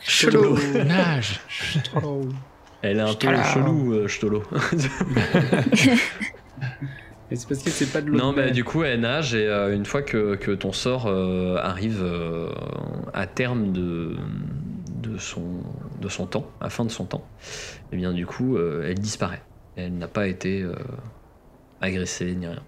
Chelou. 0.00 0.58
Nage 0.84 1.40
Elle 2.82 2.98
est 2.98 3.00
un 3.00 3.14
peu 3.14 3.34
Stolo. 3.44 4.06
chelou, 4.08 4.42
euh, 4.52 4.66
Et 7.30 7.36
c'est 7.36 7.46
parce 7.48 7.62
que 7.62 7.70
c'est 7.70 7.92
pas 7.92 8.00
de 8.00 8.06
l'eau. 8.10 8.16
Non, 8.18 8.32
de 8.32 8.36
mais 8.40 8.50
du 8.52 8.64
coup, 8.64 8.82
elle 8.84 9.00
nage 9.00 9.34
et 9.34 9.46
euh, 9.46 9.74
une 9.74 9.84
fois 9.84 10.02
que, 10.02 10.34
que 10.36 10.50
ton 10.52 10.72
sort 10.72 11.06
euh, 11.06 11.56
arrive 11.58 12.00
euh, 12.02 12.50
à 13.12 13.26
terme 13.26 13.72
de, 13.72 14.16
de, 15.02 15.18
son, 15.18 15.42
de 16.00 16.08
son 16.08 16.26
temps, 16.26 16.46
à 16.60 16.70
fin 16.70 16.84
de 16.86 16.90
son 16.90 17.04
temps, 17.04 17.26
et 17.92 17.96
bien 17.96 18.12
du 18.12 18.24
coup, 18.24 18.56
euh, 18.56 18.86
elle 18.88 18.98
disparaît. 18.98 19.42
Elle 19.76 19.98
n'a 19.98 20.08
pas 20.08 20.26
été 20.26 20.62
euh, 20.62 20.74
agressée 21.80 22.34
ni 22.34 22.46
rien. 22.46 22.62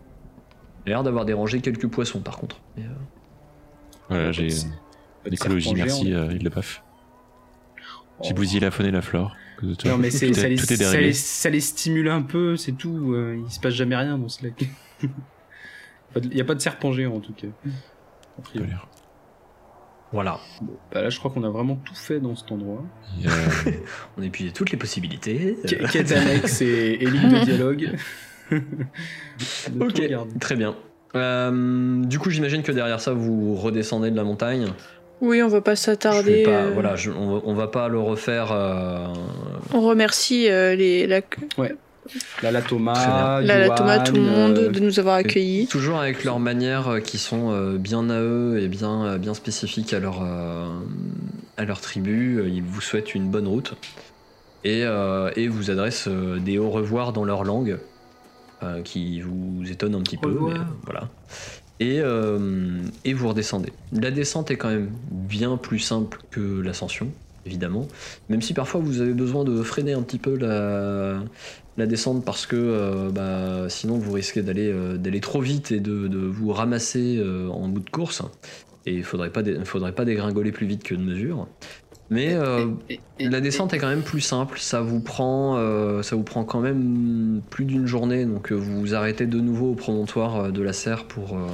Elle 0.85 0.93
a 0.93 0.97
l'air 0.97 1.03
d'avoir 1.05 1.25
dérangé 1.25 1.61
quelques 1.61 1.89
poissons 1.89 2.21
par 2.21 2.37
contre. 2.39 2.61
Mais, 2.77 2.85
euh, 2.85 2.89
Voilà, 4.09 4.33
j'ai 4.33 4.49
l'écologie, 5.25 5.75
merci, 5.75 6.13
euh, 6.13 6.29
il 6.33 6.45
le 6.45 6.51
paf. 6.51 6.83
J'ai 8.23 8.33
Oh. 8.33 8.35
bousillé 8.35 8.61
la 8.61 8.71
faune 8.71 8.87
et 8.87 8.91
la 8.91 9.01
flore. 9.03 9.35
Non 9.85 9.99
mais 9.99 10.11
c'est 10.11 10.29
tout, 10.29 10.35
ça, 10.35 10.47
est, 10.47 10.51
les, 10.51 10.57
tout 10.57 10.65
est 10.73 10.77
ça, 10.77 10.85
déréglé. 10.85 11.07
les, 11.09 11.13
ça 11.13 11.51
les 11.51 11.61
stimule 11.61 12.09
un 12.09 12.23
peu, 12.23 12.57
c'est 12.57 12.73
tout. 12.73 13.13
euh, 13.15 13.41
il 13.47 13.51
se 13.53 13.61
passe 13.61 13.75
jamais 13.75 13.97
rien 13.97 14.17
dans 14.19 14.29
ce 14.29 14.45
lac. 14.45 14.55
Pas 16.15 16.21
de- 16.21 16.29
Il 16.31 16.37
y 16.37 16.41
a 16.41 16.45
pas 16.45 16.55
de 16.55 16.61
serpent 16.61 16.93
géant 16.93 17.15
en 17.15 17.21
tout 17.21 17.33
cas. 17.35 17.47
Voilà, 20.13 20.41
Bon, 20.61 20.73
bah 20.93 21.03
là 21.03 21.09
je 21.11 21.19
crois 21.21 21.31
qu'on 21.31 21.45
a 21.45 21.51
vraiment 21.51 21.77
tout 21.77 21.95
fait 21.95 22.19
dans 22.19 22.35
cet 22.35 22.51
endroit. 22.51 22.83
On 24.19 24.23
a 24.23 24.25
épuisé 24.25 24.51
toutes 24.51 24.73
les 24.73 24.77
possibilités. 24.77 25.57
Qu- 25.69 25.77
Quête 25.93 26.11
annexe 26.11 26.63
et, 26.63 26.99
et 27.01 27.07
ligne 27.07 27.31
de 27.41 27.45
dialogue. 27.45 27.91
Ok, 29.81 30.03
très 30.41 30.57
bien. 30.57 30.75
Euh, 31.15 32.05
du 32.05 32.19
coup, 32.19 32.31
j'imagine 32.31 32.63
que 32.65 32.73
derrière 32.73 33.01
ça, 33.01 33.13
vous 33.13 33.55
redescendez 33.55 34.11
de 34.11 34.17
la 34.17 34.25
montagne. 34.25 34.67
Oui, 35.21 35.43
on 35.43 35.49
va 35.49 35.61
pas 35.61 35.77
s'attarder. 35.77 36.45
euh, 36.49 36.71
Voilà, 36.75 36.97
je- 36.97 37.11
on, 37.11 37.35
va- 37.35 37.43
on 37.45 37.55
va 37.55 37.67
pas 37.69 37.89
le 37.89 37.99
refaire. 37.99 38.53
euh, 38.53 39.07
On 39.75 39.81
remercie 39.83 40.49
euh, 40.49 40.75
les, 40.75 41.07
la, 41.07 41.21
la 42.43 42.63
Thomas, 42.63 43.41
la, 43.43 44.01
tout 44.01 44.15
le 44.17 44.23
monde 44.23 44.55
de 44.55 44.81
nous 44.81 44.99
avoir 44.99 45.17
accueillis. 45.17 45.67
Toujours 45.67 45.99
avec 45.99 46.25
leurs 46.25 46.41
manières 46.41 47.01
qui 47.05 47.19
sont 47.19 47.75
bien 47.75 48.09
à 48.11 48.21
eux 48.21 48.59
et 48.63 48.69
bien, 48.69 49.19
bien 49.19 49.35
spécifiques 49.35 49.93
à 49.93 50.01
leur, 50.01 50.23
à 50.23 51.65
leur 51.65 51.81
tribu. 51.81 52.43
Ils 52.49 52.63
vous 52.63 52.81
souhaitent 52.81 53.15
une 53.15 53.29
bonne 53.31 53.47
route 53.47 53.75
et, 54.65 54.85
et 55.37 55.49
vous 55.49 55.71
adressent 55.71 56.09
des 56.09 56.59
au 56.59 56.71
revoir 56.71 57.13
dans 57.13 57.25
leur 57.25 57.45
langue 57.45 57.79
qui 58.85 59.21
vous 59.21 59.63
étonne 59.71 59.95
un 59.95 60.01
petit 60.03 60.17
Au 60.17 60.21
peu. 60.29 60.39
mais, 60.47 60.55
euh, 60.55 60.63
voilà. 60.85 61.09
Et, 61.81 62.01
euh, 62.01 62.83
et 63.05 63.15
vous 63.15 63.29
redescendez. 63.29 63.73
La 63.93 64.11
descente 64.11 64.51
est 64.51 64.57
quand 64.57 64.69
même 64.69 64.91
bien 65.11 65.57
plus 65.57 65.79
simple 65.79 66.21
que 66.31 66.61
l'ascension, 66.61 67.11
évidemment. 67.47 67.89
Même 68.29 68.43
si 68.43 68.53
parfois 68.53 68.83
vous 68.83 69.01
avez 69.01 69.15
besoin 69.15 69.45
de 69.45 69.63
freiner 69.63 69.95
un 69.95 70.03
petit 70.03 70.19
peu 70.19 70.37
la, 70.37 71.23
descente 71.87 72.23
parce 72.27 72.45
que 72.45 72.57
euh, 72.57 73.09
bah, 73.11 73.71
sinon 73.71 73.97
vous 73.97 74.13
risquez 74.13 74.43
d'aller 74.43 74.71
euh, 74.71 74.99
d'aller 74.99 75.21
trop 75.21 75.41
vite 75.41 75.73
et 75.73 75.81
de, 75.81 76.19
vous 76.19 76.53
ramasser 76.53 77.19
en 77.51 77.69
bout 77.69 77.81
de 77.81 77.91
course. 77.91 78.23
Et 78.85 78.95
il 78.95 79.05
faudrait 79.05 79.31
faudrait 79.65 79.93
pas 79.93 80.05
dégringoler 80.05 80.53
plus 80.53 80.67
vite 80.67 80.83
que 80.83 80.95
de 80.95 81.03
mesure. 81.03 81.49
Mais 82.13 82.35
euh, 82.35 82.67
et- 82.89 83.01
et- 83.21 83.29
la 83.29 83.41
descente 83.41 83.73
est 83.73 83.79
quand 83.79 83.89
même 83.89 84.03
plus 84.03 84.21
simple. 84.21 84.59
Ça 84.59 84.81
vous 84.81 85.01
prend, 85.01 85.57
euh, 85.59 86.03
ça 86.03 86.17
vous 86.17 86.25
prend 86.25 86.45
quand 86.45 86.61
même 86.61 87.41
plus 87.51 87.65
d'une 87.65 87.87
journée. 87.87 88.25
Donc 88.25 88.51
euh, 88.51 88.57
vous 88.57 88.81
vous 88.81 88.95
arrêtez 88.95 89.27
de 89.27 89.39
nouveau 89.41 89.71
au 89.71 89.75
promontoire 89.75 90.51
de 90.51 90.61
la 90.63 90.73
serre 90.73 91.05
pour, 91.07 91.37
euh, 91.37 91.47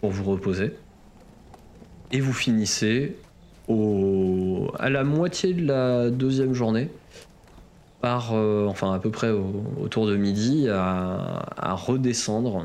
pour 0.00 0.10
vous 0.10 0.24
reposer. 0.24 0.72
Et 2.12 2.20
vous 2.20 2.32
finissez 2.32 3.16
au, 3.68 4.70
à 4.78 4.90
la 4.90 5.02
moitié 5.04 5.54
de 5.54 5.66
la 5.66 6.10
deuxième 6.10 6.54
journée 6.54 6.88
par, 8.00 8.32
enfin 8.32 8.92
à 8.94 8.98
peu 8.98 9.10
près 9.10 9.30
au- 9.30 9.64
autour 9.82 10.06
de 10.06 10.16
midi, 10.16 10.68
à, 10.68 11.46
à 11.56 11.74
redescendre 11.74 12.64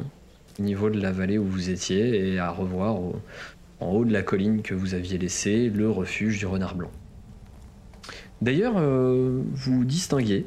au 0.60 0.62
niveau 0.64 0.90
de 0.90 1.00
la 1.02 1.12
vallée 1.12 1.38
où 1.38 1.44
vous 1.46 1.70
étiez 1.70 2.34
et 2.34 2.40
à 2.40 2.50
revoir 2.52 3.00
au- 3.02 3.16
en 3.80 3.92
haut 3.92 4.06
de 4.06 4.14
la 4.14 4.22
colline 4.22 4.62
que 4.62 4.74
vous 4.74 4.94
aviez 4.94 5.18
laissé 5.18 5.70
le 5.70 5.90
refuge 5.90 6.38
du 6.40 6.46
renard 6.46 6.76
blanc. 6.76 6.92
D'ailleurs, 8.42 8.76
euh, 8.78 9.42
vous 9.54 9.86
distinguez 9.86 10.46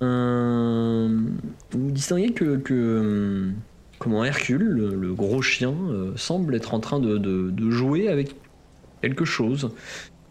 un- 0.00 1.10
vous 1.72 1.90
distinguez 1.90 2.32
que, 2.32 2.56
que, 2.56 3.00
hum, 3.00 3.54
comment 3.98 4.24
Hercule, 4.24 4.62
le, 4.64 4.94
le 4.94 5.14
gros 5.14 5.42
chien, 5.42 5.74
euh, 5.90 6.12
semble 6.16 6.54
être 6.54 6.74
en 6.74 6.80
train 6.80 7.00
de, 7.00 7.18
de- 7.18 7.50
de 7.50 7.70
jouer 7.70 8.08
avec 8.08 8.34
quelque 9.02 9.24
chose. 9.24 9.70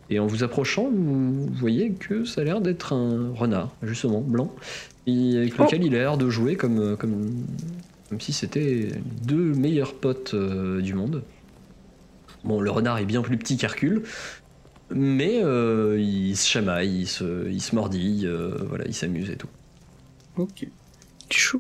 Et 0.10 0.20
en 0.20 0.26
vous 0.26 0.44
approchant, 0.44 0.90
vous 0.90 1.48
voyez 1.54 1.92
que 1.94 2.26
ça 2.26 2.42
a 2.42 2.44
l'air 2.44 2.62
d'être 2.62 2.94
un 2.94 3.32
renard, 3.36 3.76
justement, 3.84 4.22
blanc, 4.22 4.54
et 5.06 5.38
avec 5.38 5.56
lequel 5.66 5.84
il 5.86 5.96
a 5.96 6.00
l'air 6.00 6.18
de 6.18 6.30
jouer 6.30 6.56
comme, 6.56 6.98
comme, 6.98 7.46
comme 8.10 8.20
si 8.20 8.34
c'était 8.34 8.60
les 8.66 8.92
deux 9.24 9.54
meilleurs 9.54 9.94
potes 9.94 10.34
euh, 10.34 10.82
du 10.82 10.96
monde. 10.96 11.24
Bon, 12.44 12.60
le 12.62 12.72
renard 12.72 12.98
est 12.98 13.06
bien 13.06 13.22
plus 13.22 13.38
petit 13.38 13.58
qu'Hercule, 13.58 14.02
mais 14.92 15.42
euh, 15.44 15.98
il 16.00 16.36
se 16.36 16.48
chamaille, 16.48 17.02
il 17.02 17.08
se, 17.08 17.50
il 17.50 17.62
se 17.62 17.76
mordille, 17.76 18.26
euh, 18.26 18.58
voilà, 18.68 18.86
il 18.88 18.94
s'amuse 18.94 19.30
et 19.30 19.36
tout. 19.36 19.50
Ok, 20.38 20.68
Chou. 21.30 21.60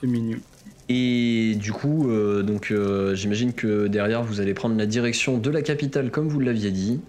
c'est 0.00 0.06
mignon. 0.06 0.38
Et 0.88 1.54
du 1.56 1.72
coup, 1.72 2.10
euh, 2.10 2.42
donc 2.42 2.70
euh, 2.70 3.14
j'imagine 3.14 3.52
que 3.52 3.86
derrière 3.86 4.22
vous 4.22 4.40
allez 4.40 4.52
prendre 4.54 4.76
la 4.76 4.86
direction 4.86 5.38
de 5.38 5.48
la 5.50 5.62
capitale 5.62 6.10
comme 6.10 6.28
vous 6.28 6.40
l'aviez 6.40 6.70
dit. 6.70 7.00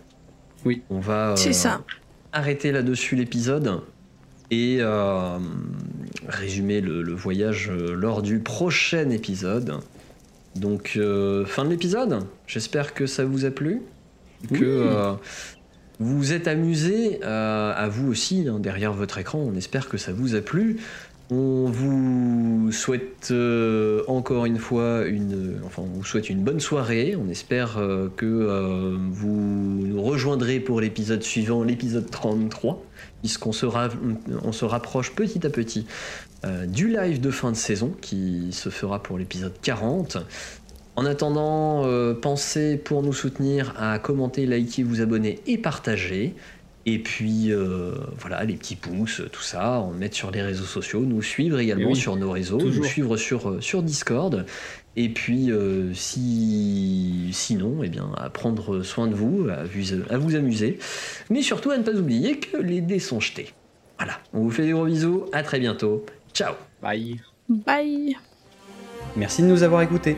Oui. 0.66 0.82
On 0.90 1.00
va 1.00 1.32
euh, 1.32 1.36
C'est 1.36 1.54
ça. 1.54 1.82
arrêter 2.32 2.72
là-dessus 2.72 3.16
l'épisode 3.16 3.82
et 4.52 4.78
euh, 4.80 5.38
résumer 6.28 6.80
le, 6.82 7.02
le 7.02 7.14
voyage 7.14 7.72
lors 7.72 8.22
du 8.22 8.40
prochain 8.40 9.10
épisode. 9.10 9.80
Donc 10.56 10.94
euh, 10.96 11.46
fin 11.46 11.66
de 11.66 11.70
l'épisode. 11.70 12.20
J'espère 12.48 12.94
que 12.94 13.06
ça 13.08 13.26
vous 13.26 13.46
a 13.46 13.52
plu. 13.52 13.82
Que 14.48 14.64
euh, 14.64 15.14
vous 16.00 16.18
vous 16.18 16.34
êtes 16.34 16.48
amusé, 16.48 17.20
euh, 17.24 17.74
à 17.76 17.88
vous 17.88 18.10
aussi 18.10 18.46
hein, 18.48 18.60
derrière 18.60 18.94
votre 18.94 19.18
écran. 19.18 19.40
On 19.40 19.56
espère 19.56 19.90
que 19.90 19.98
ça 19.98 20.12
vous 20.12 20.36
a 20.36 20.42
plu. 20.42 20.78
On 21.32 21.66
vous 21.72 22.72
souhaite 22.72 23.30
euh, 23.32 24.04
encore 24.08 24.46
une 24.46 24.58
fois 24.60 25.06
une, 25.08 25.56
enfin, 25.66 25.82
on 25.82 25.98
vous 25.98 26.04
souhaite 26.04 26.30
une 26.30 26.44
bonne 26.44 26.60
soirée. 26.60 27.16
On 27.16 27.30
espère 27.30 27.78
euh, 27.78 28.10
que 28.16 28.26
euh, 28.26 28.96
vous 29.10 29.30
nous 29.88 30.02
rejoindrez 30.02 30.60
pour 30.60 30.82
l'épisode 30.82 31.24
suivant, 31.24 31.64
l'épisode 31.64 32.12
33, 32.12 32.84
puisqu'on 33.22 33.54
se, 33.54 33.66
ra- 33.66 33.90
on 34.44 34.52
se 34.52 34.66
rapproche 34.66 35.14
petit 35.14 35.46
à 35.48 35.50
petit 35.50 35.88
du 36.68 36.90
live 36.90 37.22
de 37.22 37.32
fin 37.32 37.52
de 37.52 37.56
saison 37.56 37.94
qui 38.02 38.50
se 38.52 38.68
fera 38.68 39.02
pour 39.02 39.18
l'épisode 39.18 39.54
40. 39.62 40.18
En 40.96 41.06
attendant, 41.06 41.86
euh, 41.86 42.14
pensez 42.14 42.78
pour 42.78 43.02
nous 43.02 43.14
soutenir 43.14 43.74
à 43.78 43.98
commenter, 44.00 44.46
liker, 44.46 44.84
vous 44.84 45.02
abonner 45.02 45.40
et 45.48 45.58
partager. 45.58 46.36
Et 46.86 47.00
puis 47.00 47.52
euh, 47.52 47.94
voilà, 48.20 48.44
les 48.44 48.56
petits 48.56 48.76
pouces, 48.76 49.22
tout 49.32 49.42
ça, 49.42 49.80
en 49.80 49.92
mettre 49.92 50.16
sur 50.16 50.32
les 50.32 50.42
réseaux 50.42 50.66
sociaux, 50.66 51.00
nous 51.02 51.22
suivre 51.22 51.60
également 51.60 51.90
oui, 51.90 51.96
sur 51.96 52.18
nos 52.18 52.32
réseaux, 52.32 52.58
nous 52.58 52.84
suivre 52.84 53.16
sur, 53.16 53.50
euh, 53.50 53.62
sur 53.62 53.82
Discord. 53.84 54.46
Et 54.98 55.10
puis 55.10 55.50
euh, 55.50 55.94
si 55.94 57.30
sinon, 57.32 57.84
eh 57.84 57.90
bien, 57.90 58.12
à 58.18 58.30
prendre 58.30 58.84
soin 58.84 59.08
de 59.08 59.16
vous, 59.16 59.48
à 59.50 59.64
vous, 59.64 59.94
à 60.10 60.18
vous 60.18 60.36
amuser, 60.36 60.78
mais 61.30 61.42
surtout 61.42 61.72
à 61.72 61.78
ne 61.78 61.84
pas 61.84 61.94
oublier 61.94 62.38
que 62.38 62.58
les 62.58 62.82
dés 62.82 63.00
sont 63.00 63.22
jetés. 63.22 63.54
Voilà, 63.98 64.20
on 64.34 64.42
vous 64.42 64.52
fait 64.52 64.64
des 64.64 64.72
gros 64.72 64.86
bisous, 64.86 65.26
à 65.32 65.42
très 65.42 65.60
bientôt, 65.60 66.06
ciao 66.34 66.54
Bye. 66.82 67.22
Bye. 67.48 68.18
Merci 69.16 69.42
de 69.42 69.48
nous 69.48 69.64
avoir 69.64 69.82
écoutés. 69.82 70.18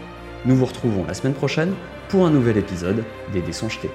Nous 0.43 0.55
vous 0.55 0.65
retrouvons 0.65 1.05
la 1.05 1.13
semaine 1.13 1.35
prochaine 1.35 1.73
pour 2.09 2.25
un 2.25 2.31
nouvel 2.31 2.57
épisode 2.57 3.03
des 3.31 3.41
dés 3.41 3.53
sont 3.53 3.69
jetés. 3.69 3.91